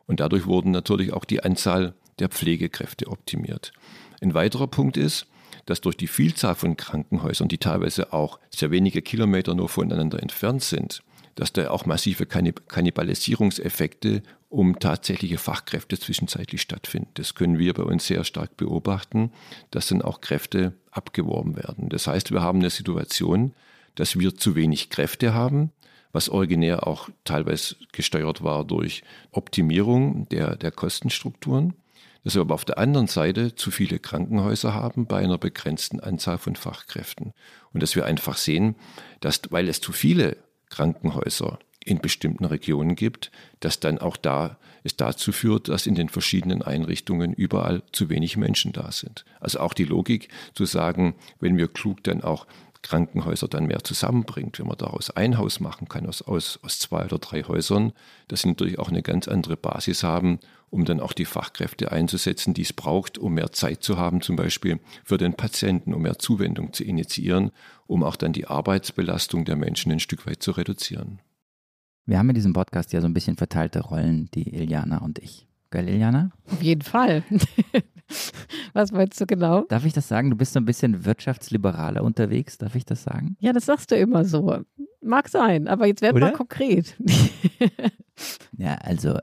Und 0.05 0.21
dadurch 0.21 0.45
wurden 0.45 0.71
natürlich 0.71 1.11
auch 1.11 1.25
die 1.25 1.43
Anzahl 1.43 1.93
der 2.19 2.29
Pflegekräfte 2.29 3.07
optimiert. 3.07 3.73
Ein 4.21 4.33
weiterer 4.33 4.67
Punkt 4.67 4.95
ist, 4.95 5.27
dass 5.67 5.81
durch 5.81 5.95
die 5.97 6.07
Vielzahl 6.07 6.55
von 6.55 6.75
Krankenhäusern, 6.75 7.47
die 7.47 7.59
teilweise 7.59 8.11
auch 8.13 8.39
sehr 8.49 8.71
wenige 8.71 9.03
Kilometer 9.03 9.53
nur 9.53 9.69
voneinander 9.69 10.19
entfernt 10.23 10.63
sind, 10.63 11.03
dass 11.35 11.53
da 11.53 11.69
auch 11.69 11.85
massive 11.85 12.25
Kannibalisierungseffekte 12.25 14.23
um 14.49 14.79
tatsächliche 14.79 15.37
Fachkräfte 15.37 15.99
zwischenzeitlich 15.99 16.61
stattfinden. 16.61 17.09
Das 17.13 17.35
können 17.35 17.59
wir 17.59 17.73
bei 17.73 17.83
uns 17.83 18.07
sehr 18.07 18.23
stark 18.23 18.57
beobachten, 18.57 19.31
dass 19.69 19.87
dann 19.87 20.01
auch 20.01 20.21
Kräfte 20.21 20.73
abgeworben 20.89 21.57
werden. 21.57 21.89
Das 21.89 22.07
heißt, 22.07 22.31
wir 22.31 22.41
haben 22.41 22.59
eine 22.59 22.69
Situation, 22.69 23.53
dass 23.95 24.17
wir 24.17 24.35
zu 24.35 24.55
wenig 24.55 24.89
Kräfte 24.89 25.33
haben, 25.33 25.71
was 26.13 26.29
originär 26.29 26.87
auch 26.87 27.09
teilweise 27.25 27.75
gesteuert 27.91 28.41
war 28.41 28.63
durch 28.63 29.03
Optimierung 29.31 30.29
der, 30.29 30.55
der 30.55 30.71
Kostenstrukturen 30.71 31.73
dass 32.27 32.35
wir 32.35 32.41
aber 32.41 32.55
auf 32.55 32.65
der 32.65 32.77
anderen 32.77 33.07
Seite 33.07 33.55
zu 33.55 33.71
viele 33.71 33.99
Krankenhäuser 33.99 34.73
haben 34.73 35.05
bei 35.05 35.19
einer 35.19 35.37
begrenzten 35.37 36.01
Anzahl 36.01 36.37
von 36.37 36.57
Fachkräften. 36.57 37.31
Und 37.71 37.81
dass 37.81 37.95
wir 37.95 38.05
einfach 38.05 38.35
sehen, 38.35 38.75
dass, 39.21 39.43
weil 39.49 39.69
es 39.69 39.79
zu 39.79 39.93
viele 39.93 40.35
Krankenhäuser 40.69 41.57
in 41.85 41.99
bestimmten 41.99 42.43
Regionen 42.43 42.97
gibt, 42.97 43.31
dass 43.61 43.79
dann 43.79 43.97
auch 43.97 44.17
da 44.17 44.57
es 44.83 44.97
dazu 44.97 45.31
führt, 45.31 45.69
dass 45.69 45.87
in 45.87 45.95
den 45.95 46.09
verschiedenen 46.09 46.61
Einrichtungen 46.61 47.31
überall 47.31 47.81
zu 47.93 48.09
wenig 48.09 48.35
Menschen 48.35 48.73
da 48.73 48.91
sind. 48.91 49.23
Also 49.39 49.61
auch 49.61 49.73
die 49.73 49.85
Logik 49.85 50.27
zu 50.53 50.65
sagen, 50.65 51.15
wenn 51.39 51.55
wir 51.55 51.69
klug 51.69 52.03
dann 52.03 52.25
auch 52.25 52.45
Krankenhäuser 52.81 53.47
dann 53.47 53.67
mehr 53.67 53.85
zusammenbringt, 53.85 54.59
wenn 54.59 54.67
man 54.67 54.77
daraus 54.77 55.11
ein 55.11 55.37
Haus 55.37 55.61
machen 55.61 55.87
kann, 55.87 56.05
aus, 56.05 56.21
aus, 56.21 56.59
aus 56.61 56.77
zwei 56.79 57.05
oder 57.05 57.19
drei 57.19 57.43
Häusern, 57.43 57.93
dass 58.27 58.41
sie 58.41 58.49
natürlich 58.49 58.79
auch 58.79 58.89
eine 58.89 59.01
ganz 59.01 59.29
andere 59.29 59.55
Basis 59.55 60.03
haben, 60.03 60.39
um 60.69 60.85
dann 60.85 60.99
auch 60.99 61.13
die 61.13 61.25
Fachkräfte 61.25 61.91
einzusetzen, 61.91 62.53
die 62.53 62.63
es 62.63 62.73
braucht, 62.73 63.17
um 63.17 63.33
mehr 63.33 63.51
Zeit 63.51 63.83
zu 63.83 63.97
haben, 63.97 64.21
zum 64.21 64.35
Beispiel 64.35 64.79
für 65.03 65.17
den 65.17 65.33
Patienten, 65.33 65.93
um 65.93 66.01
mehr 66.01 66.19
Zuwendung 66.19 66.73
zu 66.73 66.83
initiieren, 66.83 67.51
um 67.87 68.03
auch 68.03 68.15
dann 68.15 68.33
die 68.33 68.47
Arbeitsbelastung 68.47 69.45
der 69.45 69.55
Menschen 69.55 69.91
ein 69.91 69.99
Stück 69.99 70.27
weit 70.27 70.43
zu 70.43 70.51
reduzieren. 70.51 71.19
Wir 72.05 72.19
haben 72.19 72.29
in 72.29 72.35
diesem 72.35 72.53
Podcast 72.53 72.93
ja 72.93 73.01
so 73.01 73.07
ein 73.07 73.13
bisschen 73.13 73.35
verteilte 73.35 73.81
Rollen, 73.81 74.29
die 74.33 74.55
Iliana 74.55 74.99
und 74.99 75.19
ich. 75.19 75.47
Geil, 75.69 75.89
Iliana? 75.89 76.31
Auf 76.49 76.61
jeden 76.61 76.81
Fall. 76.81 77.23
Was 78.73 78.93
meinst 78.93 79.19
du 79.19 79.25
genau? 79.25 79.65
Darf 79.67 79.83
ich 79.83 79.91
das 79.91 80.07
sagen? 80.07 80.29
Du 80.29 80.37
bist 80.37 80.53
so 80.53 80.59
ein 80.59 80.65
bisschen 80.65 81.03
wirtschaftsliberaler 81.03 82.03
unterwegs, 82.03 82.57
darf 82.57 82.75
ich 82.75 82.85
das 82.85 83.03
sagen? 83.03 83.35
Ja, 83.41 83.51
das 83.51 83.65
sagst 83.65 83.91
du 83.91 83.97
immer 83.97 84.23
so. 84.23 84.59
Mag 85.01 85.27
sein, 85.27 85.67
aber 85.67 85.87
jetzt 85.87 86.01
werden 86.01 86.21
wir 86.21 86.31
konkret. 86.31 86.95
ja, 88.57 88.75
also 88.75 89.19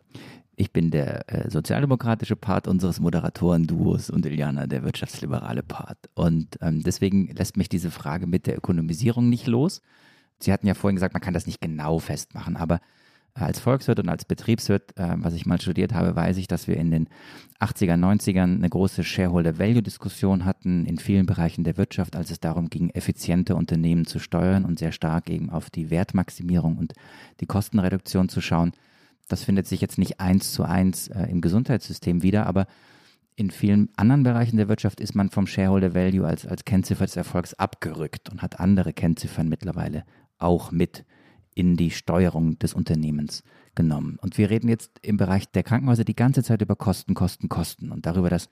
ich 0.56 0.72
bin 0.72 0.90
der 0.90 1.28
äh, 1.32 1.50
sozialdemokratische 1.50 2.36
Part 2.36 2.68
unseres 2.68 3.00
Moderatoren-Duos 3.00 4.10
und 4.10 4.26
Iliana 4.26 4.66
der 4.66 4.84
wirtschaftsliberale 4.84 5.62
Part. 5.62 5.98
Und 6.14 6.58
ähm, 6.60 6.82
deswegen 6.82 7.28
lässt 7.28 7.56
mich 7.56 7.68
diese 7.68 7.90
Frage 7.90 8.26
mit 8.26 8.46
der 8.46 8.56
Ökonomisierung 8.56 9.28
nicht 9.28 9.46
los. 9.46 9.82
Sie 10.38 10.52
hatten 10.52 10.66
ja 10.66 10.74
vorhin 10.74 10.96
gesagt, 10.96 11.14
man 11.14 11.22
kann 11.22 11.34
das 11.34 11.46
nicht 11.46 11.60
genau 11.60 11.98
festmachen, 11.98 12.56
aber 12.56 12.80
als 13.36 13.58
Volkswirt 13.58 13.98
und 13.98 14.08
als 14.08 14.24
Betriebswirt, 14.24 14.96
äh, 14.96 15.16
was 15.16 15.34
ich 15.34 15.44
mal 15.44 15.60
studiert 15.60 15.92
habe, 15.92 16.14
weiß 16.14 16.36
ich, 16.36 16.46
dass 16.46 16.68
wir 16.68 16.76
in 16.76 16.92
den 16.92 17.08
80er, 17.58 17.96
90ern 17.96 18.56
eine 18.56 18.68
große 18.68 19.02
Shareholder-Value-Diskussion 19.02 20.44
hatten 20.44 20.86
in 20.86 20.98
vielen 20.98 21.26
Bereichen 21.26 21.64
der 21.64 21.76
Wirtschaft, 21.76 22.14
als 22.14 22.30
es 22.30 22.38
darum 22.38 22.70
ging, 22.70 22.90
effiziente 22.90 23.56
Unternehmen 23.56 24.06
zu 24.06 24.20
steuern 24.20 24.64
und 24.64 24.78
sehr 24.78 24.92
stark 24.92 25.28
eben 25.30 25.50
auf 25.50 25.68
die 25.68 25.90
Wertmaximierung 25.90 26.76
und 26.78 26.92
die 27.40 27.46
Kostenreduktion 27.46 28.28
zu 28.28 28.40
schauen. 28.40 28.72
Das 29.28 29.44
findet 29.44 29.66
sich 29.66 29.80
jetzt 29.80 29.98
nicht 29.98 30.20
eins 30.20 30.52
zu 30.52 30.64
eins 30.64 31.08
äh, 31.08 31.24
im 31.24 31.40
Gesundheitssystem 31.40 32.22
wieder, 32.22 32.46
aber 32.46 32.66
in 33.36 33.50
vielen 33.50 33.90
anderen 33.96 34.22
Bereichen 34.22 34.56
der 34.56 34.68
Wirtschaft 34.68 35.00
ist 35.00 35.14
man 35.14 35.30
vom 35.30 35.46
Shareholder 35.46 35.94
Value 35.94 36.26
als, 36.26 36.46
als 36.46 36.64
Kennziffer 36.64 37.04
des 37.04 37.16
Erfolgs 37.16 37.54
abgerückt 37.54 38.30
und 38.30 38.42
hat 38.42 38.60
andere 38.60 38.92
Kennziffern 38.92 39.48
mittlerweile 39.48 40.04
auch 40.38 40.70
mit 40.70 41.04
in 41.54 41.76
die 41.76 41.90
Steuerung 41.90 42.58
des 42.58 42.74
Unternehmens 42.74 43.42
genommen. 43.74 44.18
Und 44.20 44.38
wir 44.38 44.50
reden 44.50 44.68
jetzt 44.68 45.00
im 45.02 45.16
Bereich 45.16 45.50
der 45.50 45.62
Krankenhäuser 45.62 46.04
die 46.04 46.16
ganze 46.16 46.42
Zeit 46.42 46.62
über 46.62 46.76
Kosten, 46.76 47.14
Kosten, 47.14 47.48
Kosten 47.48 47.90
und 47.90 48.06
darüber, 48.06 48.30
dass 48.30 48.48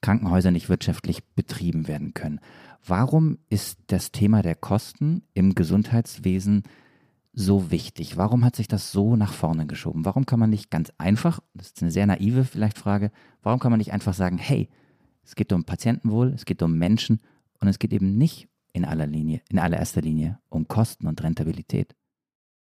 Krankenhäuser 0.00 0.50
nicht 0.50 0.68
wirtschaftlich 0.68 1.24
betrieben 1.34 1.88
werden 1.88 2.14
können. 2.14 2.40
Warum 2.84 3.38
ist 3.48 3.78
das 3.86 4.12
Thema 4.12 4.42
der 4.42 4.56
Kosten 4.56 5.22
im 5.34 5.54
Gesundheitswesen 5.54 6.64
so 7.32 7.70
wichtig? 7.70 8.16
Warum 8.16 8.44
hat 8.44 8.56
sich 8.56 8.68
das 8.68 8.92
so 8.92 9.16
nach 9.16 9.32
vorne 9.32 9.66
geschoben? 9.66 10.04
Warum 10.04 10.26
kann 10.26 10.38
man 10.38 10.50
nicht 10.50 10.70
ganz 10.70 10.92
einfach, 10.98 11.40
das 11.54 11.68
ist 11.68 11.82
eine 11.82 11.90
sehr 11.90 12.06
naive 12.06 12.44
vielleicht 12.44 12.78
Frage, 12.78 13.10
warum 13.42 13.58
kann 13.58 13.72
man 13.72 13.78
nicht 13.78 13.92
einfach 13.92 14.14
sagen, 14.14 14.38
hey, 14.38 14.68
es 15.24 15.34
geht 15.34 15.52
um 15.52 15.64
Patientenwohl, 15.64 16.32
es 16.34 16.44
geht 16.44 16.62
um 16.62 16.76
Menschen 16.76 17.20
und 17.60 17.68
es 17.68 17.78
geht 17.78 17.92
eben 17.92 18.18
nicht 18.18 18.48
in 18.72 18.84
aller 18.84 19.06
Linie, 19.06 19.40
in 19.48 19.58
allererster 19.58 20.02
Linie 20.02 20.40
um 20.48 20.68
Kosten 20.68 21.06
und 21.06 21.22
Rentabilität? 21.22 21.94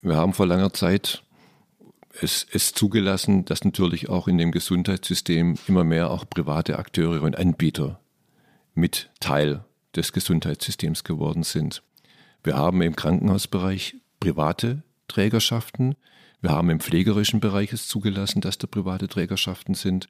Wir 0.01 0.17
haben 0.17 0.33
vor 0.33 0.47
langer 0.47 0.73
Zeit 0.73 1.25
es, 2.21 2.47
es 2.53 2.73
zugelassen, 2.73 3.45
dass 3.45 3.65
natürlich 3.65 4.09
auch 4.09 4.29
in 4.29 4.37
dem 4.39 4.53
Gesundheitssystem 4.53 5.57
immer 5.67 5.85
mehr 5.85 6.11
auch 6.11 6.29
private 6.29 6.79
Akteure 6.79 7.23
und 7.23 7.39
Anbieter 7.39 8.01
mit 8.75 9.11
Teil 9.21 9.65
des 9.97 10.13
Gesundheitssystems 10.13 11.05
geworden 11.05 11.43
sind. 11.43 11.83
Wir 12.43 12.57
haben 12.57 12.83
im 12.83 12.97
Krankenhausbereich 12.97 13.97
private 14.23 14.83
Trägerschaften. 15.09 15.97
Wir 16.41 16.51
haben 16.51 16.71
im 16.71 16.81
pflegerischen 16.81 17.41
Bereich 17.41 17.73
es 17.73 17.89
zugelassen, 17.89 18.41
dass 18.41 18.57
da 18.57 18.67
private 18.69 19.09
Trägerschaften 19.09 19.75
sind 19.75 20.09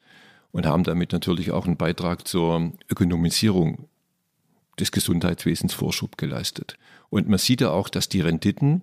und 0.50 0.66
haben 0.66 0.84
damit 0.84 1.12
natürlich 1.12 1.50
auch 1.50 1.66
einen 1.66 1.78
Beitrag 1.78 2.28
zur 2.28 2.72
Ökonomisierung 2.90 3.88
des 4.78 4.92
Gesundheitswesens 4.92 5.72
Vorschub 5.72 6.18
geleistet. 6.18 6.76
Und 7.08 7.28
man 7.28 7.38
sieht 7.38 7.62
ja 7.62 7.70
auch, 7.70 7.88
dass 7.88 8.08
die 8.08 8.20
Renditen, 8.20 8.82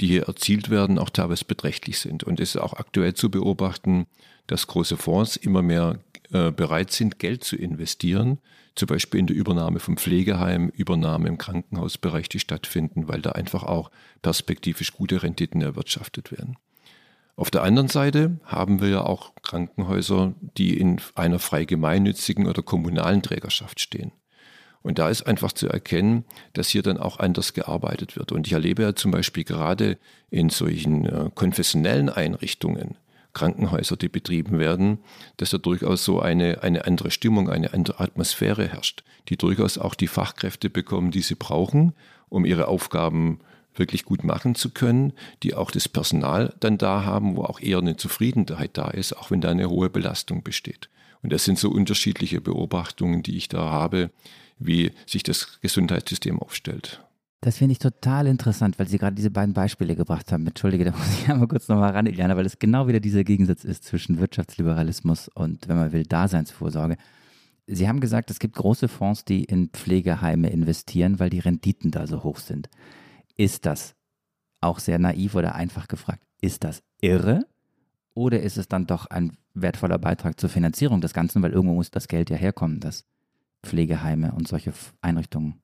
die 0.00 0.06
hier 0.06 0.24
erzielt 0.24 0.70
werden, 0.70 0.98
auch 0.98 1.10
teilweise 1.10 1.44
beträchtlich 1.44 1.98
sind. 1.98 2.22
Und 2.24 2.38
es 2.38 2.54
ist 2.54 2.60
auch 2.60 2.74
aktuell 2.74 3.14
zu 3.14 3.30
beobachten, 3.30 4.06
dass 4.46 4.66
große 4.66 4.96
Fonds 4.96 5.36
immer 5.36 5.62
mehr 5.62 5.98
äh, 6.32 6.50
bereit 6.50 6.90
sind, 6.92 7.18
Geld 7.18 7.42
zu 7.42 7.56
investieren, 7.56 8.38
zum 8.74 8.86
Beispiel 8.86 9.20
in 9.20 9.26
der 9.26 9.36
Übernahme 9.36 9.78
von 9.78 9.96
Pflegeheimen, 9.96 10.70
Übernahme 10.70 11.28
im 11.28 11.38
Krankenhausbereich, 11.38 12.28
die 12.28 12.40
stattfinden, 12.40 13.08
weil 13.08 13.22
da 13.22 13.32
einfach 13.32 13.62
auch 13.62 13.90
perspektivisch 14.22 14.92
gute 14.92 15.22
Renditen 15.22 15.62
erwirtschaftet 15.62 16.32
werden. 16.32 16.56
Auf 17.36 17.50
der 17.50 17.62
anderen 17.62 17.88
Seite 17.88 18.38
haben 18.44 18.80
wir 18.80 18.88
ja 18.88 19.00
auch 19.02 19.34
Krankenhäuser, 19.42 20.34
die 20.56 20.78
in 20.78 21.00
einer 21.14 21.40
frei 21.40 21.64
gemeinnützigen 21.64 22.46
oder 22.46 22.62
kommunalen 22.62 23.22
Trägerschaft 23.22 23.80
stehen. 23.80 24.12
Und 24.82 24.98
da 24.98 25.08
ist 25.08 25.22
einfach 25.22 25.52
zu 25.52 25.66
erkennen, 25.66 26.24
dass 26.52 26.68
hier 26.68 26.82
dann 26.82 26.98
auch 26.98 27.18
anders 27.18 27.54
gearbeitet 27.54 28.16
wird. 28.16 28.32
Und 28.32 28.46
ich 28.46 28.52
erlebe 28.52 28.82
ja 28.82 28.94
zum 28.94 29.10
Beispiel 29.10 29.42
gerade 29.42 29.98
in 30.30 30.50
solchen 30.50 31.06
äh, 31.06 31.30
konfessionellen 31.34 32.10
Einrichtungen, 32.10 32.98
Krankenhäuser, 33.34 33.96
die 33.96 34.08
betrieben 34.08 34.58
werden, 34.58 34.98
dass 35.36 35.50
da 35.50 35.58
durchaus 35.58 36.04
so 36.04 36.20
eine, 36.20 36.62
eine 36.62 36.86
andere 36.86 37.10
Stimmung, 37.10 37.50
eine 37.50 37.74
andere 37.74 38.00
Atmosphäre 38.00 38.66
herrscht, 38.66 39.04
die 39.28 39.36
durchaus 39.36 39.78
auch 39.78 39.94
die 39.94 40.06
Fachkräfte 40.06 40.70
bekommen, 40.70 41.10
die 41.10 41.22
sie 41.22 41.34
brauchen, 41.34 41.92
um 42.28 42.44
ihre 42.44 42.68
Aufgaben 42.68 43.40
wirklich 43.74 44.04
gut 44.04 44.24
machen 44.24 44.54
zu 44.54 44.70
können, 44.70 45.12
die 45.42 45.54
auch 45.54 45.70
das 45.70 45.88
Personal 45.88 46.54
dann 46.60 46.78
da 46.78 47.04
haben, 47.04 47.36
wo 47.36 47.42
auch 47.42 47.60
eher 47.60 47.78
eine 47.78 47.96
Zufriedenheit 47.96 48.76
da 48.78 48.88
ist, 48.88 49.14
auch 49.14 49.30
wenn 49.30 49.40
da 49.40 49.50
eine 49.50 49.68
hohe 49.68 49.90
Belastung 49.90 50.42
besteht. 50.42 50.88
Und 51.22 51.32
das 51.32 51.44
sind 51.44 51.58
so 51.58 51.70
unterschiedliche 51.70 52.40
Beobachtungen, 52.40 53.22
die 53.22 53.36
ich 53.36 53.48
da 53.48 53.70
habe, 53.70 54.10
wie 54.58 54.92
sich 55.06 55.22
das 55.22 55.60
Gesundheitssystem 55.60 56.38
aufstellt. 56.38 57.00
Das 57.44 57.58
finde 57.58 57.72
ich 57.72 57.78
total 57.78 58.26
interessant, 58.26 58.78
weil 58.78 58.88
Sie 58.88 58.96
gerade 58.96 59.14
diese 59.14 59.30
beiden 59.30 59.52
Beispiele 59.52 59.94
gebracht 59.96 60.32
haben. 60.32 60.46
Entschuldige, 60.46 60.86
da 60.86 60.92
muss 60.92 61.12
ich 61.12 61.28
einmal 61.28 61.46
kurz 61.46 61.68
nochmal 61.68 61.90
ran, 61.90 62.06
Iliana, 62.06 62.38
weil 62.38 62.46
es 62.46 62.58
genau 62.58 62.88
wieder 62.88 63.00
dieser 63.00 63.22
Gegensatz 63.22 63.64
ist 63.64 63.84
zwischen 63.84 64.18
Wirtschaftsliberalismus 64.18 65.28
und, 65.28 65.68
wenn 65.68 65.76
man 65.76 65.92
will, 65.92 66.04
Daseinsvorsorge. 66.04 66.96
Sie 67.66 67.86
haben 67.86 68.00
gesagt, 68.00 68.30
es 68.30 68.38
gibt 68.38 68.56
große 68.56 68.88
Fonds, 68.88 69.26
die 69.26 69.44
in 69.44 69.68
Pflegeheime 69.68 70.48
investieren, 70.48 71.18
weil 71.18 71.28
die 71.28 71.40
Renditen 71.40 71.90
da 71.90 72.06
so 72.06 72.22
hoch 72.22 72.38
sind. 72.38 72.70
Ist 73.36 73.66
das 73.66 73.94
auch 74.62 74.78
sehr 74.78 74.98
naiv 74.98 75.34
oder 75.34 75.54
einfach 75.54 75.86
gefragt? 75.86 76.24
Ist 76.40 76.64
das 76.64 76.82
irre? 77.02 77.46
Oder 78.14 78.40
ist 78.40 78.56
es 78.56 78.68
dann 78.68 78.86
doch 78.86 79.04
ein 79.04 79.36
wertvoller 79.52 79.98
Beitrag 79.98 80.40
zur 80.40 80.48
Finanzierung 80.48 81.02
des 81.02 81.12
Ganzen, 81.12 81.42
weil 81.42 81.52
irgendwo 81.52 81.74
muss 81.74 81.90
das 81.90 82.08
Geld 82.08 82.30
ja 82.30 82.38
herkommen, 82.38 82.80
das 82.80 83.04
Pflegeheime 83.62 84.32
und 84.32 84.48
solche 84.48 84.72
Einrichtungen 85.02 85.60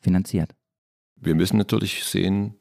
finanziert. 0.00 0.54
Wir 1.20 1.34
müssen 1.34 1.56
natürlich 1.56 2.04
sehen, 2.04 2.54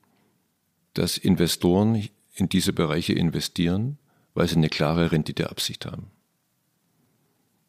dass 0.94 1.18
Investoren 1.18 2.08
in 2.34 2.50
diese 2.50 2.74
Bereiche 2.74 3.14
investieren, 3.14 3.98
weil 4.34 4.48
sie 4.48 4.56
eine 4.56 4.70
klare 4.70 5.12
Renditeabsicht 5.12 5.86
haben. 5.86 6.12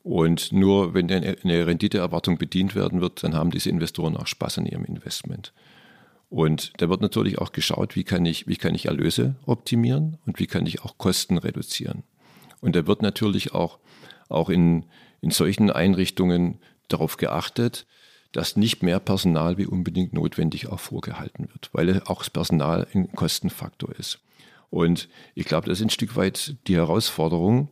Und 0.03 0.53
nur 0.53 0.95
wenn 0.95 1.11
eine 1.11 1.67
Renditeerwartung 1.67 2.39
bedient 2.39 2.75
werden 2.75 3.01
wird, 3.01 3.23
dann 3.23 3.35
haben 3.35 3.51
diese 3.51 3.69
Investoren 3.69 4.17
auch 4.17 4.27
Spaß 4.27 4.59
an 4.59 4.67
ihrem 4.67 4.85
Investment. 4.85 5.53
Und 6.31 6.73
da 6.79 6.89
wird 6.89 7.01
natürlich 7.01 7.39
auch 7.39 7.53
geschaut, 7.53 7.97
wie 7.97 8.05
kann 8.05 8.25
ich, 8.27 8.47
wie 8.47 8.57
kann 8.57 8.75
ich 8.75 8.87
Erlöse 8.87 9.37
optimieren 9.47 10.19
und 10.27 10.39
wie 10.39 10.47
kann 10.47 10.67
ich 10.67 10.83
auch 10.83 10.99
Kosten 10.99 11.39
reduzieren. 11.39 12.05
Und 12.61 12.77
da 12.77 12.87
wird 12.87 13.03
natürlich 13.03 13.53
auch, 13.53 13.79
auch 14.29 14.51
in, 14.51 14.85
in 15.21 15.31
solchen 15.31 15.71
Einrichtungen 15.71 16.59
darauf 16.89 17.17
geachtet, 17.17 17.87
dass 18.33 18.57
nicht 18.57 18.83
mehr 18.83 19.01
Personal 19.01 19.59
wie 19.59 19.67
unbedingt 19.67 20.13
notwendig 20.13 20.69
auch 20.69 20.81
vorgehalten 20.81 21.49
wird, 21.53 21.71
weil 21.73 22.03
auch 22.07 22.19
das 22.19 22.31
Personal 22.31 22.87
ein 22.93 23.11
Kostenfaktor 23.13 23.95
ist. 23.97 24.21
Und 24.71 25.09
ich 25.35 25.47
glaube, 25.47 25.69
das 25.69 25.79
ist 25.79 25.87
ein 25.87 25.91
Stück 25.91 26.17
weit 26.17 26.57
die 26.67 26.77
Herausforderung, 26.77 27.69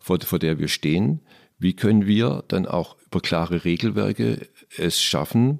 vor, 0.00 0.20
vor 0.20 0.38
der 0.38 0.58
wir 0.58 0.68
stehen. 0.68 1.20
Wie 1.58 1.74
können 1.74 2.06
wir 2.06 2.44
dann 2.48 2.66
auch 2.66 2.96
über 3.06 3.20
klare 3.20 3.64
Regelwerke 3.64 4.46
es 4.76 5.02
schaffen, 5.02 5.58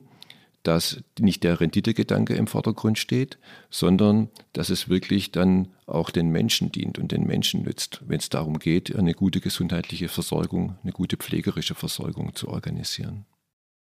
dass 0.62 1.02
nicht 1.18 1.44
der 1.44 1.60
Renditegedanke 1.60 2.34
im 2.34 2.46
Vordergrund 2.46 2.98
steht, 2.98 3.38
sondern 3.70 4.28
dass 4.52 4.68
es 4.68 4.88
wirklich 4.88 5.30
dann 5.30 5.68
auch 5.86 6.10
den 6.10 6.30
Menschen 6.30 6.72
dient 6.72 6.98
und 6.98 7.12
den 7.12 7.24
Menschen 7.24 7.62
nützt, 7.62 8.00
wenn 8.06 8.18
es 8.18 8.28
darum 8.28 8.58
geht, 8.58 8.94
eine 8.94 9.14
gute 9.14 9.40
gesundheitliche 9.40 10.08
Versorgung, 10.08 10.76
eine 10.82 10.92
gute 10.92 11.16
pflegerische 11.16 11.76
Versorgung 11.76 12.34
zu 12.34 12.48
organisieren. 12.48 13.26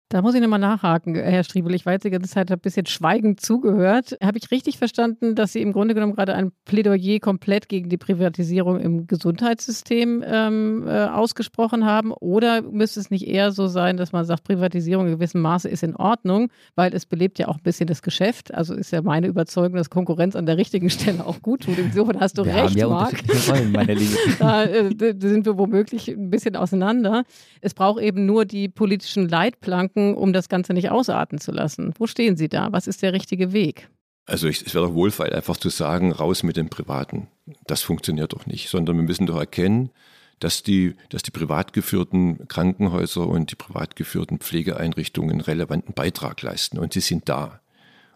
Da 0.10 0.22
muss 0.22 0.36
ich 0.36 0.42
nochmal 0.42 0.60
nachhaken, 0.60 1.16
Herr 1.16 1.44
Striebel. 1.44 1.74
Ich 1.74 1.84
jetzt 1.84 2.06
die 2.06 2.12
ganze 2.12 2.30
Zeit 2.30 2.52
ein 2.52 2.60
bisschen 2.60 2.86
schweigend 2.86 3.42
zugehört. 3.42 4.16
Habe 4.22 4.38
ich 4.38 4.52
richtig 4.52 4.78
verstanden, 4.78 5.34
dass 5.34 5.52
Sie 5.52 5.64
im 5.64 5.74
Grunde 5.74 5.96
genommen 5.96 6.14
gerade 6.14 6.36
ein 6.36 6.52
Plädoyer 6.66 7.20
komplett 7.20 7.70
gegen 7.70 7.90
die 7.90 7.98
Privatisierung 7.98 8.80
im 8.80 9.08
Gesundheitssystem 9.08 10.24
ähm, 10.24 10.88
äh, 10.88 11.06
ausgesprochen 11.06 11.86
haben? 11.86 12.12
Oder 12.12 12.62
müsste 12.62 13.00
es 13.00 13.10
nicht 13.10 13.28
eher 13.28 13.52
so 13.52 13.66
sein, 13.66 13.98
dass 13.98 14.12
man 14.12 14.26
sagt, 14.26 14.44
Privatisierung 14.44 15.08
in 15.08 15.14
gewissem 15.14 15.42
Maße 15.42 15.70
ist 15.70 15.82
in 15.82 15.96
Ordnung, 15.96 16.52
weil 16.76 16.94
es 16.94 17.08
belebt 17.08 17.40
ja 17.40 17.48
auch 17.48 17.56
ein 17.56 17.64
bisschen 17.64 17.88
das 17.88 18.04
Geschäft? 18.04 18.54
Also 18.54 18.76
ist 18.76 18.92
ja 18.92 19.02
meine 19.02 19.26
Überzeugung, 19.26 19.76
dass 19.76 19.90
Konkurrenz 19.90 20.36
an 20.36 20.46
der 20.46 20.58
richtigen 20.58 20.92
Stelle 20.92 21.26
auch 21.26 21.42
gut 21.42 21.64
tut. 21.64 21.80
Insofern 21.80 22.20
hast 22.20 22.38
du 22.38 22.46
wir 22.46 22.54
recht, 22.54 22.64
haben 22.66 22.78
ja 22.78 22.88
Marc. 22.88 23.24
Rollen, 23.50 23.72
meine 23.72 23.94
Liebe. 23.96 24.16
da, 24.38 24.66
äh, 24.66 24.94
da 24.94 25.28
sind 25.28 25.48
wir 25.48 25.58
womöglich 25.58 26.10
ein 26.10 26.30
bisschen 26.30 26.56
auseinander. 26.56 27.24
Es 27.62 27.74
braucht 27.74 28.04
eben 28.04 28.28
nur 28.28 28.46
die 28.46 28.70
politischen 28.70 29.28
Leitplanken, 29.28 29.95
denken, 29.96 30.16
um 30.16 30.34
das 30.34 30.50
Ganze 30.50 30.74
nicht 30.74 30.92
ausarten 30.92 31.40
zu 31.40 31.52
lassen? 31.52 31.94
Wo 31.98 32.08
stehen 32.08 32.38
Sie 32.38 32.50
da? 32.50 32.72
Was 32.72 32.88
ist 32.88 33.02
der 33.02 33.14
richtige 33.14 33.54
Weg? 33.54 33.90
Also 34.26 34.48
ich, 34.48 34.66
es 34.66 34.74
wäre 34.74 34.88
doch 34.88 34.94
wohlfeil, 34.94 35.34
einfach 35.34 35.58
zu 35.58 35.70
sagen, 35.70 36.12
raus 36.12 36.44
mit 36.44 36.58
dem 36.58 36.70
Privaten. 36.70 37.28
Das 37.68 37.84
funktioniert 37.84 38.34
doch 38.34 38.46
nicht, 38.48 38.70
sondern 38.70 38.96
wir 38.96 39.04
müssen 39.04 39.28
doch 39.28 39.38
erkennen, 39.38 39.92
dass 40.40 40.64
die, 40.64 40.96
dass 41.10 41.22
die 41.22 41.32
privat 41.32 41.74
geführten 41.74 42.48
Krankenhäuser 42.48 43.28
und 43.28 43.52
die 43.52 43.56
privat 43.56 43.96
geführten 43.96 44.40
Pflegeeinrichtungen 44.40 45.32
einen 45.32 45.42
relevanten 45.42 45.94
Beitrag 45.94 46.42
leisten 46.42 46.80
und 46.80 46.94
sie 46.94 47.02
sind 47.02 47.30
da. 47.30 47.62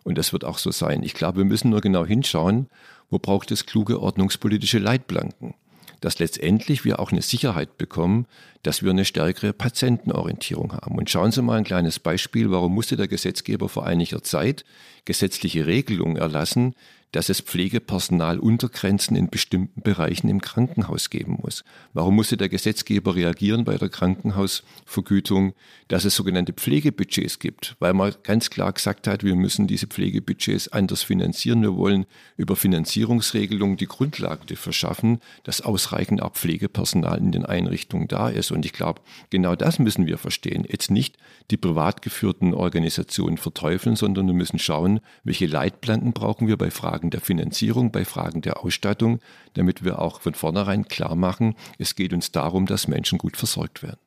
Und 0.04 0.18
das 0.18 0.34
wird 0.34 0.46
auch 0.46 0.58
so 0.58 0.72
sein. 0.72 1.04
Ich 1.04 1.14
glaube, 1.14 1.40
wir 1.40 1.46
müssen 1.46 1.70
nur 1.70 1.82
genau 1.82 2.06
hinschauen, 2.06 2.68
wo 3.10 3.20
braucht 3.20 3.52
es 3.52 3.66
kluge 3.66 4.02
ordnungspolitische 4.02 4.80
Leitplanken 4.80 5.54
dass 6.02 6.20
letztendlich 6.20 6.86
wir 6.86 7.00
auch 7.00 7.12
eine 7.12 7.22
Sicherheit 7.22 7.78
bekommen, 7.78 8.26
dass 8.64 8.84
wir 8.84 8.92
eine 8.92 9.06
stärkere 9.06 9.54
Patientenorientierung 9.54 10.74
haben. 10.74 10.98
Und 10.98 11.10
schauen 11.10 11.32
Sie 11.32 11.42
mal 11.42 11.58
ein 11.58 11.64
kleines 11.64 12.00
Beispiel, 12.00 12.52
warum 12.52 12.74
musste 12.74 12.98
der 12.98 13.08
Gesetzgeber 13.08 13.70
vor 13.70 13.86
einiger 13.86 14.24
Zeit 14.24 14.66
gesetzliche 15.06 15.66
Regelungen 15.66 16.18
erlassen, 16.18 16.76
dass 17.12 17.30
es 17.30 17.42
Pflegepersonal 17.42 18.40
Untergrenzen 18.40 19.16
in 19.16 19.30
bestimmten 19.30 19.82
Bereichen 19.82 20.30
im 20.30 20.42
Krankenhaus 20.42 21.10
geben 21.10 21.40
muss. 21.42 21.64
Warum 21.94 22.16
musste 22.16 22.38
der 22.38 22.50
Gesetzgeber 22.50 23.16
reagieren 23.16 23.64
bei 23.64 23.78
der 23.78 23.90
Krankenhausvergütung, 23.90 25.54
dass 25.88 26.06
es 26.06 26.16
sogenannte 26.16 26.54
Pflegebudgets 26.54 27.40
gibt? 27.40 27.76
Weil 27.80 27.94
man 27.94 28.14
ganz 28.24 28.50
klar 28.50 28.72
gesagt 28.74 29.08
hat, 29.08 29.24
wir 29.24 29.36
müssen 29.36 29.66
diese 29.66 29.88
Pflegebudgets 29.88 30.68
anders 30.68 31.02
finanzieren. 31.02 31.64
Wir 31.64 31.76
wollen 31.76 32.06
über 32.38 32.56
Finanzierungsregelungen 32.56 33.78
die 33.78 33.88
Grundlagen 33.88 34.46
dafür 34.48 34.74
schaffen, 34.74 35.20
dass 35.44 35.62
ausreichend 35.62 36.22
auch 36.22 36.34
Pflegepersonal 36.34 37.18
in 37.18 37.32
den 37.32 37.46
Einrichtungen 37.46 38.08
da 38.08 38.30
ist. 38.30 38.52
Und 38.52 38.66
ich 38.66 38.74
glaube, 38.74 39.02
genau 39.30 39.56
das 39.56 39.80
müssen 39.80 40.06
wir 40.06 40.20
verstehen. 40.20 40.66
Jetzt 40.70 40.92
nicht 40.92 41.18
die 41.50 41.58
privat 41.58 42.04
geführten 42.04 42.54
Organisationen 42.54 43.38
verteufeln, 43.38 43.96
sondern 43.96 44.28
wir 44.28 44.34
müssen 44.36 44.60
schauen, 44.60 45.00
welche 45.24 45.48
Leitplanken 45.48 46.14
brauchen 46.14 46.48
wir 46.48 46.58
bei 46.58 46.70
Fragen 46.70 46.99
Fragen 47.00 47.12
der 47.12 47.22
Finanzierung, 47.22 47.92
bei 47.92 48.04
Fragen 48.04 48.42
der 48.42 48.62
Ausstattung, 48.62 49.20
damit 49.54 49.86
wir 49.86 50.00
auch 50.00 50.20
von 50.20 50.34
vornherein 50.34 50.86
klar 50.90 51.16
machen, 51.16 51.56
es 51.78 51.96
geht 51.96 52.12
uns 52.12 52.34
darum, 52.34 52.66
dass 52.66 52.90
Menschen 52.90 53.18
gut 53.18 53.38
versorgt 53.38 53.84
werden. 53.84 54.00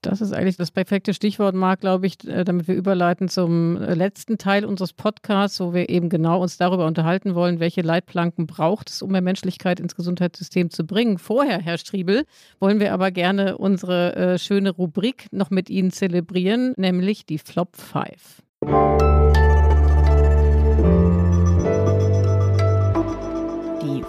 Das 0.00 0.22
ist 0.22 0.32
eigentlich 0.32 0.56
das 0.56 0.70
perfekte 0.70 1.12
Stichwort, 1.12 1.54
Marc, 1.54 1.80
glaube 1.80 2.06
ich, 2.06 2.26
äh, 2.26 2.44
damit 2.44 2.66
wir 2.66 2.74
überleiten 2.74 3.28
zum 3.28 3.76
äh, 3.76 3.92
letzten 3.92 4.38
Teil 4.38 4.64
unseres 4.64 4.94
Podcasts, 4.94 5.60
wo 5.60 5.74
wir 5.74 5.90
eben 5.90 6.08
genau 6.08 6.40
uns 6.40 6.56
darüber 6.56 6.86
unterhalten 6.86 7.34
wollen, 7.34 7.60
welche 7.60 7.82
Leitplanken 7.82 8.46
braucht 8.46 8.88
es, 8.88 9.02
um 9.02 9.10
mehr 9.10 9.20
Menschlichkeit 9.20 9.78
ins 9.78 9.94
Gesundheitssystem 9.94 10.70
zu 10.70 10.86
bringen. 10.86 11.18
Vorher, 11.18 11.58
Herr 11.58 11.76
Striebel, 11.76 12.24
wollen 12.60 12.80
wir 12.80 12.94
aber 12.94 13.10
gerne 13.10 13.58
unsere 13.58 14.16
äh, 14.16 14.38
schöne 14.38 14.70
Rubrik 14.70 15.26
noch 15.32 15.50
mit 15.50 15.68
Ihnen 15.68 15.90
zelebrieren, 15.90 16.72
nämlich 16.78 17.26
die 17.26 17.38
Flop 17.38 17.76
5. 17.76 19.27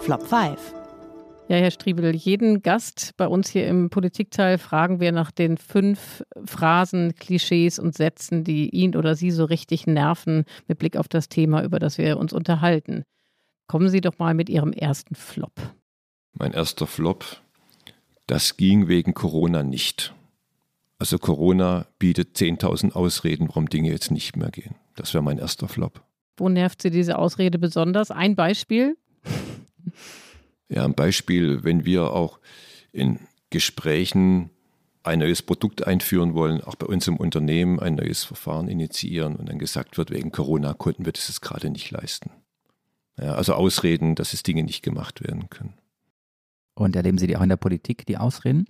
Flop 0.09 0.25
5. 0.25 0.73
Ja, 1.49 1.57
Herr 1.57 1.69
Striebel, 1.69 2.15
jeden 2.15 2.63
Gast 2.63 3.11
bei 3.15 3.27
uns 3.27 3.47
hier 3.47 3.67
im 3.67 3.91
Politikteil 3.91 4.57
fragen 4.57 4.99
wir 4.99 5.11
nach 5.11 5.29
den 5.29 5.55
fünf 5.55 6.23
Phrasen, 6.45 7.13
Klischees 7.13 7.77
und 7.77 7.95
Sätzen, 7.95 8.43
die 8.43 8.71
ihn 8.71 8.95
oder 8.95 9.13
sie 9.13 9.29
so 9.29 9.45
richtig 9.45 9.85
nerven 9.85 10.45
mit 10.67 10.79
Blick 10.79 10.97
auf 10.97 11.07
das 11.07 11.29
Thema, 11.29 11.61
über 11.63 11.77
das 11.77 11.99
wir 11.99 12.17
uns 12.17 12.33
unterhalten. 12.33 13.03
Kommen 13.67 13.87
Sie 13.89 14.01
doch 14.01 14.17
mal 14.17 14.33
mit 14.33 14.49
Ihrem 14.49 14.73
ersten 14.73 15.13
Flop. 15.13 15.53
Mein 16.33 16.53
erster 16.53 16.87
Flop, 16.87 17.23
das 18.25 18.57
ging 18.57 18.87
wegen 18.87 19.13
Corona 19.13 19.61
nicht. 19.61 20.15
Also 20.97 21.19
Corona 21.19 21.85
bietet 21.99 22.35
10.000 22.35 22.93
Ausreden, 22.93 23.47
warum 23.47 23.69
Dinge 23.69 23.91
jetzt 23.91 24.09
nicht 24.09 24.35
mehr 24.37 24.49
gehen. 24.49 24.73
Das 24.95 25.13
wäre 25.13 25.23
mein 25.23 25.37
erster 25.37 25.67
Flop. 25.67 26.01
Wo 26.35 26.49
nervt 26.49 26.81
Sie 26.81 26.89
diese 26.89 27.19
Ausrede 27.19 27.59
besonders? 27.59 28.09
Ein 28.09 28.35
Beispiel? 28.35 28.97
Ja, 30.69 30.85
ein 30.85 30.93
Beispiel, 30.93 31.63
wenn 31.63 31.85
wir 31.85 32.11
auch 32.13 32.39
in 32.91 33.19
Gesprächen 33.49 34.51
ein 35.03 35.19
neues 35.19 35.41
Produkt 35.41 35.87
einführen 35.87 36.33
wollen, 36.33 36.61
auch 36.61 36.75
bei 36.75 36.85
uns 36.85 37.07
im 37.07 37.17
Unternehmen 37.17 37.79
ein 37.79 37.95
neues 37.95 38.23
Verfahren 38.23 38.67
initiieren 38.67 39.35
und 39.35 39.49
dann 39.49 39.57
gesagt 39.57 39.97
wird, 39.97 40.11
wegen 40.11 40.31
Corona 40.31 40.73
konnten 40.73 41.05
wir 41.05 41.13
das 41.13 41.41
gerade 41.41 41.69
nicht 41.69 41.89
leisten. 41.89 42.31
Ja, 43.17 43.35
also 43.35 43.53
Ausreden, 43.53 44.15
dass 44.15 44.33
es 44.33 44.43
Dinge 44.43 44.63
nicht 44.63 44.83
gemacht 44.83 45.23
werden 45.23 45.49
können. 45.49 45.73
Und 46.75 46.95
erleben 46.95 47.17
Sie 47.17 47.27
die 47.27 47.35
auch 47.35 47.41
in 47.41 47.49
der 47.49 47.57
Politik, 47.57 48.05
die 48.05 48.17
Ausreden? 48.17 48.67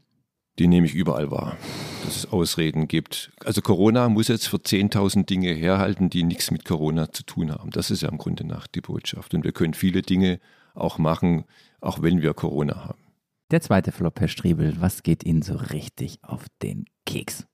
Die 0.57 0.67
nehme 0.67 0.87
ich 0.87 0.93
überall 0.93 1.31
wahr, 1.31 1.57
dass 2.03 2.17
es 2.17 2.31
Ausreden 2.31 2.87
gibt. 2.87 3.31
Also 3.45 3.61
Corona 3.61 4.09
muss 4.09 4.27
jetzt 4.27 4.47
für 4.47 4.57
10.000 4.57 5.25
Dinge 5.25 5.53
herhalten, 5.53 6.09
die 6.09 6.23
nichts 6.23 6.51
mit 6.51 6.65
Corona 6.65 7.11
zu 7.11 7.23
tun 7.23 7.51
haben. 7.51 7.69
Das 7.69 7.91
ist 7.91 8.01
ja 8.01 8.09
im 8.09 8.17
Grunde 8.17 8.45
nach 8.45 8.67
die 8.67 8.81
Botschaft. 8.81 9.33
Und 9.33 9.43
wir 9.43 9.51
können 9.51 9.73
viele 9.73 10.01
Dinge 10.01 10.39
auch 10.79 10.97
machen, 10.97 11.45
auch 11.81 12.01
wenn 12.01 12.21
wir 12.21 12.33
Corona 12.33 12.85
haben. 12.85 13.03
Der 13.51 13.61
zweite 13.61 13.91
Flop, 13.91 14.19
Herr 14.19 14.27
Striebel, 14.27 14.75
was 14.79 15.03
geht 15.03 15.23
Ihnen 15.23 15.41
so 15.41 15.55
richtig 15.55 16.19
auf 16.21 16.45
den 16.61 16.85
Keks? 17.05 17.47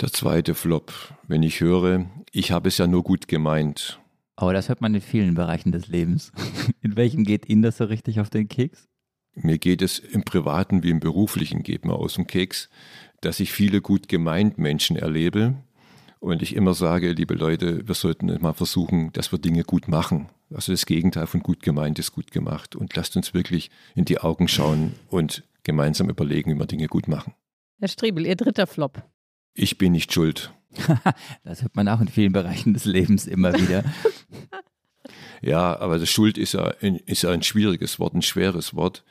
Der 0.00 0.12
zweite 0.12 0.54
Flop, 0.54 0.92
wenn 1.26 1.42
ich 1.42 1.60
höre, 1.60 2.06
ich 2.32 2.52
habe 2.52 2.68
es 2.68 2.78
ja 2.78 2.86
nur 2.86 3.02
gut 3.02 3.28
gemeint. 3.28 4.00
Aber 4.36 4.52
das 4.52 4.68
hört 4.68 4.80
man 4.80 4.94
in 4.94 5.00
vielen 5.00 5.34
Bereichen 5.34 5.72
des 5.72 5.88
Lebens. 5.88 6.32
In 6.82 6.96
welchem 6.96 7.24
geht 7.24 7.48
Ihnen 7.48 7.62
das 7.62 7.78
so 7.78 7.84
richtig 7.84 8.20
auf 8.20 8.28
den 8.28 8.48
Keks? 8.48 8.86
Mir 9.34 9.58
geht 9.58 9.82
es 9.82 9.98
im 9.98 10.24
Privaten 10.24 10.82
wie 10.82 10.90
im 10.90 11.00
Beruflichen, 11.00 11.62
geht 11.62 11.84
mir 11.84 11.94
aus 11.94 12.14
dem 12.14 12.26
Keks, 12.26 12.70
dass 13.20 13.40
ich 13.40 13.52
viele 13.52 13.82
gut 13.82 14.08
gemeint 14.08 14.56
Menschen 14.56 14.96
erlebe 14.96 15.56
und 16.20 16.42
ich 16.42 16.56
immer 16.56 16.74
sage, 16.74 17.12
liebe 17.12 17.34
Leute, 17.34 17.86
wir 17.86 17.94
sollten 17.94 18.26
mal 18.40 18.54
versuchen, 18.54 19.12
dass 19.12 19.32
wir 19.32 19.38
Dinge 19.38 19.62
gut 19.62 19.88
machen. 19.88 20.28
Also 20.54 20.72
das 20.72 20.86
Gegenteil 20.86 21.26
von 21.26 21.40
gut 21.40 21.62
gemeint 21.62 21.98
ist 21.98 22.12
gut 22.12 22.30
gemacht. 22.30 22.76
Und 22.76 22.94
lasst 22.96 23.16
uns 23.16 23.34
wirklich 23.34 23.70
in 23.94 24.04
die 24.04 24.18
Augen 24.18 24.48
schauen 24.48 24.94
und 25.08 25.42
gemeinsam 25.64 26.08
überlegen, 26.08 26.54
wie 26.54 26.58
wir 26.58 26.66
Dinge 26.66 26.86
gut 26.86 27.08
machen. 27.08 27.34
Herr 27.80 27.88
Striebel, 27.88 28.26
Ihr 28.26 28.36
dritter 28.36 28.66
Flop. 28.66 29.02
Ich 29.54 29.78
bin 29.78 29.92
nicht 29.92 30.12
schuld. 30.12 30.52
das 31.44 31.62
hört 31.62 31.74
man 31.74 31.88
auch 31.88 32.00
in 32.00 32.08
vielen 32.08 32.32
Bereichen 32.32 32.74
des 32.74 32.84
Lebens 32.84 33.26
immer 33.26 33.54
wieder. 33.54 33.84
ja, 35.42 35.78
aber 35.78 35.98
das 35.98 36.08
Schuld 36.08 36.38
ist 36.38 36.52
ja, 36.52 36.72
ein, 36.80 36.96
ist 36.96 37.22
ja 37.22 37.30
ein 37.30 37.42
schwieriges 37.42 37.98
Wort, 37.98 38.14
ein 38.14 38.22
schweres 38.22 38.74
Wort. 38.74 39.04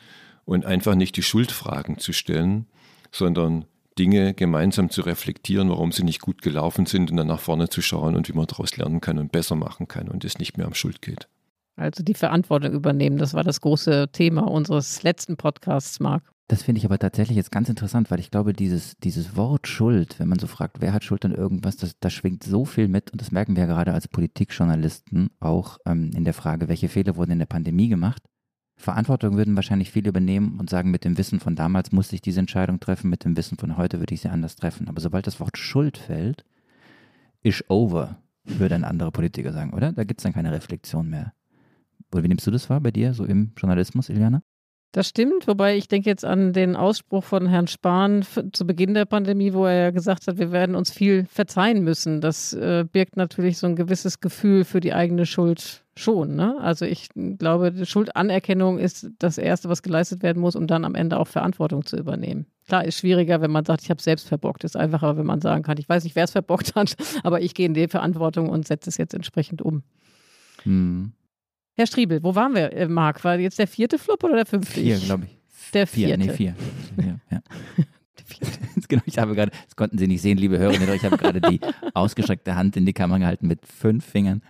Und 0.46 0.66
einfach 0.66 0.96
nicht 0.96 1.18
die 1.18 1.24
Schuldfragen 1.24 1.98
zu 1.98 2.14
stellen, 2.14 2.68
sondern 3.12 3.66
Dinge 3.98 4.34
gemeinsam 4.34 4.90
zu 4.90 5.02
reflektieren, 5.02 5.70
warum 5.70 5.92
sie 5.92 6.04
nicht 6.04 6.22
gut 6.22 6.42
gelaufen 6.42 6.86
sind 6.86 7.12
und 7.12 7.18
dann 7.18 7.28
nach 7.28 7.40
vorne 7.40 7.70
zu 7.70 7.82
schauen 7.82 8.16
und 8.16 8.28
wie 8.28 8.34
man 8.34 8.48
daraus 8.48 8.76
lernen 8.78 9.02
kann 9.02 9.18
und 9.20 9.32
besser 9.32 9.56
machen 9.56 9.88
kann 9.88 10.10
und 10.10 10.26
es 10.26 10.38
nicht 10.38 10.58
mehr 10.58 10.68
um 10.68 10.74
Schuld 10.74 11.02
geht. 11.02 11.28
Also 11.78 12.04
die 12.04 12.14
Verantwortung 12.14 12.72
übernehmen, 12.72 13.18
das 13.18 13.34
war 13.34 13.44
das 13.44 13.60
große 13.60 14.10
Thema 14.12 14.50
unseres 14.50 15.04
letzten 15.04 15.36
Podcasts, 15.36 16.00
Marc. 16.00 16.24
Das 16.48 16.62
finde 16.62 16.78
ich 16.80 16.86
aber 16.86 17.00
tatsächlich 17.00 17.38
jetzt 17.38 17.52
ganz 17.52 17.70
interessant, 17.70 18.12
weil 18.12 18.20
ich 18.20 18.30
glaube, 18.30 18.54
dieses, 18.54 18.96
dieses 18.98 19.36
Wort 19.36 19.68
Schuld, 19.68 20.20
wenn 20.20 20.30
man 20.30 20.38
so 20.38 20.46
fragt, 20.46 20.80
wer 20.80 20.94
hat 20.94 21.04
Schuld 21.04 21.26
an 21.26 21.34
irgendwas, 21.34 21.76
das, 21.76 21.96
das 22.00 22.14
schwingt 22.14 22.44
so 22.44 22.66
viel 22.66 22.88
mit 22.88 23.12
und 23.12 23.20
das 23.20 23.32
merken 23.32 23.56
wir 23.56 23.64
ja 23.64 23.68
gerade 23.68 23.94
als 23.94 24.08
Politikjournalisten 24.08 25.32
auch 25.40 25.80
ähm, 25.88 26.12
in 26.16 26.24
der 26.24 26.36
Frage, 26.36 26.68
welche 26.68 26.88
Fehler 26.88 27.16
wurden 27.16 27.32
in 27.32 27.40
der 27.40 27.48
Pandemie 27.48 27.90
gemacht. 27.90 28.22
Verantwortung 28.78 29.38
würden 29.38 29.56
wahrscheinlich 29.56 29.92
viele 29.92 30.10
übernehmen 30.10 30.60
und 30.60 30.70
sagen, 30.70 30.92
mit 30.92 31.06
dem 31.06 31.18
Wissen 31.18 31.40
von 31.40 31.56
damals 31.56 31.92
musste 31.92 32.16
ich 32.16 32.22
diese 32.22 32.40
Entscheidung 32.40 32.80
treffen, 32.80 33.10
mit 33.10 33.24
dem 33.24 33.38
Wissen 33.38 33.58
von 33.58 33.78
heute 33.78 34.00
würde 34.00 34.14
ich 34.14 34.22
sie 34.22 34.30
anders 34.30 34.56
treffen. 34.56 34.88
Aber 34.90 35.00
sobald 35.00 35.28
das 35.28 35.40
Wort 35.40 35.58
Schuld 35.58 35.98
fällt, 35.98 36.46
ist 37.42 37.70
over, 37.70 38.18
würde 38.44 38.76
ein 38.76 38.84
anderer 38.84 39.12
Politiker 39.12 39.54
sagen, 39.54 39.74
oder? 39.74 39.94
Da 39.94 40.04
gibt 40.04 40.20
es 40.20 40.24
dann 40.24 40.34
keine 40.34 40.52
Reflexion 40.52 41.10
mehr. 41.10 41.34
Oder 42.12 42.24
wie 42.24 42.28
nimmst 42.28 42.46
du 42.46 42.52
das 42.52 42.70
wahr 42.70 42.82
bei 42.82 42.92
dir, 42.92 43.14
so 43.14 43.26
im 43.26 43.52
Journalismus, 43.58 44.10
Iliana? 44.10 44.44
Das 44.96 45.10
stimmt, 45.10 45.46
wobei 45.46 45.76
ich 45.76 45.90
denke 45.90 46.10
jetzt 46.10 46.24
an 46.24 46.54
den 46.54 46.78
Ausspruch 46.78 47.26
von 47.26 47.48
Herrn 47.48 47.68
Spahn 47.68 48.26
zu 48.54 48.66
Beginn 48.66 48.94
der 48.94 49.04
Pandemie, 49.04 49.52
wo 49.52 49.66
er 49.66 49.76
ja 49.76 49.92
gesagt 49.92 50.26
hat, 50.26 50.38
wir 50.38 50.54
werden 50.54 50.74
uns 50.74 50.90
viel 50.90 51.26
verzeihen 51.26 51.84
müssen. 51.84 52.22
Das 52.22 52.54
äh, 52.54 52.86
birgt 52.90 53.18
natürlich 53.18 53.58
so 53.58 53.68
ein 53.68 53.76
gewisses 53.76 54.22
Gefühl 54.22 54.64
für 54.64 54.80
die 54.80 54.94
eigene 54.94 55.26
Schuld 55.26 55.84
schon. 55.98 56.38
Ne? 56.38 56.56
Also 56.62 56.86
ich 56.86 57.10
glaube, 57.14 57.86
Schuldanerkennung 57.86 58.80
ist 58.80 59.10
das 59.20 59.38
Erste, 59.38 59.68
was 59.68 59.84
geleistet 59.84 60.24
werden 60.24 60.40
muss, 60.40 60.56
um 60.56 60.66
dann 60.66 60.86
am 60.86 60.96
Ende 60.96 61.20
auch 61.20 61.28
Verantwortung 61.28 61.86
zu 61.86 61.98
übernehmen. 61.98 62.46
Klar, 62.66 62.86
ist 62.86 62.98
schwieriger, 62.98 63.42
wenn 63.42 63.52
man 63.52 63.66
sagt, 63.66 63.82
ich 63.84 63.90
habe 63.90 64.02
selbst 64.02 64.30
verbockt. 64.30 64.64
Ist 64.64 64.78
einfacher, 64.78 65.18
wenn 65.18 65.26
man 65.26 65.42
sagen 65.42 65.64
kann, 65.64 65.78
ich 65.78 65.90
weiß 65.90 66.06
nicht, 66.06 66.16
wer 66.16 66.24
es 66.24 66.32
verbockt 66.32 66.74
hat, 66.74 66.96
aber 67.24 67.42
ich 67.42 67.54
gehe 67.54 67.66
in 67.66 67.74
die 67.74 67.90
Verantwortung 67.90 68.48
und 68.48 68.66
setze 68.66 68.90
es 68.90 68.96
jetzt 68.96 69.14
entsprechend 69.14 69.62
um. 69.62 69.84
Hm. 70.64 71.12
Herr 71.76 71.88
Striebel, 71.88 72.24
wo 72.24 72.36
waren 72.36 72.56
wir, 72.56 72.72
äh, 72.72 72.88
Marc? 72.88 73.24
War 73.24 73.38
jetzt 73.38 73.60
der 73.60 73.68
vierte 73.68 73.98
Flop 74.00 74.24
oder 74.24 74.36
der 74.36 74.46
fünfte? 74.46 74.80
Vier, 74.80 74.98
glaube 74.98 75.26
ich. 75.26 75.38
Der 75.74 75.86
vierte. 75.86 76.18
Vier, 76.24 76.26
nee, 76.26 76.34
vier. 76.34 76.56
Ja, 76.98 77.20
ja. 77.30 77.42
genau, 78.88 79.04
ich 79.06 79.18
habe 79.18 79.36
gerade, 79.36 79.52
das 79.66 79.76
konnten 79.76 79.98
Sie 79.98 80.08
nicht 80.08 80.22
sehen, 80.22 80.38
liebe 80.38 80.58
Hörerinnen, 80.58 80.94
ich 80.94 81.04
habe 81.04 81.18
gerade 81.18 81.42
die 81.42 81.60
ausgestreckte 81.94 82.56
Hand 82.56 82.78
in 82.78 82.86
die 82.86 82.94
Kamera 82.94 83.20
gehalten 83.20 83.48
mit 83.48 83.66
fünf 83.66 84.06
Fingern, 84.06 84.42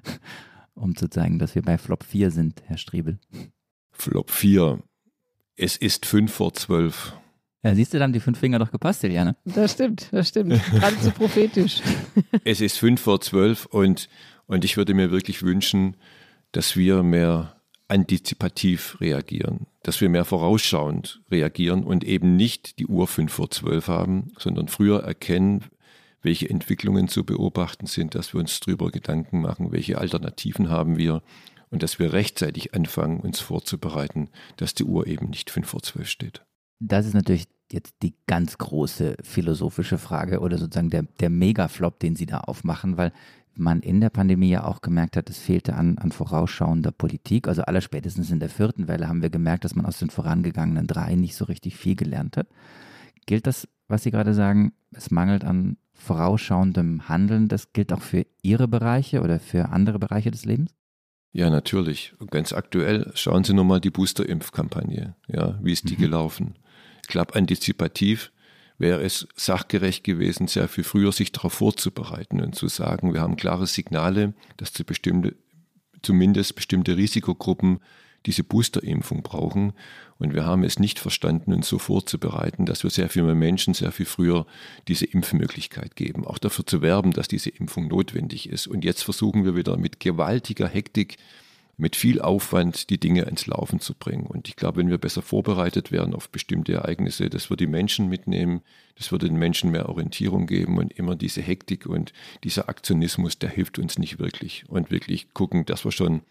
um 0.74 0.96
zu 0.96 1.10
zeigen, 1.10 1.40
dass 1.40 1.56
wir 1.56 1.62
bei 1.62 1.78
Flop 1.78 2.04
4 2.04 2.32
sind, 2.32 2.64
Herr 2.66 2.78
Striebel. 2.78 3.20
Flop 3.92 4.32
4. 4.32 4.80
Es 5.56 5.78
ist 5.78 6.06
fünf 6.06 6.34
vor 6.34 6.54
zwölf. 6.54 7.14
Ja, 7.64 7.74
siehst 7.74 7.94
du, 7.94 8.00
dann 8.00 8.14
die 8.14 8.20
fünf 8.20 8.38
Finger 8.40 8.60
doch 8.60 8.72
gepasst, 8.72 9.04
Eliane. 9.04 9.36
Das 9.46 9.72
stimmt, 9.72 10.10
das 10.12 10.30
stimmt. 10.30 10.62
Gerade 10.72 10.96
so 11.02 11.12
prophetisch. 11.12 11.82
es 12.44 12.62
ist 12.62 12.78
fünf 12.78 13.02
vor 13.02 13.22
zwölf 13.22 13.66
und, 13.66 14.10
und 14.46 14.64
ich 14.64 14.78
würde 14.78 14.94
mir 14.94 15.12
wirklich 15.12 15.42
wünschen, 15.42 15.98
dass 16.56 16.78
wir 16.78 17.04
mehr 17.04 17.62
antizipativ 17.88 18.98
reagieren, 19.02 19.68
dass 19.84 20.00
wir 20.00 20.10
mehr 20.10 20.26
vorausschauend 20.26 21.22
reagieren 21.30 21.84
und 21.84 22.04
eben 22.04 22.36
nicht 22.36 22.80
die 22.80 22.88
Uhr 22.88 23.08
fünf 23.08 23.34
vor 23.34 23.52
zwölf 23.52 23.88
haben, 23.88 24.30
sondern 24.40 24.70
früher 24.70 25.04
erkennen, 25.04 25.66
welche 26.22 26.50
Entwicklungen 26.50 27.08
zu 27.08 27.26
beobachten 27.26 27.86
sind, 27.88 28.16
dass 28.16 28.34
wir 28.34 28.40
uns 28.40 28.60
darüber 28.62 28.90
Gedanken 28.90 29.42
machen, 29.42 29.72
welche 29.72 29.98
Alternativen 29.98 30.70
haben 30.70 30.98
wir 30.98 31.22
und 31.70 31.84
dass 31.84 32.00
wir 32.00 32.14
rechtzeitig 32.14 32.74
anfangen, 32.74 33.20
uns 33.20 33.42
vorzubereiten, 33.42 34.30
dass 34.56 34.74
die 34.74 34.86
Uhr 34.86 35.08
eben 35.08 35.30
nicht 35.30 35.52
fünf 35.52 35.68
vor 35.68 35.84
zwölf 35.84 36.08
steht. 36.08 36.44
Das 36.80 37.06
ist 37.06 37.14
natürlich 37.14 37.48
jetzt 37.76 37.94
die 38.02 38.16
ganz 38.26 38.58
große 38.58 39.18
philosophische 39.22 40.00
Frage 40.00 40.40
oder 40.40 40.58
sozusagen 40.58 40.90
der, 40.90 41.04
der 41.20 41.30
Megaflop, 41.30 42.00
den 42.00 42.16
Sie 42.16 42.26
da 42.26 42.40
aufmachen, 42.40 42.98
weil 42.98 43.12
man 43.58 43.82
in 43.82 44.02
der 44.02 44.10
Pandemie 44.10 44.50
ja 44.50 44.66
auch 44.66 44.82
gemerkt 44.82 45.16
hat, 45.16 45.30
es 45.30 45.38
fehlte 45.38 45.76
an, 45.76 45.98
an 45.98 46.12
vorausschauender 46.12 46.92
Politik. 46.92 47.48
Also 47.48 47.62
allerspätestens 47.62 48.32
in 48.32 48.40
der 48.40 48.50
vierten 48.50 48.88
Welle 48.88 49.08
haben 49.08 49.22
wir 49.22 49.30
gemerkt, 49.30 49.64
dass 49.64 49.76
man 49.76 49.86
aus 49.86 50.00
den 50.00 50.10
vorangegangenen 50.10 50.88
drei 50.88 51.16
nicht 51.16 51.36
so 51.36 51.46
richtig 51.46 51.78
viel 51.78 51.96
gelernt 51.96 52.38
hat. 52.38 52.48
Gilt 53.26 53.48
das, 53.48 53.68
was 53.88 54.04
Sie 54.04 54.12
gerade 54.12 54.34
sagen, 54.34 54.74
es 54.92 55.12
mangelt 55.12 55.44
an 55.44 55.78
vorausschauendem 55.94 57.08
Handeln, 57.08 57.48
das 57.48 57.72
gilt 57.72 57.94
auch 57.94 58.02
für 58.02 58.26
Ihre 58.42 58.68
Bereiche 58.68 59.22
oder 59.22 59.40
für 59.40 59.70
andere 59.70 60.00
Bereiche 60.00 60.32
des 60.32 60.46
Lebens? 60.46 60.72
Ja, 61.32 61.50
natürlich. 61.50 62.14
ganz 62.32 62.54
aktuell, 62.54 63.12
schauen 63.16 63.44
Sie 63.44 63.54
nur 63.54 63.66
mal 63.66 63.82
die 63.82 63.90
Booster-Impfkampagne. 63.90 65.16
Ja, 65.28 65.60
wie 65.62 65.74
ist 65.74 65.90
die 65.90 65.96
mhm. 65.96 66.02
gelaufen? 66.02 66.56
Ich 67.06 67.10
glaube, 67.10 67.36
antizipativ 67.36 68.32
wäre 68.80 69.04
es 69.04 69.28
sachgerecht 69.36 70.04
gewesen, 70.04 70.48
sehr 70.48 70.68
viel 70.68 70.84
früher 70.84 71.12
sich 71.12 71.32
darauf 71.32 71.54
vorzubereiten 71.54 72.42
und 72.42 72.56
zu 72.56 72.68
sagen, 72.68 73.14
wir 73.14 73.22
haben 73.22 73.36
klare 73.36 73.68
Signale, 73.68 74.34
dass 74.58 74.74
zu 74.74 74.84
bestimmte, 74.84 75.36
zumindest 76.02 76.56
bestimmte 76.56 76.98
Risikogruppen 76.98 77.80
diese 78.26 78.44
Boosterimpfung 78.44 79.22
brauchen. 79.22 79.74
Und 80.18 80.34
wir 80.34 80.48
haben 80.48 80.64
es 80.64 80.80
nicht 80.80 80.98
verstanden, 80.98 81.54
uns 81.54 81.70
so 81.70 81.78
vorzubereiten, 81.78 82.66
dass 82.66 82.82
wir 82.82 82.90
sehr 82.90 83.08
viel 83.08 83.22
mehr 83.22 83.36
Menschen 83.36 83.76
sehr 83.76 83.92
viel 83.92 84.08
früher 84.08 84.48
diese 84.88 85.06
Impfmöglichkeit 85.06 85.96
geben. 85.96 86.26
Auch 86.26 86.40
dafür 86.40 86.66
zu 86.66 86.82
werben, 86.82 87.12
dass 87.12 87.28
diese 87.28 87.52
Impfung 87.52 87.88
notwendig 87.88 88.50
ist. 88.50 88.66
Und 88.66 88.84
jetzt 88.84 89.04
versuchen 89.04 89.46
wir 89.46 89.56
wieder 89.56 89.78
mit 89.78 90.00
gewaltiger 90.00 90.68
Hektik 90.68 91.18
mit 91.78 91.96
viel 91.96 92.22
Aufwand 92.22 92.90
die 92.90 93.00
Dinge 93.00 93.24
ins 93.24 93.48
Laufen 93.48 93.80
zu 93.80 93.94
bringen. 93.94 94.26
Und 94.26 94.48
ich 94.48 94.56
glaube, 94.56 94.78
wenn 94.78 94.90
wir 94.90 94.98
besser 94.98 95.22
vorbereitet 95.22 95.92
werden 95.92 96.14
auf 96.14 96.30
bestimmte 96.30 96.74
Ereignisse, 96.74 97.30
das 97.30 97.50
wird 97.50 97.60
die 97.60 97.68
Menschen 97.68 98.08
mitnehmen, 98.08 98.62
das 98.96 99.12
würde 99.12 99.28
den 99.28 99.38
Menschen 99.38 99.72
mehr 99.72 99.90
Orientierung 99.90 100.48
geben 100.48 100.78
und 100.78 100.94
immer 100.94 101.16
diese 101.16 101.42
Hektik 101.42 101.86
und 101.86 102.14
dieser 102.44 102.70
Aktionismus, 102.70 103.40
der 103.40 103.50
hilft 103.50 103.78
uns 103.80 103.98
nicht 103.98 104.20
wirklich. 104.20 104.64
Und 104.70 104.92
wirklich 104.92 105.34
gucken, 105.34 105.66
dass 105.66 105.84
wir 105.84 105.92
schon 105.92 106.22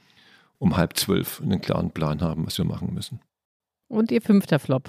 um 0.58 0.76
halb 0.76 0.96
zwölf 0.96 1.40
einen 1.42 1.60
klaren 1.60 1.90
Plan 1.90 2.20
haben, 2.20 2.46
was 2.46 2.56
wir 2.58 2.64
machen 2.64 2.94
müssen. 2.94 3.20
Und 3.88 4.10
Ihr 4.10 4.22
fünfter 4.22 4.58
Flop? 4.58 4.88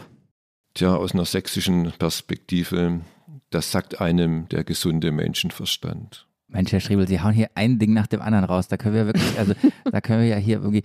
Tja, 0.74 0.96
aus 0.96 1.14
einer 1.14 1.26
sächsischen 1.26 1.92
Perspektive, 1.98 3.02
das 3.50 3.72
sagt 3.72 4.02
einem 4.02 4.48
der 4.50 4.64
gesunde 4.64 5.12
Menschenverstand. 5.12 6.28
Mensch, 6.56 6.72
Herr 6.72 6.80
Schriebel, 6.80 7.06
Sie 7.06 7.20
hauen 7.20 7.34
hier 7.34 7.50
ein 7.56 7.80
Ding 7.80 7.92
nach 7.92 8.08
dem 8.08 8.22
anderen 8.22 8.46
raus. 8.46 8.70
Da 8.70 8.78
können 8.78 8.96
wir 8.96 9.06
wirklich, 9.06 9.38
also 9.38 9.54
da 9.92 10.00
können 10.00 10.22
wir 10.22 10.30
ja 10.30 10.38
hier 10.38 10.60
irgendwie 10.60 10.84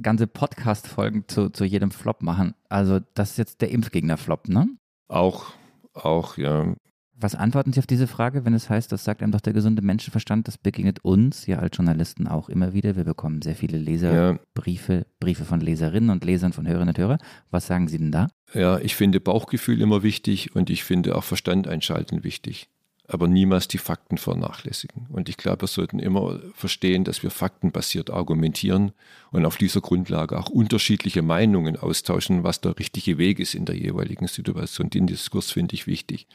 ganze 0.00 0.26
Podcast-Folgen 0.26 1.24
zu, 1.28 1.50
zu 1.50 1.66
jedem 1.66 1.90
Flop 1.90 2.22
machen. 2.22 2.54
Also 2.70 3.00
das 3.12 3.32
ist 3.32 3.36
jetzt 3.36 3.60
der 3.60 3.70
Impfgegner-Flop, 3.72 4.48
ne? 4.48 4.66
Auch, 5.08 5.52
auch, 5.92 6.38
ja. 6.38 6.74
Was 7.14 7.34
antworten 7.34 7.74
Sie 7.74 7.78
auf 7.78 7.86
diese 7.86 8.06
Frage, 8.06 8.46
wenn 8.46 8.54
es 8.54 8.70
heißt, 8.70 8.90
das 8.90 9.04
sagt 9.04 9.22
einem 9.22 9.32
doch 9.32 9.42
der 9.42 9.52
gesunde 9.52 9.82
Menschenverstand, 9.82 10.48
das 10.48 10.56
begegnet 10.56 11.04
uns 11.04 11.46
ja 11.46 11.58
als 11.58 11.76
Journalisten 11.76 12.26
auch 12.26 12.48
immer 12.48 12.72
wieder. 12.72 12.96
Wir 12.96 13.04
bekommen 13.04 13.42
sehr 13.42 13.54
viele 13.54 13.76
Leserbriefe, 13.76 14.94
ja. 14.94 15.04
Briefe 15.20 15.44
von 15.44 15.60
Leserinnen 15.60 16.08
und 16.08 16.24
Lesern, 16.24 16.54
von 16.54 16.66
Hörerinnen 16.66 16.94
und 16.94 16.98
Hörern. 16.98 17.18
Was 17.50 17.66
sagen 17.66 17.88
Sie 17.88 17.98
denn 17.98 18.12
da? 18.12 18.28
Ja, 18.54 18.78
ich 18.78 18.96
finde 18.96 19.20
Bauchgefühl 19.20 19.82
immer 19.82 20.02
wichtig 20.02 20.56
und 20.56 20.70
ich 20.70 20.84
finde 20.84 21.16
auch 21.16 21.24
Verstand 21.24 21.68
einschalten 21.68 22.24
wichtig 22.24 22.70
aber 23.08 23.28
niemals 23.28 23.68
die 23.68 23.78
Fakten 23.78 24.18
vernachlässigen. 24.18 25.06
Und 25.10 25.28
ich 25.28 25.36
glaube, 25.36 25.62
wir 25.62 25.68
sollten 25.68 25.98
immer 25.98 26.40
verstehen, 26.54 27.04
dass 27.04 27.22
wir 27.22 27.30
faktenbasiert 27.30 28.10
argumentieren 28.10 28.92
und 29.30 29.46
auf 29.46 29.56
dieser 29.56 29.80
Grundlage 29.80 30.38
auch 30.38 30.48
unterschiedliche 30.48 31.22
Meinungen 31.22 31.76
austauschen, 31.76 32.42
was 32.42 32.60
der 32.60 32.78
richtige 32.78 33.18
Weg 33.18 33.38
ist 33.38 33.54
in 33.54 33.64
der 33.64 33.76
jeweiligen 33.76 34.26
Situation. 34.26 34.90
Den 34.90 35.06
Diskurs 35.06 35.50
finde 35.50 35.74
ich 35.74 35.86
wichtig. 35.86 36.26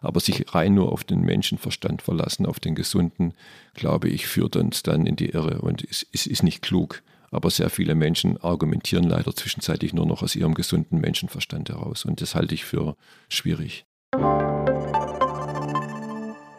Aber 0.00 0.20
sich 0.20 0.54
rein 0.54 0.74
nur 0.74 0.92
auf 0.92 1.04
den 1.04 1.22
Menschenverstand 1.22 2.02
verlassen, 2.02 2.44
auf 2.44 2.60
den 2.60 2.74
Gesunden, 2.74 3.32
glaube 3.74 4.08
ich, 4.08 4.26
führt 4.26 4.56
uns 4.56 4.82
dann 4.82 5.06
in 5.06 5.16
die 5.16 5.30
Irre 5.30 5.62
und 5.62 5.82
es 5.82 6.02
ist, 6.02 6.26
ist 6.26 6.42
nicht 6.42 6.62
klug. 6.62 7.02
Aber 7.30 7.50
sehr 7.50 7.70
viele 7.70 7.94
Menschen 7.94 8.36
argumentieren 8.38 9.04
leider 9.04 9.34
zwischenzeitlich 9.34 9.92
nur 9.92 10.06
noch 10.06 10.22
aus 10.22 10.36
ihrem 10.36 10.54
gesunden 10.54 11.00
Menschenverstand 11.00 11.70
heraus. 11.70 12.04
Und 12.04 12.20
das 12.20 12.34
halte 12.34 12.54
ich 12.54 12.64
für 12.64 12.96
schwierig. 13.28 13.84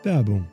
Werbung. 0.07 0.47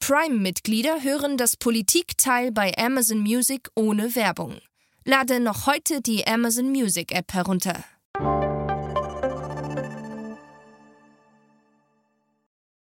Prime-Mitglieder 0.00 1.04
hören 1.04 1.36
das 1.36 1.56
Politikteil 1.56 2.50
bei 2.50 2.76
Amazon 2.76 3.20
Music 3.20 3.68
ohne 3.76 4.16
Werbung. 4.16 4.58
Lade 5.04 5.38
noch 5.38 5.68
heute 5.68 6.00
die 6.00 6.26
Amazon 6.26 6.72
Music 6.72 7.12
App 7.12 7.32
herunter. 7.32 7.84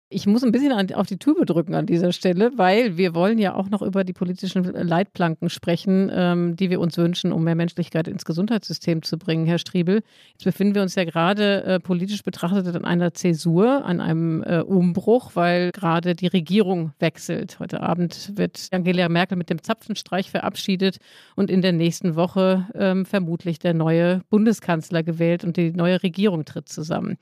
Ich 0.08 0.24
muss 0.24 0.44
ein 0.44 0.52
bisschen 0.52 0.94
auf 0.94 1.08
die 1.08 1.16
Tube 1.16 1.44
drücken 1.46 1.74
an 1.74 1.84
dieser 1.84 2.12
Stelle, 2.12 2.52
weil 2.54 2.96
wir 2.96 3.12
wollen 3.16 3.38
ja 3.38 3.56
auch 3.56 3.70
noch 3.70 3.82
über 3.82 4.04
die 4.04 4.12
politischen 4.12 4.62
Leitplanken 4.62 5.50
sprechen, 5.50 6.12
ähm, 6.14 6.54
die 6.54 6.70
wir 6.70 6.78
uns 6.78 6.96
wünschen, 6.96 7.32
um 7.32 7.42
mehr 7.42 7.56
Menschlichkeit 7.56 8.06
ins 8.06 8.24
Gesundheitssystem 8.24 9.02
zu 9.02 9.18
bringen, 9.18 9.46
Herr 9.46 9.58
Striebel. 9.58 10.04
Jetzt 10.34 10.44
befinden 10.44 10.76
wir 10.76 10.82
uns 10.82 10.94
ja 10.94 11.02
gerade 11.02 11.64
äh, 11.64 11.80
politisch 11.80 12.22
betrachtet 12.22 12.76
an 12.76 12.84
einer 12.84 13.14
Zäsur, 13.14 13.84
an 13.84 14.00
einem 14.00 14.44
äh, 14.44 14.60
Umbruch, 14.60 15.32
weil 15.34 15.72
gerade 15.72 16.14
die 16.14 16.28
Regierung 16.28 16.92
wechselt. 17.00 17.58
Heute 17.58 17.80
Abend 17.80 18.30
wird 18.36 18.68
Angela 18.70 19.08
Merkel 19.08 19.36
mit 19.36 19.50
dem 19.50 19.60
Zapfenstreich 19.60 20.30
verabschiedet 20.30 20.98
und 21.34 21.50
in 21.50 21.62
der 21.62 21.72
nächsten 21.72 22.14
Woche 22.14 22.68
ähm, 22.76 23.06
vermutlich 23.06 23.58
der 23.58 23.74
neue 23.74 24.20
Bundeskanzler 24.30 25.02
gewählt 25.02 25.42
und 25.42 25.56
die 25.56 25.72
neue 25.72 26.00
Regierung 26.04 26.44
tritt 26.44 26.68
zusammen 26.68 27.18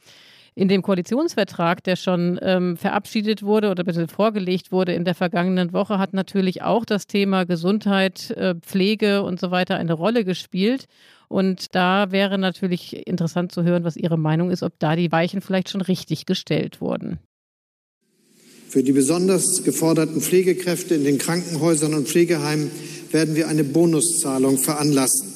in 0.56 0.68
dem 0.68 0.82
Koalitionsvertrag, 0.82 1.82
der 1.82 1.96
schon 1.96 2.38
ähm, 2.42 2.76
verabschiedet 2.76 3.42
wurde 3.42 3.70
oder 3.70 3.82
bitte 3.82 4.06
vorgelegt 4.06 4.70
wurde 4.70 4.94
in 4.94 5.04
der 5.04 5.14
vergangenen 5.14 5.72
Woche, 5.72 5.98
hat 5.98 6.14
natürlich 6.14 6.62
auch 6.62 6.84
das 6.84 7.06
Thema 7.06 7.44
Gesundheit, 7.44 8.30
äh, 8.30 8.54
Pflege 8.54 9.22
und 9.22 9.40
so 9.40 9.50
weiter 9.50 9.76
eine 9.76 9.94
Rolle 9.94 10.24
gespielt. 10.24 10.86
Und 11.28 11.74
da 11.74 12.12
wäre 12.12 12.38
natürlich 12.38 13.06
interessant 13.06 13.50
zu 13.50 13.64
hören, 13.64 13.82
was 13.82 13.96
Ihre 13.96 14.16
Meinung 14.16 14.50
ist, 14.50 14.62
ob 14.62 14.78
da 14.78 14.94
die 14.94 15.10
Weichen 15.10 15.40
vielleicht 15.40 15.70
schon 15.70 15.80
richtig 15.80 16.26
gestellt 16.26 16.80
wurden. 16.80 17.18
Für 18.68 18.82
die 18.82 18.92
besonders 18.92 19.64
geforderten 19.64 20.20
Pflegekräfte 20.20 20.94
in 20.94 21.04
den 21.04 21.18
Krankenhäusern 21.18 21.94
und 21.94 22.08
Pflegeheimen 22.08 22.70
werden 23.10 23.34
wir 23.34 23.48
eine 23.48 23.64
Bonuszahlung 23.64 24.58
veranlassen. 24.58 25.32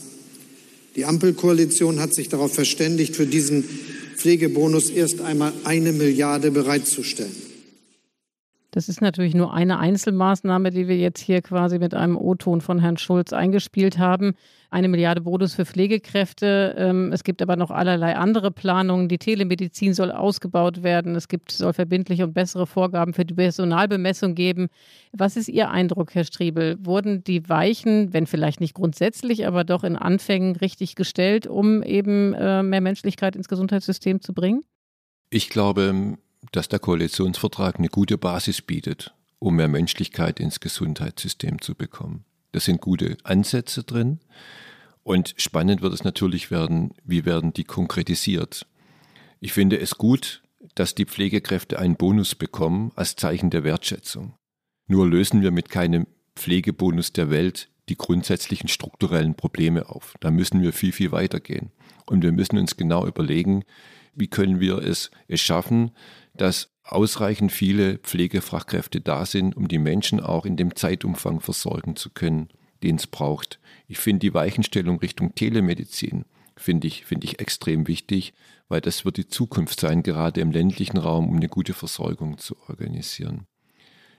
Die 0.96 1.04
Ampelkoalition 1.04 2.00
hat 2.00 2.14
sich 2.14 2.28
darauf 2.28 2.52
verständigt, 2.52 3.14
für 3.14 3.26
diesen 3.26 3.64
Pflegebonus 4.18 4.90
erst 4.90 5.20
einmal 5.20 5.52
eine 5.64 5.92
Milliarde 5.92 6.50
bereitzustellen. 6.50 7.47
Das 8.78 8.88
ist 8.88 9.00
natürlich 9.00 9.34
nur 9.34 9.52
eine 9.52 9.80
Einzelmaßnahme, 9.80 10.70
die 10.70 10.86
wir 10.86 10.96
jetzt 10.96 11.18
hier 11.18 11.42
quasi 11.42 11.80
mit 11.80 11.94
einem 11.94 12.16
O-Ton 12.16 12.60
von 12.60 12.78
Herrn 12.78 12.96
Schulz 12.96 13.32
eingespielt 13.32 13.98
haben. 13.98 14.34
Eine 14.70 14.86
Milliarde 14.86 15.22
Bonus 15.22 15.52
für 15.56 15.66
Pflegekräfte. 15.66 16.76
Ähm, 16.78 17.10
es 17.12 17.24
gibt 17.24 17.42
aber 17.42 17.56
noch 17.56 17.72
allerlei 17.72 18.14
andere 18.14 18.52
Planungen. 18.52 19.08
Die 19.08 19.18
Telemedizin 19.18 19.94
soll 19.94 20.12
ausgebaut 20.12 20.84
werden. 20.84 21.16
Es 21.16 21.26
gibt, 21.26 21.50
soll 21.50 21.72
verbindliche 21.72 22.22
und 22.22 22.34
bessere 22.34 22.68
Vorgaben 22.68 23.14
für 23.14 23.24
die 23.24 23.34
Personalbemessung 23.34 24.36
geben. 24.36 24.68
Was 25.10 25.36
ist 25.36 25.48
Ihr 25.48 25.70
Eindruck, 25.70 26.14
Herr 26.14 26.22
Striebel? 26.22 26.76
Wurden 26.78 27.24
die 27.24 27.48
Weichen, 27.48 28.12
wenn 28.12 28.28
vielleicht 28.28 28.60
nicht 28.60 28.74
grundsätzlich, 28.74 29.44
aber 29.48 29.64
doch 29.64 29.82
in 29.82 29.96
Anfängen 29.96 30.54
richtig 30.54 30.94
gestellt, 30.94 31.48
um 31.48 31.82
eben 31.82 32.32
äh, 32.34 32.62
mehr 32.62 32.80
Menschlichkeit 32.80 33.34
ins 33.34 33.48
Gesundheitssystem 33.48 34.20
zu 34.20 34.32
bringen? 34.34 34.62
Ich 35.30 35.50
glaube, 35.50 36.16
dass 36.52 36.68
der 36.68 36.78
Koalitionsvertrag 36.78 37.78
eine 37.78 37.88
gute 37.88 38.18
Basis 38.18 38.62
bietet, 38.62 39.14
um 39.38 39.56
mehr 39.56 39.68
Menschlichkeit 39.68 40.40
ins 40.40 40.60
Gesundheitssystem 40.60 41.60
zu 41.60 41.74
bekommen. 41.74 42.24
Da 42.52 42.60
sind 42.60 42.80
gute 42.80 43.16
Ansätze 43.24 43.84
drin. 43.84 44.20
Und 45.02 45.34
spannend 45.38 45.80
wird 45.80 45.94
es 45.94 46.04
natürlich 46.04 46.50
werden, 46.50 46.92
wie 47.04 47.24
werden 47.24 47.52
die 47.52 47.64
konkretisiert. 47.64 48.66
Ich 49.40 49.52
finde 49.52 49.78
es 49.78 49.96
gut, 49.96 50.42
dass 50.74 50.94
die 50.94 51.06
Pflegekräfte 51.06 51.78
einen 51.78 51.96
Bonus 51.96 52.34
bekommen 52.34 52.92
als 52.94 53.16
Zeichen 53.16 53.50
der 53.50 53.64
Wertschätzung. 53.64 54.34
Nur 54.86 55.06
lösen 55.06 55.42
wir 55.42 55.50
mit 55.50 55.70
keinem 55.70 56.06
Pflegebonus 56.36 57.12
der 57.12 57.30
Welt 57.30 57.68
die 57.88 57.96
grundsätzlichen 57.96 58.68
strukturellen 58.68 59.34
Probleme 59.34 59.88
auf. 59.88 60.14
Da 60.20 60.30
müssen 60.30 60.62
wir 60.62 60.72
viel, 60.72 60.92
viel 60.92 61.12
weitergehen. 61.12 61.70
Und 62.06 62.22
wir 62.22 62.32
müssen 62.32 62.58
uns 62.58 62.76
genau 62.76 63.06
überlegen, 63.06 63.64
wie 64.18 64.28
können 64.28 64.60
wir 64.60 64.78
es, 64.78 65.10
es 65.28 65.40
schaffen, 65.40 65.92
dass 66.34 66.70
ausreichend 66.84 67.52
viele 67.52 67.98
Pflegefachkräfte 67.98 69.00
da 69.00 69.26
sind, 69.26 69.56
um 69.56 69.68
die 69.68 69.78
Menschen 69.78 70.20
auch 70.20 70.46
in 70.46 70.56
dem 70.56 70.74
Zeitumfang 70.74 71.40
versorgen 71.40 71.96
zu 71.96 72.10
können, 72.10 72.48
den 72.82 72.96
es 72.96 73.06
braucht. 73.06 73.58
Ich 73.86 73.98
finde 73.98 74.20
die 74.20 74.34
Weichenstellung 74.34 74.98
Richtung 74.98 75.34
Telemedizin 75.34 76.24
finde 76.58 76.86
ich, 76.86 77.04
finde 77.04 77.26
ich 77.26 77.40
extrem 77.40 77.86
wichtig, 77.86 78.34
weil 78.68 78.80
das 78.80 79.04
wird 79.04 79.16
die 79.16 79.28
Zukunft 79.28 79.80
sein, 79.80 80.02
gerade 80.02 80.40
im 80.40 80.50
ländlichen 80.50 80.98
Raum, 80.98 81.28
um 81.28 81.36
eine 81.36 81.48
gute 81.48 81.72
Versorgung 81.72 82.38
zu 82.38 82.56
organisieren. 82.68 83.46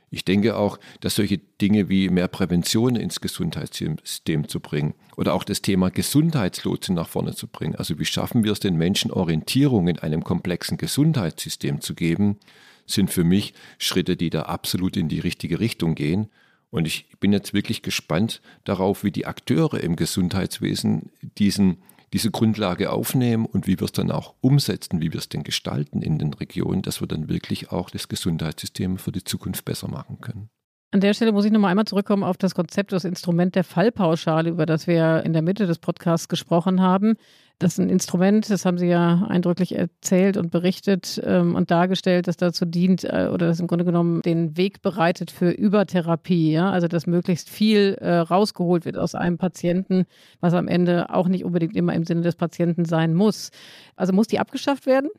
Ich 0.10 0.26
denke 0.26 0.56
auch, 0.56 0.80
dass 1.02 1.16
solche 1.16 1.38
Dinge 1.38 1.88
wie 1.88 2.10
mehr 2.10 2.28
Prävention 2.28 2.96
ins 2.96 3.22
Gesundheitssystem 3.22 4.48
zu 4.48 4.60
bringen 4.60 4.96
oder 5.20 5.34
auch 5.34 5.44
das 5.44 5.62
Thema 5.62 5.92
Gesundheitslotsen 5.92 6.96
nach 6.96 7.10
vorne 7.10 7.36
zu 7.36 7.48
bringen. 7.48 7.76
Also 7.76 8.00
wie 8.00 8.06
schaffen 8.06 8.46
wir 8.46 8.54
es 8.54 8.62
den 8.62 8.78
Menschen 8.78 9.12
Orientierung 9.12 9.90
in 9.90 10.00
einem 10.00 10.24
komplexen 10.24 10.78
Gesundheitssystem 10.78 11.82
zu 11.82 11.94
geben, 11.94 12.38
sind 12.86 13.12
für 13.12 13.26
mich 13.26 13.54
Schritte, 13.80 14.16
die 14.16 14.30
da 14.30 14.44
absolut 14.44 14.96
in 14.96 15.10
die 15.10 15.20
richtige 15.20 15.60
Richtung 15.60 15.94
gehen. 15.94 16.30
Und 16.72 16.88
ich 16.88 17.08
bin 17.20 17.34
jetzt 17.34 17.54
wirklich 17.54 17.82
gespannt 17.82 18.42
darauf, 18.64 19.04
wie 19.04 19.12
die 19.12 19.26
Akteure 19.26 19.82
im 19.82 19.98
Gesundheitswesen 19.98 21.12
diesen 21.38 21.80
diese 22.14 22.32
Grundlage 22.32 22.90
aufnehmen 22.90 23.46
und 23.46 23.68
wie 23.68 23.78
wir 23.78 23.86
es 23.86 23.92
dann 23.92 24.10
auch 24.10 24.34
umsetzen, 24.42 25.02
wie 25.02 25.12
wir 25.14 25.20
es 25.20 25.30
denn 25.30 25.44
gestalten 25.44 26.02
in 26.02 26.18
den 26.18 26.34
Regionen, 26.34 26.82
dass 26.82 27.02
wir 27.02 27.08
dann 27.08 27.30
wirklich 27.30 27.72
auch 27.72 27.92
das 27.92 28.08
Gesundheitssystem 28.08 28.98
für 28.98 29.12
die 29.12 29.24
Zukunft 29.24 29.66
besser 29.66 29.90
machen 29.90 30.20
können. 30.20 30.50
An 30.92 31.02
der 31.02 31.14
Stelle 31.14 31.32
muss 31.32 31.46
ich 31.46 31.52
nochmal 31.52 31.70
einmal 31.70 31.86
zurückkommen 31.86 32.24
auf 32.24 32.38
das 32.38 32.56
Konzept, 32.56 32.94
das 32.94 33.06
Instrument 33.06 33.54
der 33.54 33.64
Fallpauschale, 33.64 34.50
über 34.50 34.66
das 34.66 34.88
wir 34.88 35.22
in 35.24 35.34
der 35.34 35.44
Mitte 35.44 35.68
des 35.68 35.78
Podcasts 35.78 36.28
gesprochen 36.28 36.82
haben. 36.82 37.14
Das 37.60 37.74
ist 37.74 37.80
ein 37.80 37.90
Instrument, 37.90 38.50
das 38.50 38.66
haben 38.66 38.80
Sie 38.80 38.88
ja 38.88 39.24
eindrücklich 39.28 39.76
erzählt 39.76 40.36
und 40.36 40.50
berichtet 40.50 41.22
ähm, 41.24 41.54
und 41.54 41.70
dargestellt, 41.70 42.28
das 42.28 42.38
dazu 42.38 42.66
dient 42.66 43.04
äh, 43.04 43.30
oder 43.32 43.48
das 43.48 43.60
im 43.60 43.68
Grunde 43.68 43.86
genommen 43.86 44.22
den 44.24 44.58
Weg 44.58 44.82
bereitet 44.82 45.30
für 45.30 45.52
Übertherapie. 45.52 46.54
Ja? 46.54 46.72
Also, 46.72 46.88
dass 46.88 47.06
möglichst 47.06 47.50
viel 47.50 47.96
äh, 48.00 48.16
rausgeholt 48.16 48.86
wird 48.86 48.98
aus 48.98 49.14
einem 49.14 49.38
Patienten, 49.38 50.06
was 50.40 50.56
am 50.56 50.68
Ende 50.68 51.14
auch 51.14 51.28
nicht 51.28 51.46
unbedingt 51.46 51.76
immer 51.76 51.94
im 51.94 52.06
Sinne 52.06 52.22
des 52.22 52.36
Patienten 52.36 52.86
sein 52.86 53.14
muss. 53.14 53.52
Also, 53.96 54.12
muss 54.12 54.28
die 54.28 54.40
abgeschafft 54.40 54.88
werden? 54.88 55.12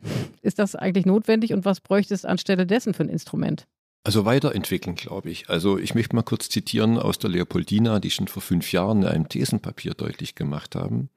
Ist 0.42 0.58
das 0.58 0.74
eigentlich 0.74 1.06
notwendig 1.06 1.52
und 1.52 1.64
was 1.64 1.80
bräuchte 1.80 2.14
es 2.14 2.24
anstelle 2.24 2.66
dessen 2.66 2.92
für 2.92 3.04
ein 3.04 3.08
Instrument? 3.08 3.66
Also 4.02 4.24
weiterentwickeln, 4.24 4.96
glaube 4.96 5.30
ich. 5.30 5.50
Also 5.50 5.78
ich 5.78 5.94
möchte 5.94 6.16
mal 6.16 6.22
kurz 6.22 6.48
zitieren 6.48 6.98
aus 6.98 7.18
der 7.18 7.30
Leopoldina, 7.30 8.00
die 8.00 8.10
schon 8.10 8.28
vor 8.28 8.42
fünf 8.42 8.72
Jahren 8.72 9.02
in 9.02 9.08
einem 9.08 9.28
Thesenpapier 9.28 9.94
deutlich 9.94 10.34
gemacht 10.34 10.74
haben 10.74 11.10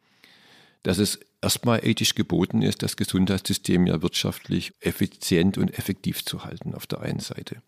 dass 0.84 0.98
es 0.98 1.20
erstmal 1.42 1.86
ethisch 1.86 2.14
geboten 2.14 2.62
ist, 2.62 2.84
das 2.84 2.98
Gesundheitssystem 2.98 3.88
ja 3.88 4.02
wirtschaftlich 4.02 4.74
effizient 4.82 5.58
und 5.58 5.78
effektiv 5.78 6.24
zu 6.24 6.44
halten 6.44 6.76
auf 6.76 6.86
der 6.86 7.02
einen 7.02 7.20
Seite. 7.20 7.62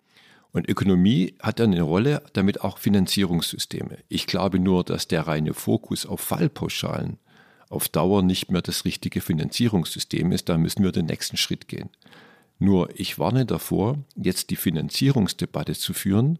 Und 0.51 0.69
Ökonomie 0.69 1.35
hat 1.41 1.59
dann 1.59 1.71
eine 1.71 1.81
Rolle, 1.81 2.21
damit 2.33 2.61
auch 2.61 2.77
Finanzierungssysteme. 2.77 3.97
Ich 4.07 4.27
glaube 4.27 4.59
nur, 4.59 4.83
dass 4.83 5.07
der 5.07 5.27
reine 5.27 5.53
Fokus 5.53 6.05
auf 6.05 6.21
Fallpauschalen 6.21 7.17
auf 7.69 7.89
Dauer 7.89 8.21
nicht 8.21 8.51
mehr 8.51 8.61
das 8.61 8.85
richtige 8.85 9.21
Finanzierungssystem 9.21 10.31
ist. 10.31 10.47
Da 10.47 10.57
müssen 10.57 10.83
wir 10.83 10.91
den 10.91 11.07
nächsten 11.07 11.35
Schritt 11.35 11.67
gehen. 11.67 11.89
Nur 12.59 12.89
ich 12.99 13.19
warne 13.19 13.45
davor, 13.45 13.97
jetzt 14.15 14.49
die 14.49 14.55
Finanzierungsdebatte 14.55 15.73
zu 15.73 15.93
führen 15.93 16.39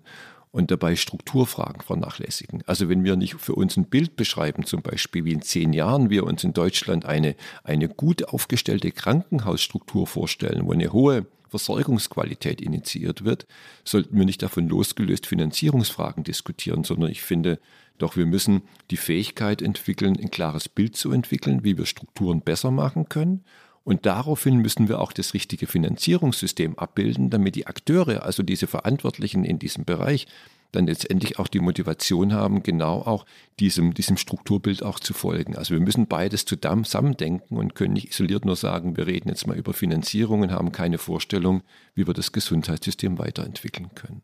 und 0.52 0.72
dabei 0.72 0.96
Strukturfragen 0.96 1.82
vernachlässigen. 1.82 2.64
Also 2.66 2.88
wenn 2.88 3.04
wir 3.04 3.18
nicht 3.18 3.36
für 3.36 3.56
uns 3.56 3.76
ein 3.76 3.86
Bild 3.86 4.16
beschreiben, 4.16 4.66
zum 4.66 4.82
Beispiel 4.82 5.26
wie 5.26 5.34
in 5.34 5.42
zehn 5.42 5.74
Jahren 5.74 6.10
wir 6.10 6.24
uns 6.24 6.46
in 6.46 6.54
Deutschland 6.54 7.06
eine, 7.06 7.36
eine 7.66 7.90
gut 7.90 8.30
aufgestellte 8.30 8.92
Krankenhausstruktur 8.92 10.08
vorstellen, 10.08 10.66
wo 10.66 10.72
eine 10.72 10.94
hohe 10.94 11.26
Versorgungsqualität 11.50 12.62
initiiert 12.62 13.26
wird, 13.26 13.46
sollten 13.84 14.18
wir 14.18 14.26
nicht 14.26 14.42
davon 14.42 14.70
losgelöst 14.70 15.28
Finanzierungsfragen 15.28 16.24
diskutieren, 16.24 16.86
sondern 16.86 17.12
ich 17.12 17.22
finde, 17.22 17.60
doch 17.98 18.16
wir 18.16 18.26
müssen 18.26 18.62
die 18.92 18.98
Fähigkeit 18.98 19.62
entwickeln, 19.62 20.18
ein 20.18 20.32
klares 20.32 20.70
Bild 20.70 20.96
zu 20.96 21.12
entwickeln, 21.12 21.66
wie 21.66 21.78
wir 21.78 21.86
Strukturen 21.86 22.40
besser 22.42 22.72
machen 22.72 23.10
können 23.10 23.44
und 23.86 24.08
daraufhin 24.08 24.58
müssen 24.58 24.90
wir 24.90 25.00
auch 25.00 25.14
das 25.14 25.36
richtige 25.36 25.68
Finanzierungssystem 25.68 26.78
abbilden, 26.78 27.30
damit 27.30 27.56
die 27.56 27.68
Akteure, 27.68 28.24
also 28.24 28.42
diese 28.42 28.66
Verantwortlichen 28.66 29.46
in 29.46 29.60
diesem 29.60 29.86
Bereich, 29.86 30.26
dann 30.72 30.88
letztendlich 30.88 31.38
auch 31.38 31.48
die 31.48 31.60
Motivation 31.60 32.34
haben, 32.34 32.64
genau 32.64 33.04
auch 33.04 33.28
diesem, 33.60 33.94
diesem 33.94 34.18
Strukturbild 34.18 34.82
auch 34.82 35.00
zu 35.00 35.14
folgen. 35.14 35.56
Also 35.56 35.76
wir 35.76 35.82
müssen 35.82 36.08
beides 36.08 36.46
zusammendenken 36.46 37.58
und 37.58 37.76
können 37.76 37.94
nicht 37.94 38.10
isoliert 38.10 38.44
nur 38.44 38.56
sagen, 38.56 38.98
wir 38.98 39.06
reden 39.06 39.30
jetzt 39.30 39.46
mal 39.46 39.56
über 39.56 39.74
Finanzierung 39.74 40.42
und 40.42 40.52
haben 40.52 40.72
keine 40.72 40.98
Vorstellung, 40.98 41.62
wie 41.94 42.08
wir 42.08 42.16
das 42.16 42.32
Gesundheitssystem 42.32 43.20
weiterentwickeln 43.20 43.94
können. 43.94 44.24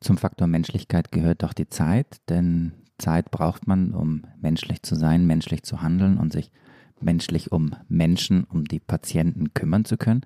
Zum 0.00 0.16
Faktor 0.16 0.46
Menschlichkeit 0.46 1.12
gehört 1.12 1.42
doch 1.42 1.52
die 1.52 1.68
Zeit, 1.68 2.16
denn 2.30 2.72
Zeit 2.96 3.30
braucht 3.30 3.66
man, 3.66 3.92
um 3.92 4.24
menschlich 4.40 4.82
zu 4.82 4.94
sein, 4.94 5.26
menschlich 5.26 5.64
zu 5.64 5.82
handeln 5.82 6.16
und 6.16 6.32
sich 6.32 6.50
menschlich 7.00 7.52
um 7.52 7.74
Menschen, 7.88 8.44
um 8.44 8.64
die 8.64 8.80
Patienten 8.80 9.54
kümmern 9.54 9.84
zu 9.84 9.96
können. 9.96 10.22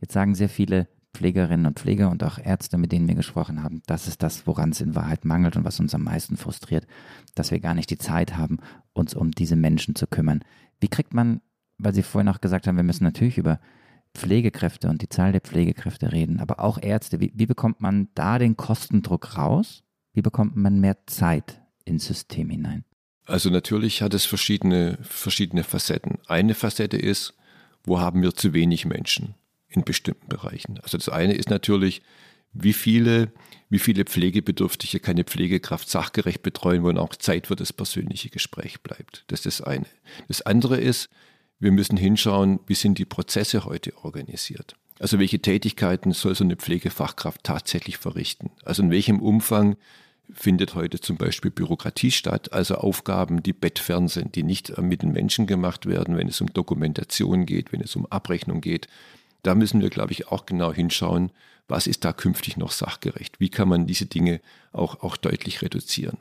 Jetzt 0.00 0.12
sagen 0.12 0.34
sehr 0.34 0.48
viele 0.48 0.88
Pflegerinnen 1.14 1.66
und 1.66 1.78
Pfleger 1.78 2.10
und 2.10 2.24
auch 2.24 2.38
Ärzte, 2.38 2.78
mit 2.78 2.92
denen 2.92 3.06
wir 3.06 3.14
gesprochen 3.14 3.62
haben, 3.62 3.82
das 3.86 4.08
ist 4.08 4.22
das, 4.22 4.46
woran 4.46 4.70
es 4.70 4.80
in 4.80 4.94
Wahrheit 4.94 5.24
mangelt 5.24 5.56
und 5.56 5.64
was 5.64 5.78
uns 5.78 5.94
am 5.94 6.04
meisten 6.04 6.36
frustriert, 6.36 6.86
dass 7.34 7.50
wir 7.50 7.60
gar 7.60 7.74
nicht 7.74 7.90
die 7.90 7.98
Zeit 7.98 8.36
haben, 8.36 8.58
uns 8.92 9.14
um 9.14 9.30
diese 9.30 9.56
Menschen 9.56 9.94
zu 9.94 10.06
kümmern. 10.06 10.40
Wie 10.80 10.88
kriegt 10.88 11.12
man, 11.12 11.42
weil 11.78 11.94
Sie 11.94 12.02
vorhin 12.02 12.28
auch 12.28 12.40
gesagt 12.40 12.66
haben, 12.66 12.76
wir 12.76 12.82
müssen 12.82 13.04
natürlich 13.04 13.36
über 13.36 13.60
Pflegekräfte 14.14 14.88
und 14.88 15.02
die 15.02 15.08
Zahl 15.08 15.32
der 15.32 15.40
Pflegekräfte 15.40 16.12
reden, 16.12 16.40
aber 16.40 16.60
auch 16.60 16.78
Ärzte, 16.80 17.20
wie, 17.20 17.32
wie 17.34 17.46
bekommt 17.46 17.80
man 17.80 18.08
da 18.14 18.38
den 18.38 18.56
Kostendruck 18.56 19.36
raus? 19.36 19.84
Wie 20.14 20.22
bekommt 20.22 20.56
man 20.56 20.80
mehr 20.80 21.06
Zeit 21.06 21.62
ins 21.84 22.06
System 22.06 22.50
hinein? 22.50 22.84
Also 23.26 23.50
natürlich 23.50 24.02
hat 24.02 24.14
es 24.14 24.24
verschiedene, 24.24 24.98
verschiedene 25.02 25.64
Facetten. 25.64 26.18
Eine 26.26 26.54
Facette 26.54 26.96
ist, 26.96 27.34
wo 27.84 28.00
haben 28.00 28.22
wir 28.22 28.34
zu 28.34 28.52
wenig 28.52 28.84
Menschen 28.84 29.34
in 29.68 29.84
bestimmten 29.84 30.28
Bereichen. 30.28 30.78
Also 30.82 30.98
das 30.98 31.08
eine 31.08 31.34
ist 31.34 31.50
natürlich, 31.50 32.02
wie 32.52 32.72
viele, 32.72 33.32
wie 33.70 33.78
viele 33.78 34.04
Pflegebedürftige 34.04 35.00
kann 35.00 35.12
eine 35.12 35.24
Pflegekraft 35.24 35.88
sachgerecht 35.88 36.42
betreuen, 36.42 36.82
wo 36.82 36.90
auch 36.90 37.14
Zeit 37.14 37.46
für 37.46 37.56
das 37.56 37.72
persönliche 37.72 38.28
Gespräch 38.28 38.82
bleibt. 38.82 39.24
Das 39.28 39.46
ist 39.46 39.60
das 39.60 39.66
eine. 39.66 39.86
Das 40.28 40.42
andere 40.42 40.78
ist, 40.78 41.08
wir 41.58 41.72
müssen 41.72 41.96
hinschauen, 41.96 42.60
wie 42.66 42.74
sind 42.74 42.98
die 42.98 43.04
Prozesse 43.04 43.64
heute 43.64 43.96
organisiert. 44.04 44.74
Also 44.98 45.18
welche 45.18 45.40
Tätigkeiten 45.40 46.12
soll 46.12 46.34
so 46.34 46.44
eine 46.44 46.56
Pflegefachkraft 46.56 47.42
tatsächlich 47.44 47.96
verrichten? 47.96 48.50
Also 48.64 48.82
in 48.82 48.90
welchem 48.90 49.20
Umfang 49.20 49.76
findet 50.34 50.74
heute 50.74 51.00
zum 51.00 51.16
Beispiel 51.16 51.50
Bürokratie 51.50 52.10
statt, 52.10 52.52
also 52.52 52.76
Aufgaben, 52.76 53.42
die 53.42 53.52
bettfern 53.52 54.08
sind, 54.08 54.34
die 54.34 54.42
nicht 54.42 54.76
mit 54.78 55.02
den 55.02 55.12
Menschen 55.12 55.46
gemacht 55.46 55.86
werden, 55.86 56.16
wenn 56.16 56.28
es 56.28 56.40
um 56.40 56.52
Dokumentation 56.52 57.46
geht, 57.46 57.72
wenn 57.72 57.80
es 57.80 57.94
um 57.96 58.06
Abrechnung 58.06 58.60
geht. 58.60 58.88
Da 59.42 59.54
müssen 59.54 59.80
wir, 59.80 59.90
glaube 59.90 60.12
ich, 60.12 60.28
auch 60.28 60.46
genau 60.46 60.72
hinschauen, 60.72 61.30
was 61.68 61.86
ist 61.86 62.04
da 62.04 62.12
künftig 62.12 62.56
noch 62.56 62.72
sachgerecht? 62.72 63.40
Wie 63.40 63.48
kann 63.48 63.68
man 63.68 63.86
diese 63.86 64.06
Dinge 64.06 64.40
auch, 64.72 65.02
auch 65.02 65.16
deutlich 65.16 65.62
reduzieren? 65.62 66.18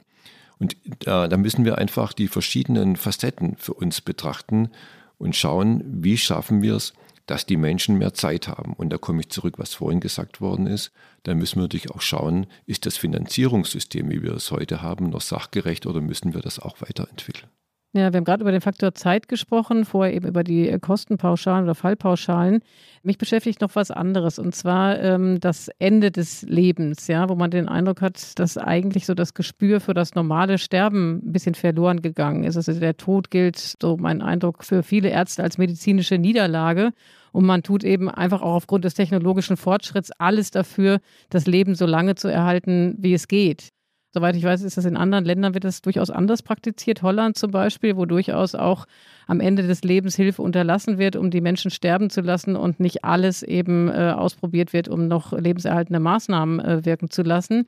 Und 0.59 0.77
da, 0.99 1.27
da 1.27 1.37
müssen 1.37 1.65
wir 1.65 1.77
einfach 1.77 2.13
die 2.13 2.27
verschiedenen 2.27 2.95
Facetten 2.95 3.55
für 3.57 3.73
uns 3.73 4.01
betrachten 4.01 4.69
und 5.17 5.35
schauen, 5.35 5.83
wie 5.85 6.17
schaffen 6.17 6.61
wir 6.61 6.75
es, 6.75 6.93
dass 7.31 7.45
die 7.45 7.55
Menschen 7.55 7.97
mehr 7.97 8.13
Zeit 8.13 8.49
haben. 8.49 8.73
Und 8.73 8.89
da 8.89 8.97
komme 8.97 9.21
ich 9.21 9.29
zurück, 9.29 9.53
was 9.57 9.73
vorhin 9.73 10.01
gesagt 10.01 10.41
worden 10.41 10.67
ist. 10.67 10.91
Da 11.23 11.33
müssen 11.33 11.55
wir 11.55 11.61
natürlich 11.61 11.89
auch 11.89 12.01
schauen, 12.01 12.45
ist 12.65 12.85
das 12.85 12.97
Finanzierungssystem, 12.97 14.09
wie 14.09 14.21
wir 14.21 14.33
es 14.33 14.51
heute 14.51 14.81
haben, 14.81 15.09
noch 15.09 15.21
sachgerecht 15.21 15.85
oder 15.85 16.01
müssen 16.01 16.33
wir 16.33 16.41
das 16.41 16.59
auch 16.59 16.81
weiterentwickeln? 16.81 17.49
Ja, 17.93 18.13
wir 18.13 18.17
haben 18.19 18.23
gerade 18.23 18.41
über 18.41 18.53
den 18.53 18.61
Faktor 18.61 18.93
Zeit 18.93 19.27
gesprochen, 19.27 19.83
vorher 19.83 20.13
eben 20.13 20.25
über 20.25 20.45
die 20.45 20.77
Kostenpauschalen 20.79 21.65
oder 21.65 21.75
Fallpauschalen. 21.75 22.61
Mich 23.03 23.17
beschäftigt 23.17 23.59
noch 23.59 23.75
was 23.75 23.91
anderes 23.91 24.39
und 24.39 24.55
zwar 24.55 24.97
ähm, 25.01 25.41
das 25.41 25.69
Ende 25.77 26.09
des 26.09 26.43
Lebens, 26.43 27.07
ja, 27.07 27.27
wo 27.27 27.35
man 27.35 27.51
den 27.51 27.67
Eindruck 27.67 27.99
hat, 27.99 28.39
dass 28.39 28.57
eigentlich 28.57 29.05
so 29.05 29.13
das 29.13 29.33
Gespür 29.33 29.81
für 29.81 29.93
das 29.93 30.15
normale 30.15 30.57
Sterben 30.57 31.17
ein 31.17 31.33
bisschen 31.33 31.53
verloren 31.53 32.01
gegangen 32.01 32.45
ist. 32.45 32.55
Also 32.55 32.71
der 32.71 32.95
Tod 32.95 33.29
gilt, 33.29 33.57
so 33.81 33.97
mein 33.97 34.21
Eindruck, 34.21 34.63
für 34.63 34.83
viele 34.83 35.09
Ärzte 35.09 35.43
als 35.43 35.57
medizinische 35.57 36.17
Niederlage. 36.17 36.93
Und 37.33 37.45
man 37.45 37.61
tut 37.61 37.83
eben 37.83 38.09
einfach 38.09 38.41
auch 38.41 38.55
aufgrund 38.55 38.85
des 38.85 38.93
technologischen 38.93 39.57
Fortschritts 39.57 40.11
alles 40.17 40.49
dafür, 40.49 41.01
das 41.29 41.45
Leben 41.45 41.75
so 41.75 41.85
lange 41.85 42.15
zu 42.15 42.29
erhalten, 42.29 42.95
wie 42.99 43.13
es 43.13 43.27
geht. 43.27 43.73
Soweit 44.13 44.35
ich 44.35 44.43
weiß, 44.43 44.61
ist 44.63 44.75
das 44.75 44.83
in 44.83 44.97
anderen 44.97 45.23
Ländern 45.23 45.53
wird 45.53 45.63
das 45.63 45.81
durchaus 45.81 46.09
anders 46.09 46.41
praktiziert. 46.41 47.01
Holland 47.01 47.37
zum 47.37 47.51
Beispiel, 47.51 47.95
wo 47.95 48.05
durchaus 48.05 48.55
auch 48.55 48.85
am 49.25 49.39
Ende 49.39 49.65
des 49.65 49.83
Lebens 49.83 50.17
Hilfe 50.17 50.41
unterlassen 50.41 50.97
wird, 50.97 51.15
um 51.15 51.31
die 51.31 51.39
Menschen 51.39 51.71
sterben 51.71 52.09
zu 52.09 52.19
lassen 52.19 52.57
und 52.57 52.81
nicht 52.81 53.05
alles 53.05 53.41
eben 53.41 53.87
äh, 53.89 54.13
ausprobiert 54.15 54.73
wird, 54.73 54.89
um 54.89 55.07
noch 55.07 55.31
lebenserhaltende 55.31 56.01
Maßnahmen 56.01 56.59
äh, 56.59 56.85
wirken 56.85 57.09
zu 57.09 57.21
lassen. 57.21 57.67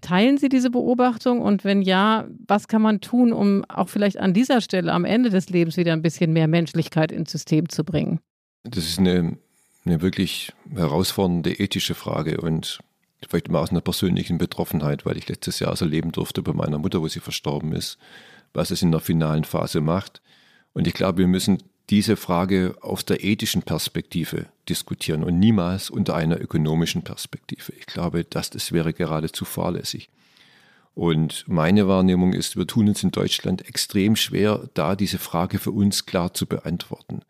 Teilen 0.00 0.38
Sie 0.38 0.48
diese 0.48 0.70
Beobachtung? 0.70 1.42
Und 1.42 1.62
wenn 1.62 1.82
ja, 1.82 2.26
was 2.48 2.68
kann 2.68 2.80
man 2.80 3.02
tun, 3.02 3.32
um 3.32 3.64
auch 3.68 3.90
vielleicht 3.90 4.16
an 4.16 4.32
dieser 4.32 4.62
Stelle 4.62 4.92
am 4.92 5.04
Ende 5.04 5.28
des 5.28 5.50
Lebens 5.50 5.76
wieder 5.76 5.92
ein 5.92 6.02
bisschen 6.02 6.32
mehr 6.32 6.48
Menschlichkeit 6.48 7.12
ins 7.12 7.30
System 7.30 7.68
zu 7.68 7.84
bringen? 7.84 8.18
Das 8.64 8.84
ist 8.84 8.98
eine, 8.98 9.36
eine 9.84 10.00
wirklich 10.00 10.52
herausfordernde 10.74 11.52
ethische 11.52 11.94
Frage 11.94 12.40
und 12.40 12.80
vielleicht 13.28 13.48
immer 13.48 13.60
aus 13.60 13.70
einer 13.70 13.80
persönlichen 13.80 14.38
Betroffenheit, 14.38 15.04
weil 15.06 15.16
ich 15.16 15.28
letztes 15.28 15.58
Jahr 15.60 15.74
so 15.76 15.84
erleben 15.84 16.12
durfte 16.12 16.42
bei 16.42 16.52
meiner 16.52 16.78
Mutter, 16.78 17.00
wo 17.00 17.08
sie 17.08 17.20
verstorben 17.20 17.72
ist, 17.72 17.98
was 18.52 18.70
es 18.70 18.82
in 18.82 18.90
der 18.90 19.00
finalen 19.00 19.44
Phase 19.44 19.80
macht. 19.80 20.22
Und 20.72 20.86
ich 20.86 20.94
glaube, 20.94 21.18
wir 21.18 21.28
müssen 21.28 21.58
diese 21.90 22.16
Frage 22.16 22.76
aus 22.80 23.04
der 23.04 23.22
ethischen 23.24 23.62
Perspektive 23.62 24.46
diskutieren 24.68 25.24
und 25.24 25.38
niemals 25.38 25.90
unter 25.90 26.14
einer 26.14 26.40
ökonomischen 26.40 27.02
Perspektive. 27.02 27.72
Ich 27.78 27.86
glaube, 27.86 28.24
das, 28.24 28.50
das 28.50 28.72
wäre 28.72 28.92
geradezu 28.92 29.44
fahrlässig. 29.44 30.08
Und 30.94 31.44
meine 31.48 31.88
Wahrnehmung 31.88 32.34
ist, 32.34 32.56
wir 32.56 32.66
tun 32.66 32.88
uns 32.88 33.02
in 33.02 33.10
Deutschland 33.10 33.66
extrem 33.66 34.14
schwer, 34.16 34.68
da 34.74 34.94
diese 34.94 35.18
Frage 35.18 35.58
für 35.58 35.70
uns 35.70 36.06
klar 36.06 36.34
zu 36.34 36.46
beantworten. 36.46 37.22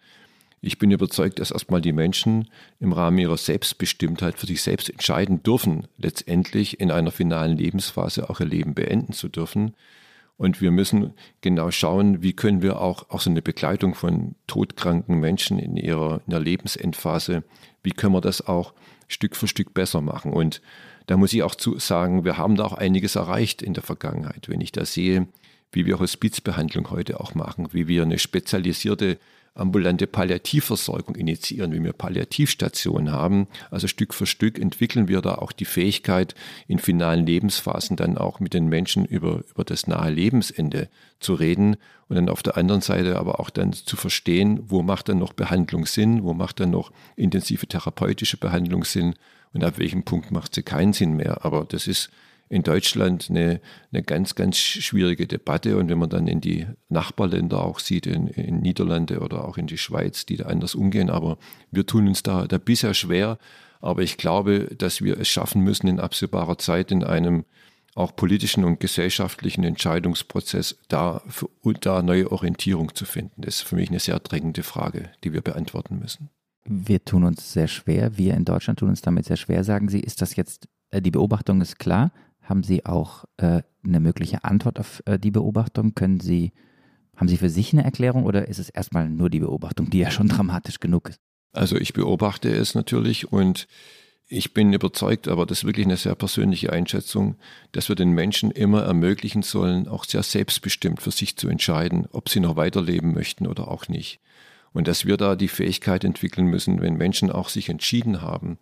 Ich 0.65 0.79
bin 0.79 0.93
überzeugt, 0.93 1.41
dass 1.41 1.51
erstmal 1.51 1.81
die 1.81 1.93
Menschen 1.93 2.49
im 2.79 2.93
Rahmen 2.93 3.19
ihrer 3.19 3.37
Selbstbestimmtheit 3.37 4.39
für 4.39 4.47
sich 4.47 4.63
selbst 4.63 4.89
entscheiden 4.89 5.43
dürfen, 5.43 5.89
letztendlich 5.99 6.79
in 6.79 6.93
einer 6.93 7.11
finalen 7.11 7.57
Lebensphase 7.57 8.31
auch 8.31 8.39
ihr 8.39 8.47
Leben 8.47 8.73
beenden 8.73 9.13
zu 9.13 9.29
dürfen. 9.29 9.75
Und 10.37 10.61
wir 10.61 10.71
müssen 10.71 11.15
genau 11.41 11.73
schauen, 11.73 12.23
wie 12.23 12.33
können 12.33 12.63
wir 12.63 12.81
auch, 12.81 13.11
auch 13.11 13.21
so 13.21 13.29
eine 13.29 13.43
Begleitung 13.43 13.97
von 13.97 14.37
todkranken 14.47 15.19
Menschen 15.19 15.59
in 15.59 15.77
ihrer, 15.77 16.21
in 16.27 16.31
der 16.31 16.41
Lebensendphase, 16.41 17.43
wie 17.83 17.91
können 17.91 18.15
wir 18.15 18.21
das 18.21 18.47
auch 18.47 18.73
Stück 19.09 19.35
für 19.35 19.49
Stück 19.49 19.75
besser 19.75 20.01
machen. 20.01 20.33
Und 20.33 20.63
da 21.07 21.17
muss 21.17 21.33
ich 21.33 21.43
auch 21.43 21.57
zu 21.57 21.81
sagen, 21.81 22.25
wir 22.25 22.39
haben 22.39 22.55
da 22.55 22.65
auch 22.65 22.73
einiges 22.73 23.17
erreicht 23.17 23.63
in 23.63 23.75
der 23.75 23.83
Vergangenheit. 23.83 24.49
Wenn 24.49 24.61
ich 24.61 24.71
da 24.71 24.85
sehe, 24.85 25.27
wie 25.73 25.87
wir 25.87 25.99
Hospizbehandlung 25.99 26.91
heute 26.91 27.19
auch 27.19 27.35
machen, 27.35 27.69
wie 27.73 27.89
wir 27.89 28.03
eine 28.03 28.21
spezialisierte 28.21 29.19
ambulante 29.55 30.07
Palliativversorgung 30.07 31.15
initiieren, 31.15 31.73
wie 31.73 31.83
wir 31.83 31.93
Palliativstationen 31.93 33.13
haben. 33.13 33.49
Also 33.71 33.87
Stück 33.87 34.15
für 34.15 34.27
Stück 34.27 34.59
entwickeln 34.59 35.09
wir 35.09 35.21
da 35.21 35.35
auch 35.35 35.53
die 35.53 35.67
Fähigkeit, 35.67 36.35
in 36.69 36.79
finalen 36.79 37.27
Lebensphasen 37.27 37.97
dann 37.97 38.17
auch 38.17 38.41
mit 38.41 38.55
den 38.55 38.69
Menschen 38.69 39.05
über, 39.05 39.43
über 39.51 39.65
das 39.65 39.87
nahe 39.87 40.11
Lebensende 40.11 40.89
zu 41.21 41.35
reden 41.35 41.77
und 42.09 42.17
dann 42.17 42.29
auf 42.29 42.43
der 42.43 42.57
anderen 42.57 42.81
Seite 42.81 43.19
aber 43.19 43.41
auch 43.41 43.51
dann 43.51 43.73
zu 43.73 43.97
verstehen, 43.97 44.61
wo 44.67 44.83
macht 44.83 45.09
dann 45.09 45.19
noch 45.19 45.35
Behandlung 45.35 45.87
Sinn, 45.87 46.23
wo 46.23 46.33
macht 46.33 46.61
dann 46.61 46.71
noch 46.71 46.91
intensive 47.17 47.67
therapeutische 47.67 48.39
Behandlung 48.39 48.85
Sinn 48.85 49.15
und 49.53 49.65
ab 49.65 49.79
welchem 49.79 50.03
Punkt 50.03 50.31
macht 50.31 50.55
sie 50.55 50.63
keinen 50.63 50.95
Sinn 50.95 51.15
mehr. 51.17 51.45
Aber 51.45 51.67
das 51.67 51.87
ist 51.87 52.11
in 52.53 52.63
Deutschland 52.63 53.29
eine, 53.31 53.63
eine 53.93 54.03
ganz, 54.03 54.35
ganz 54.35 54.59
schwierige 54.59 55.27
Debatte. 55.27 55.79
Und 55.79 55.89
wenn 55.89 55.99
man 55.99 56.11
dann 56.11 56.29
in 56.29 56.43
die 56.43 56.67
Nachbarländer 56.91 57.65
auch 57.65 57.79
sieht, 57.79 58.07
in, 58.07 58.29
in 58.29 58.61
Niederlande 58.61 59.21
oder 59.21 59.49
auch 59.49 59.57
in 59.57 59.67
die 59.67 59.79
Schweiz, 59.79 60.27
die 60.27 60.37
da 60.37 60.45
anders 60.45 60.75
umgehen, 60.75 61.09
aber 61.09 61.39
wir 61.71 61.87
tun 61.87 62.07
uns 62.09 62.23
da, 62.23 62.47
da 62.47 62.59
bisher 62.59 62.93
schwer. 62.93 63.39
Aber 63.81 64.03
ich 64.03 64.19
glaube, 64.19 64.69
dass 64.77 65.01
wir 65.01 65.19
es 65.19 65.29
schaffen 65.29 65.63
müssen, 65.63 65.87
in 65.87 65.99
absehbarer 65.99 66.59
Zeit 66.59 66.93
in 66.93 67.03
einem 67.03 67.47
auch 67.95 68.15
politischen 68.15 68.65
und 68.65 68.81
gesellschaftlichen 68.81 69.65
Entscheidungsprozess 69.65 70.77
da, 70.89 71.23
für, 71.29 71.49
da 71.81 72.03
neue 72.03 72.31
Orientierung 72.31 72.95
zu 72.95 73.07
finden. 73.07 73.41
Das 73.41 73.57
ist 73.57 73.63
für 73.63 73.77
mich 73.77 73.89
eine 73.89 73.99
sehr 73.99 74.19
drängende 74.19 74.63
Frage, 74.63 75.11
die 75.25 75.33
wir 75.33 75.41
beantworten 75.41 75.99
müssen. 75.99 76.29
Wir 76.65 77.03
tun 77.03 77.25
uns 77.25 77.55
sehr 77.55 77.67
schwer, 77.67 78.19
wir 78.19 78.35
in 78.35 78.45
Deutschland 78.45 78.79
tun 78.79 78.91
uns 78.91 79.01
damit 79.01 79.25
sehr 79.25 79.39
schwer, 79.39 79.65
sagen 79.65 79.89
Sie. 79.89 80.01
Ist 80.01 80.21
das 80.21 80.37
jetzt, 80.37 80.69
äh, 80.91 81.01
die 81.01 81.11
Beobachtung 81.11 81.63
ist 81.63 81.79
klar, 81.79 82.13
Haben 82.43 82.63
Sie 82.63 82.85
auch 82.85 83.25
äh, 83.39 83.63
eine 83.85 84.01
mögliche 84.01 84.45
Antwort 84.45 84.79
auf 84.79 85.03
äh, 85.07 85.19
die 85.19 85.31
Beobachtung? 85.31 85.95
Können 85.95 86.21
Sie, 86.21 86.53
haben 87.17 87.29
Sie 87.29 87.37
für 87.37 87.51
sich 87.51 87.73
eine 87.73 87.85
Erklärung 87.85 88.25
oder 88.25 88.49
ist 88.49 88.59
es 88.59 88.69
erstmal 88.69 89.09
nur 89.09 89.31
die 89.31 89.41
Beobachtung, 89.41 89.91
die 89.91 89.99
ja 89.99 90.11
schon 90.11 90.29
dramatisch 90.29 90.81
genug 90.81 91.09
ist? 91.09 91.21
Also 91.53 91.77
ich 91.77 91.93
beobachte 91.93 92.51
es 92.51 92.75
natürlich 92.75 93.31
und 93.31 93.67
ich 94.35 94.55
bin 94.55 94.73
überzeugt, 94.73 95.29
aber 95.29 95.45
das 95.45 95.59
ist 95.59 95.65
wirklich 95.65 95.85
eine 95.85 95.99
sehr 95.99 96.15
persönliche 96.15 96.73
Einschätzung, 96.73 97.37
dass 97.73 97.91
wir 97.91 97.97
den 97.97 98.13
Menschen 98.13 98.51
immer 98.51 98.83
ermöglichen 98.83 99.43
sollen, 99.43 99.87
auch 99.87 100.05
sehr 100.05 100.23
selbstbestimmt 100.23 101.03
für 101.03 101.11
sich 101.11 101.37
zu 101.37 101.49
entscheiden, 101.49 102.07
ob 102.13 102.31
sie 102.31 102.41
noch 102.41 102.57
weiterleben 102.57 103.13
möchten 103.13 103.47
oder 103.47 103.69
auch 103.69 103.89
nicht. 103.89 104.21
Und 104.73 104.89
dass 104.89 105.05
wir 105.05 105.19
da 105.19 105.37
die 105.37 105.49
Fähigkeit 105.49 106.03
entwickeln 106.03 106.47
müssen, 106.47 106.81
wenn 106.81 106.95
Menschen 106.95 107.31
auch 107.31 107.51
sich 107.51 107.69
entschieden 107.69 108.23
haben, 108.23 108.57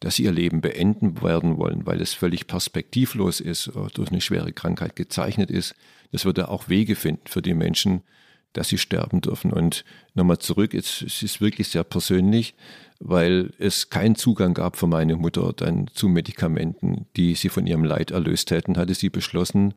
dass 0.00 0.16
sie 0.16 0.24
ihr 0.24 0.32
Leben 0.32 0.60
beenden 0.60 1.22
werden 1.22 1.58
wollen, 1.58 1.86
weil 1.86 2.00
es 2.00 2.14
völlig 2.14 2.46
perspektivlos 2.46 3.40
ist, 3.40 3.68
oder 3.68 3.88
durch 3.88 4.10
eine 4.10 4.20
schwere 4.20 4.52
Krankheit 4.52 4.96
gezeichnet 4.96 5.50
ist, 5.50 5.74
dass 6.12 6.24
wir 6.24 6.32
da 6.32 6.46
auch 6.46 6.68
Wege 6.68 6.96
finden 6.96 7.26
für 7.26 7.42
die 7.42 7.54
Menschen, 7.54 8.02
dass 8.52 8.68
sie 8.68 8.78
sterben 8.78 9.20
dürfen. 9.20 9.52
Und 9.52 9.84
nochmal 10.14 10.38
zurück, 10.38 10.74
es, 10.74 11.02
es 11.02 11.22
ist 11.22 11.40
wirklich 11.40 11.68
sehr 11.68 11.84
persönlich, 11.84 12.54
weil 12.98 13.50
es 13.58 13.90
keinen 13.90 14.16
Zugang 14.16 14.54
gab 14.54 14.76
für 14.76 14.86
meine 14.86 15.16
Mutter 15.16 15.52
dann 15.52 15.88
zu 15.92 16.08
Medikamenten, 16.08 17.06
die 17.16 17.34
sie 17.34 17.50
von 17.50 17.66
ihrem 17.66 17.84
Leid 17.84 18.10
erlöst 18.10 18.50
hätten, 18.50 18.76
hatte 18.78 18.94
sie 18.94 19.10
beschlossen, 19.10 19.74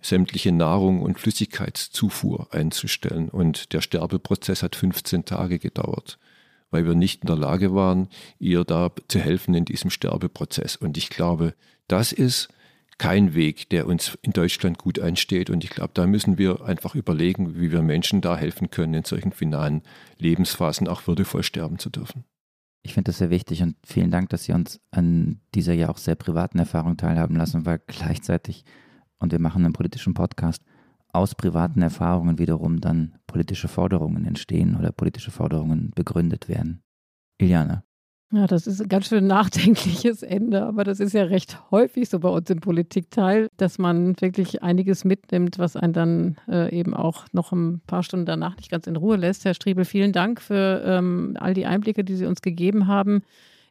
sämtliche 0.00 0.52
Nahrung 0.52 1.02
und 1.02 1.18
Flüssigkeitszufuhr 1.18 2.52
einzustellen. 2.52 3.28
Und 3.28 3.72
der 3.72 3.80
Sterbeprozess 3.80 4.62
hat 4.62 4.76
15 4.76 5.24
Tage 5.24 5.58
gedauert, 5.58 6.18
weil 6.72 6.84
wir 6.84 6.96
nicht 6.96 7.22
in 7.22 7.28
der 7.28 7.36
Lage 7.36 7.74
waren, 7.74 8.08
ihr 8.40 8.64
da 8.64 8.90
zu 9.06 9.20
helfen 9.20 9.54
in 9.54 9.64
diesem 9.64 9.90
Sterbeprozess. 9.90 10.74
Und 10.74 10.96
ich 10.96 11.10
glaube, 11.10 11.54
das 11.86 12.10
ist 12.10 12.48
kein 12.98 13.34
Weg, 13.34 13.68
der 13.70 13.86
uns 13.86 14.16
in 14.22 14.32
Deutschland 14.32 14.78
gut 14.78 14.98
einsteht. 14.98 15.50
Und 15.50 15.64
ich 15.64 15.70
glaube, 15.70 15.92
da 15.94 16.06
müssen 16.06 16.38
wir 16.38 16.62
einfach 16.62 16.94
überlegen, 16.94 17.60
wie 17.60 17.72
wir 17.72 17.82
Menschen 17.82 18.20
da 18.20 18.36
helfen 18.36 18.70
können, 18.70 18.94
in 18.94 19.04
solchen 19.04 19.32
finalen 19.32 19.82
Lebensphasen 20.18 20.88
auch 20.88 21.06
würdevoll 21.06 21.42
sterben 21.42 21.78
zu 21.78 21.90
dürfen. 21.90 22.24
Ich 22.84 22.94
finde 22.94 23.10
das 23.10 23.18
sehr 23.18 23.30
wichtig 23.30 23.62
und 23.62 23.76
vielen 23.84 24.10
Dank, 24.10 24.30
dass 24.30 24.44
Sie 24.44 24.52
uns 24.52 24.80
an 24.90 25.40
dieser 25.54 25.72
ja 25.72 25.88
auch 25.88 25.98
sehr 25.98 26.16
privaten 26.16 26.58
Erfahrung 26.58 26.96
teilhaben 26.96 27.36
lassen, 27.36 27.64
weil 27.64 27.80
gleichzeitig, 27.86 28.64
und 29.18 29.30
wir 29.30 29.38
machen 29.38 29.64
einen 29.64 29.72
politischen 29.72 30.14
Podcast, 30.14 30.62
aus 31.12 31.34
privaten 31.34 31.82
Erfahrungen 31.82 32.38
wiederum 32.38 32.80
dann 32.80 33.14
politische 33.26 33.68
Forderungen 33.68 34.24
entstehen 34.24 34.76
oder 34.76 34.92
politische 34.92 35.30
Forderungen 35.30 35.90
begründet 35.94 36.48
werden. 36.48 36.82
Iliane. 37.38 37.82
Ja, 38.34 38.46
das 38.46 38.66
ist 38.66 38.80
ein 38.80 38.88
ganz 38.88 39.08
schön 39.08 39.26
nachdenkliches 39.26 40.22
Ende, 40.22 40.64
aber 40.64 40.84
das 40.84 41.00
ist 41.00 41.12
ja 41.12 41.24
recht 41.24 41.58
häufig 41.70 42.08
so 42.08 42.18
bei 42.18 42.30
uns 42.30 42.48
im 42.48 42.60
Politikteil, 42.60 43.48
dass 43.58 43.78
man 43.78 44.18
wirklich 44.22 44.62
einiges 44.62 45.04
mitnimmt, 45.04 45.58
was 45.58 45.76
einen 45.76 45.92
dann 45.92 46.36
äh, 46.48 46.74
eben 46.74 46.94
auch 46.94 47.26
noch 47.32 47.52
ein 47.52 47.82
paar 47.86 48.02
Stunden 48.02 48.24
danach 48.24 48.56
nicht 48.56 48.70
ganz 48.70 48.86
in 48.86 48.96
Ruhe 48.96 49.16
lässt. 49.16 49.44
Herr 49.44 49.52
Striebel, 49.52 49.84
vielen 49.84 50.12
Dank 50.12 50.40
für 50.40 50.82
ähm, 50.82 51.36
all 51.38 51.52
die 51.52 51.66
Einblicke, 51.66 52.04
die 52.04 52.16
Sie 52.16 52.24
uns 52.24 52.40
gegeben 52.40 52.86
haben. 52.86 53.22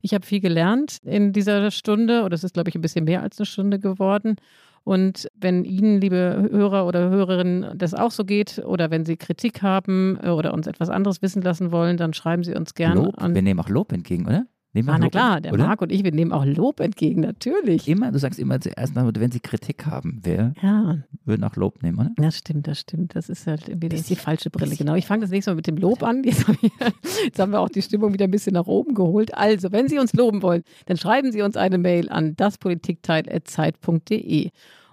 Ich 0.02 0.14
habe 0.14 0.28
viel 0.28 0.42
gelernt 0.42 1.00
in 1.04 1.34
dieser 1.34 1.72
Stunde, 1.72 2.24
oder 2.24 2.36
es 2.36 2.44
ist, 2.44 2.54
glaube 2.54 2.70
ich, 2.70 2.76
ein 2.76 2.82
bisschen 2.82 3.06
mehr 3.06 3.24
als 3.24 3.40
eine 3.40 3.48
Stunde 3.48 3.80
geworden. 3.80 4.36
Und 4.84 5.28
wenn 5.36 5.64
Ihnen, 5.64 6.02
liebe 6.02 6.50
Hörer 6.52 6.88
oder 6.88 7.10
Hörerinnen, 7.10 7.78
das 7.78 7.94
auch 7.94 8.12
so 8.12 8.26
geht 8.26 8.60
oder 8.66 8.90
wenn 8.90 9.06
Sie 9.06 9.16
Kritik 9.16 9.62
haben 9.62 10.18
oder 10.18 10.54
uns 10.54 10.66
etwas 10.66 10.90
anderes 10.90 11.22
wissen 11.22 11.42
lassen 11.42 11.72
wollen, 11.72 11.98
dann 11.98 12.14
schreiben 12.14 12.44
Sie 12.44 12.56
uns 12.56 12.74
gerne 12.74 13.02
Lob? 13.02 13.22
an. 13.22 13.36
Wir 13.36 13.42
nehmen 13.42 13.60
auch 13.60 13.70
Lob 13.70 13.92
entgegen, 13.92 14.26
oder? 14.26 14.46
Nehmen 14.74 14.88
Ah, 14.90 14.98
na 14.98 15.04
Lob 15.06 15.12
klar, 15.12 15.42
der 15.42 15.52
oder? 15.54 15.68
Marc 15.68 15.82
und 15.82 15.92
ich, 15.92 16.04
wir 16.06 16.14
nehmen 16.14 16.32
auch 16.32 16.46
Lob 16.46 16.80
entgegen, 16.80 17.20
natürlich. 17.22 17.88
Immer, 17.90 18.10
du 18.12 18.20
sagst 18.20 18.40
immer 18.40 18.60
zuerst, 18.62 18.96
wenn 18.96 19.32
Sie 19.32 19.40
Kritik 19.42 19.86
haben, 19.86 20.22
wir 20.24 20.54
Ja. 20.62 21.00
würden 21.26 21.44
auch 21.44 21.56
Lob 21.58 21.84
nehmen, 21.84 22.00
oder? 22.00 22.12
Das 22.16 22.38
stimmt, 22.38 22.68
das 22.68 22.80
stimmt. 22.80 23.14
Das 23.16 23.28
ist 23.28 23.48
halt 23.48 23.68
irgendwie 23.68 23.90
das 23.90 24.00
ist 24.02 24.10
die 24.10 24.16
falsche 24.16 24.50
Brille. 24.50 24.74
Genau. 24.76 24.96
Ich 24.96 25.06
fange 25.08 25.22
das 25.22 25.30
nächste 25.30 25.52
Mal 25.52 25.56
mit 25.56 25.68
dem 25.68 25.76
Lob 25.78 26.04
an. 26.04 26.24
Jetzt, 26.24 26.48
hab 26.48 26.56
ich, 26.64 26.72
jetzt 27.26 27.38
haben 27.40 27.52
wir 27.52 27.60
auch 27.60 27.68
die 27.70 27.82
Stimmung 27.82 28.14
wieder 28.14 28.24
ein 28.26 28.32
bisschen 28.32 28.54
nach 28.54 28.68
oben 28.68 28.94
geholt. 28.94 29.36
Also, 29.38 29.72
wenn 29.74 29.90
Sie 29.90 30.00
uns 30.00 30.14
loben 30.14 30.42
wollen, 30.42 30.64
dann 30.86 30.96
schreiben 30.96 31.34
Sie 31.34 31.42
uns 31.42 31.58
eine 31.58 31.78
Mail 31.78 32.08
an 32.10 32.38
daspolitikteil.zeit.de. 32.38 34.52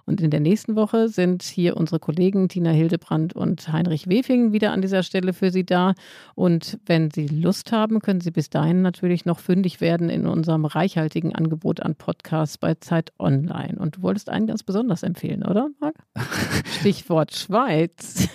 Und 0.09 0.21
in 0.21 0.31
der 0.31 0.39
nächsten 0.39 0.75
Woche 0.75 1.07
sind 1.07 1.43
hier 1.43 1.77
unsere 1.77 1.99
Kollegen 1.99 2.49
Tina 2.49 2.71
Hildebrand 2.71 3.33
und 3.35 3.71
Heinrich 3.71 4.09
Wefing 4.09 4.51
wieder 4.53 4.71
an 4.71 4.81
dieser 4.81 5.03
Stelle 5.03 5.33
für 5.33 5.51
Sie 5.51 5.63
da. 5.63 5.93
Und 6.33 6.79
wenn 6.87 7.11
Sie 7.11 7.27
Lust 7.27 7.71
haben, 7.71 7.99
können 7.99 8.19
Sie 8.19 8.31
bis 8.31 8.49
dahin 8.49 8.81
natürlich 8.81 9.25
noch 9.25 9.37
fündig 9.37 9.81
werden 9.81 10.09
in 10.09 10.25
unserem 10.25 10.65
reichhaltigen 10.65 11.35
Angebot 11.35 11.81
an 11.81 11.93
Podcasts 11.93 12.57
bei 12.57 12.73
Zeit 12.73 13.13
Online. 13.19 13.77
Und 13.77 13.97
du 13.97 14.01
wolltest 14.01 14.31
einen 14.31 14.47
ganz 14.47 14.63
besonders 14.63 15.03
empfehlen, 15.03 15.45
oder, 15.45 15.69
Marc? 15.79 15.93
Stichwort 16.79 17.35
Schweiz. 17.35 18.27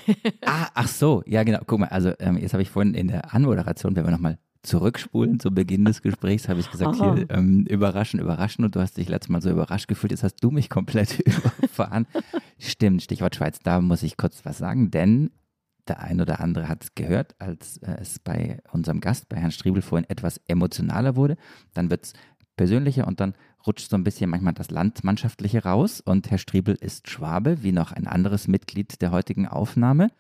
Ah, 0.47 0.69
ach 0.75 0.87
so, 0.87 1.25
ja 1.27 1.43
genau. 1.43 1.59
Guck 1.67 1.81
mal, 1.81 1.89
also 1.89 2.13
ähm, 2.21 2.39
jetzt 2.39 2.53
habe 2.53 2.63
ich 2.63 2.71
vorhin 2.71 2.95
in 2.95 3.09
der 3.09 3.35
Anmoderation, 3.35 3.97
wenn 3.97 4.05
wir 4.05 4.13
nochmal 4.13 4.39
zurückspulen. 4.65 5.39
Zu 5.39 5.53
Beginn 5.53 5.85
des 5.85 6.03
Gesprächs, 6.03 6.49
habe 6.49 6.61
ich 6.61 6.71
gesagt, 6.71 7.01
Aha. 7.01 7.15
hier 7.15 7.31
ähm, 7.31 7.65
überraschen, 7.67 8.21
überraschen. 8.21 8.65
Und 8.65 8.75
du 8.75 8.81
hast 8.81 8.97
dich 8.97 9.09
letztes 9.09 9.31
Mal 9.31 9.43
so 9.43 9.51
überrascht 9.51 9.89
gefühlt, 9.89 10.11
jetzt 10.11 10.25
hast 10.25 10.43
du 10.43 10.51
mich 10.51 10.69
komplett 10.69 11.21
überfahren. 11.59 12.07
Stimmt, 12.59 13.03
Stichwort 13.03 13.37
Schweiz, 13.37 13.59
da 13.63 13.81
muss 13.81 14.03
ich 14.03 14.17
kurz 14.17 14.45
was 14.45 14.59
sagen, 14.59 14.91
denn 14.91 15.31
der 15.87 16.01
ein 16.01 16.21
oder 16.21 16.41
andere 16.41 16.69
hat 16.69 16.83
es 16.83 16.95
gehört, 16.95 17.35
als 17.39 17.77
äh, 17.79 17.97
es 18.01 18.19
bei 18.19 18.61
unserem 18.73 19.01
Gast, 19.01 19.29
bei 19.29 19.37
Herrn 19.37 19.51
Striebel 19.51 19.83
vorhin 19.83 20.09
etwas 20.09 20.41
emotionaler 20.49 21.15
wurde, 21.17 21.37
dann 21.75 21.91
wird 21.91 22.07
es 22.07 22.13
persönlicher 22.57 23.07
und 23.07 23.21
dann 23.21 23.35
rutscht 23.67 23.91
so 23.91 23.97
ein 23.97 24.05
bisschen 24.05 24.31
manchmal 24.31 24.55
das 24.55 24.71
Landmannschaftliche 24.71 25.65
raus. 25.65 26.01
Und 26.01 26.31
Herr 26.31 26.39
Striebel 26.39 26.77
ist 26.81 27.11
Schwabe, 27.11 27.63
wie 27.63 27.73
noch 27.73 27.93
ein 27.93 28.07
anderes 28.07 28.49
Mitglied 28.49 29.01
der 29.03 29.11
heutigen 29.11 29.47
Aufnahme. 29.47 30.11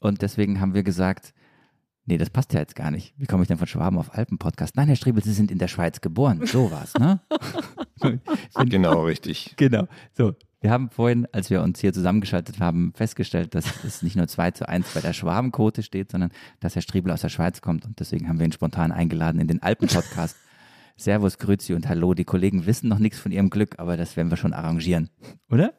Und 0.00 0.22
deswegen 0.22 0.60
haben 0.60 0.74
wir 0.74 0.82
gesagt, 0.82 1.34
Nee, 2.06 2.18
das 2.18 2.28
passt 2.28 2.52
ja 2.52 2.60
jetzt 2.60 2.76
gar 2.76 2.90
nicht. 2.90 3.14
Wie 3.16 3.26
komme 3.26 3.42
ich 3.42 3.48
denn 3.48 3.56
von 3.56 3.66
Schwaben 3.66 3.98
auf 3.98 4.14
Alpen-Podcast? 4.14 4.76
Nein, 4.76 4.88
Herr 4.88 4.96
Striebel, 4.96 5.24
Sie 5.24 5.32
sind 5.32 5.50
in 5.50 5.58
der 5.58 5.68
Schweiz 5.68 6.02
geboren. 6.02 6.46
So 6.46 6.70
war's, 6.70 6.94
ne? 6.94 7.20
Genau, 8.66 9.04
richtig. 9.04 9.54
Genau. 9.56 9.88
So, 10.12 10.34
wir 10.60 10.70
haben 10.70 10.90
vorhin, 10.90 11.26
als 11.32 11.48
wir 11.48 11.62
uns 11.62 11.80
hier 11.80 11.92
zusammengeschaltet 11.94 12.60
haben, 12.60 12.92
festgestellt, 12.94 13.54
dass 13.54 13.84
es 13.84 14.02
nicht 14.02 14.16
nur 14.16 14.28
2 14.28 14.50
zu 14.50 14.68
1 14.68 14.92
bei 14.92 15.00
der 15.00 15.12
Schwabenquote 15.14 15.82
steht, 15.82 16.10
sondern 16.10 16.30
dass 16.60 16.74
Herr 16.74 16.82
Striebel 16.82 17.12
aus 17.12 17.22
der 17.22 17.30
Schweiz 17.30 17.62
kommt. 17.62 17.86
Und 17.86 18.00
deswegen 18.00 18.28
haben 18.28 18.38
wir 18.38 18.46
ihn 18.46 18.52
spontan 18.52 18.92
eingeladen 18.92 19.40
in 19.40 19.48
den 19.48 19.62
Alpen-Podcast. 19.62 20.36
Servus, 20.96 21.38
Grüezi 21.38 21.74
und 21.74 21.88
Hallo. 21.88 22.14
Die 22.14 22.24
Kollegen 22.24 22.66
wissen 22.66 22.88
noch 22.88 23.00
nichts 23.00 23.18
von 23.18 23.32
ihrem 23.32 23.50
Glück, 23.50 23.78
aber 23.78 23.96
das 23.96 24.16
werden 24.16 24.30
wir 24.30 24.36
schon 24.36 24.52
arrangieren. 24.52 25.10
Oder? 25.50 25.72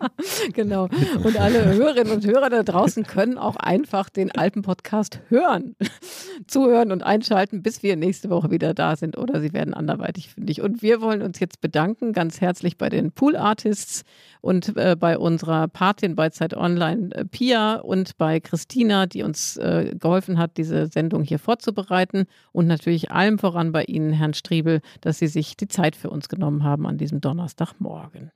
genau. 0.54 0.88
Und 1.22 1.38
alle 1.38 1.64
Hörerinnen 1.64 2.12
und 2.12 2.26
Hörer 2.26 2.50
da 2.50 2.62
draußen 2.62 3.04
können 3.04 3.38
auch 3.38 3.56
einfach 3.56 4.08
den 4.08 4.32
Alpen-Podcast 4.32 5.20
hören, 5.28 5.76
zuhören 6.46 6.92
und 6.92 7.02
einschalten, 7.02 7.62
bis 7.62 7.82
wir 7.82 7.96
nächste 7.96 8.28
Woche 8.30 8.50
wieder 8.50 8.74
da 8.74 8.96
sind 8.96 9.16
oder 9.16 9.40
sie 9.40 9.52
werden 9.52 9.74
anderweitig 9.74 10.30
fündig. 10.30 10.60
Und 10.62 10.82
wir 10.82 11.00
wollen 11.00 11.22
uns 11.22 11.38
jetzt 11.40 11.60
bedanken 11.60 12.12
ganz 12.12 12.40
herzlich 12.40 12.76
bei 12.76 12.88
den 12.88 13.12
Pool 13.12 13.36
Artists 13.36 14.04
und 14.40 14.76
äh, 14.76 14.96
bei 14.98 15.18
unserer 15.18 15.68
Patin 15.68 16.14
bei 16.14 16.30
Zeit 16.30 16.54
Online 16.54 17.14
äh, 17.14 17.24
Pia 17.24 17.76
und 17.76 18.16
bei 18.16 18.40
Christina, 18.40 19.06
die 19.06 19.22
uns 19.22 19.56
äh, 19.56 19.94
geholfen 19.98 20.38
hat, 20.38 20.56
diese 20.56 20.86
Sendung 20.86 21.22
hier 21.22 21.38
vorzubereiten 21.38 22.26
und 22.52 22.66
natürlich 22.66 23.10
allem 23.10 23.38
voran 23.38 23.72
bei 23.72 23.84
Ihnen, 23.84 24.12
Herrn 24.12 24.34
Striebel, 24.56 24.80
dass 25.00 25.18
Sie 25.18 25.26
sich 25.26 25.56
die 25.56 25.68
Zeit 25.68 25.96
für 25.96 26.10
uns 26.10 26.28
genommen 26.28 26.64
haben 26.64 26.86
an 26.86 26.98
diesem 26.98 27.20
Donnerstagmorgen. 27.20 28.30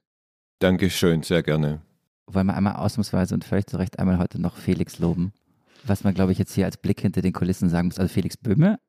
Dankeschön, 0.59 1.23
sehr 1.23 1.41
gerne. 1.41 1.81
Wollen 2.27 2.47
wir 2.47 2.55
einmal 2.55 2.75
ausnahmsweise 2.75 3.33
und 3.33 3.43
völlig 3.43 3.65
zu 3.67 3.77
Recht 3.77 3.97
einmal 3.99 4.19
heute 4.19 4.39
noch 4.39 4.55
Felix 4.55 4.99
loben. 4.99 5.33
Was 5.83 6.03
man, 6.03 6.13
glaube 6.13 6.31
ich, 6.31 6.37
jetzt 6.37 6.53
hier 6.53 6.65
als 6.65 6.77
Blick 6.77 7.01
hinter 7.01 7.21
den 7.21 7.33
Kulissen 7.33 7.69
sagen 7.69 7.87
muss. 7.87 7.97
Also 7.97 8.13
Felix 8.13 8.37
Böhme 8.37 8.79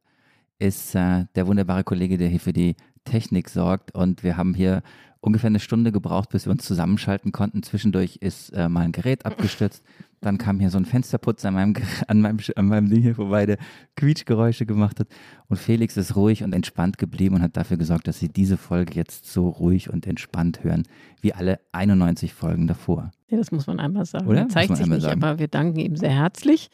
ist 0.59 0.95
äh, 0.95 1.25
der 1.35 1.47
wunderbare 1.47 1.85
Kollege, 1.85 2.19
der 2.19 2.29
hier 2.29 2.41
für 2.41 2.53
die 2.53 2.77
Technik 3.05 3.49
sorgt. 3.49 3.95
Und 3.95 4.23
wir 4.23 4.37
haben 4.37 4.55
hier 4.55 4.83
ungefähr 5.23 5.49
eine 5.49 5.61
Stunde 5.61 5.93
gebraucht, 5.93 6.31
bis 6.31 6.47
wir 6.47 6.51
uns 6.51 6.65
zusammenschalten 6.65 7.31
konnten. 7.31 7.63
Zwischendurch 7.63 8.17
ist 8.17 8.51
äh, 8.51 8.69
mal 8.69 8.81
ein 8.81 8.93
Gerät 8.93 9.25
abgestürzt. 9.25 9.83
Dann 10.21 10.37
kam 10.37 10.59
hier 10.59 10.71
so 10.71 10.79
ein 10.79 10.85
Fensterputz 10.85 11.45
an 11.45 11.55
meinem, 11.55 11.75
an 12.09 12.21
meinem, 12.21 12.39
an 12.57 12.67
meinem 12.67 12.91
Ding 12.91 13.03
hier 13.03 13.15
vorbei, 13.15 13.47
der 13.47 13.59
Quietschgeräusche 13.97 14.67
gemacht 14.67 14.99
hat. 14.99 15.07
Und 15.49 15.59
Felix 15.59 15.97
ist 15.97 16.17
ruhig 16.17 16.43
und 16.43 16.53
entspannt 16.53 16.99
geblieben 16.99 17.37
und 17.37 17.43
hat 17.43 17.57
dafür 17.57 17.77
gesorgt, 17.77 18.09
dass 18.09 18.19
Sie 18.19 18.29
diese 18.29 18.57
Folge 18.57 18.95
jetzt 18.95 19.33
so 19.33 19.49
ruhig 19.49 19.91
und 19.91 20.09
entspannt 20.09 20.65
hören, 20.65 20.83
wie 21.21 21.33
alle 21.33 21.61
91 21.71 22.35
Folgen 22.35 22.67
davor. 22.67 23.13
Ja, 23.29 23.39
das 23.39 23.53
muss 23.53 23.69
man 23.69 23.79
einmal 23.79 24.05
sagen. 24.05 24.27
Oder? 24.27 24.41
Er 24.41 24.49
zeigt 24.49 24.77
sich 24.77 24.87
nicht, 24.87 25.03
sagen. 25.03 25.23
aber 25.23 25.39
wir 25.39 25.49
danken 25.49 25.79
ihm 25.79 25.97
sehr 25.97 26.11
herzlich 26.11 26.69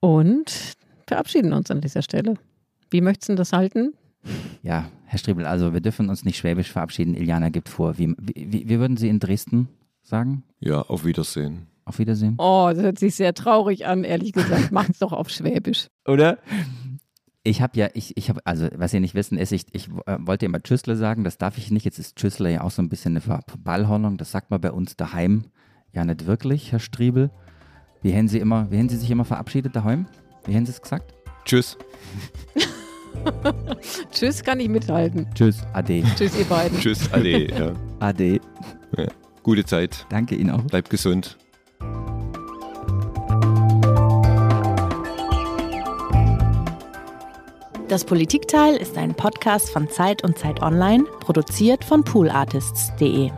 und 0.00 0.76
verabschieden 1.06 1.52
uns 1.52 1.70
an 1.70 1.82
dieser 1.82 2.00
Stelle. 2.00 2.34
Wie 2.90 3.02
möchtest 3.02 3.28
du 3.28 3.34
das 3.34 3.52
halten? 3.52 3.92
Ja, 4.62 4.90
Herr 5.04 5.18
Striebel, 5.18 5.46
also 5.46 5.72
wir 5.72 5.80
dürfen 5.80 6.08
uns 6.08 6.24
nicht 6.24 6.36
schwäbisch 6.36 6.70
verabschieden. 6.70 7.14
Iliana 7.14 7.48
gibt 7.48 7.68
vor. 7.68 7.98
Wie, 7.98 8.14
wie, 8.18 8.68
wie 8.68 8.78
würden 8.78 8.96
Sie 8.96 9.08
in 9.08 9.18
Dresden 9.18 9.68
sagen? 10.02 10.44
Ja, 10.58 10.82
auf 10.82 11.04
Wiedersehen. 11.04 11.66
Auf 11.84 11.98
Wiedersehen. 11.98 12.34
Oh, 12.38 12.70
das 12.72 12.82
hört 12.82 12.98
sich 12.98 13.14
sehr 13.14 13.34
traurig 13.34 13.86
an, 13.86 14.04
ehrlich 14.04 14.32
gesagt. 14.32 14.70
Macht's 14.72 14.98
doch 14.98 15.12
auf 15.12 15.30
Schwäbisch. 15.30 15.88
Oder? 16.06 16.38
Ich 17.42 17.62
habe 17.62 17.78
ja, 17.78 17.88
ich, 17.94 18.16
ich 18.16 18.28
habe, 18.28 18.40
also 18.44 18.68
was 18.76 18.92
ihr 18.92 19.00
nicht 19.00 19.14
wissen 19.14 19.38
ist, 19.38 19.50
ich, 19.50 19.64
ich 19.72 19.88
äh, 20.06 20.18
wollte 20.20 20.44
immer 20.44 20.62
Tschüssle 20.62 20.94
sagen, 20.94 21.24
das 21.24 21.38
darf 21.38 21.56
ich 21.56 21.70
nicht. 21.70 21.84
Jetzt 21.84 21.98
ist 21.98 22.16
Tschüssle 22.16 22.52
ja 22.52 22.60
auch 22.60 22.70
so 22.70 22.82
ein 22.82 22.90
bisschen 22.90 23.12
eine 23.12 23.20
Verballhornung. 23.22 24.18
Das 24.18 24.30
sagt 24.30 24.50
man 24.50 24.60
bei 24.60 24.70
uns 24.70 24.96
daheim 24.96 25.46
ja 25.92 26.04
nicht 26.04 26.26
wirklich, 26.26 26.70
Herr 26.70 26.80
Striebel. 26.80 27.30
Wie 28.02 28.14
haben 28.14 28.28
Sie 28.28 28.38
immer, 28.38 28.70
wie 28.70 28.78
haben 28.78 28.88
Sie 28.88 28.96
sich 28.96 29.10
immer 29.10 29.24
verabschiedet 29.24 29.74
daheim? 29.74 30.06
Wie 30.46 30.54
haben 30.54 30.66
Sie 30.66 30.72
es 30.72 30.82
gesagt? 30.82 31.14
Tschüss. 31.44 31.78
Tschüss 34.12 34.42
kann 34.42 34.60
ich 34.60 34.68
mithalten. 34.68 35.26
Tschüss, 35.34 35.58
Ade. 35.72 36.02
Tschüss, 36.16 36.38
ihr 36.38 36.44
beiden. 36.44 36.78
Tschüss, 36.78 37.12
Ade. 37.12 37.48
Ja. 37.58 37.72
Ade. 38.00 38.40
Ja. 38.96 39.06
Gute 39.42 39.64
Zeit. 39.64 40.06
Danke 40.10 40.34
Ihnen 40.34 40.50
auch. 40.50 40.62
Bleibt 40.62 40.90
gesund. 40.90 41.36
Das 47.88 48.04
Politikteil 48.04 48.76
ist 48.76 48.96
ein 48.96 49.14
Podcast 49.14 49.70
von 49.70 49.90
Zeit 49.90 50.22
und 50.22 50.38
Zeit 50.38 50.62
Online, 50.62 51.02
produziert 51.20 51.84
von 51.84 52.04
poolartists.de. 52.04 53.32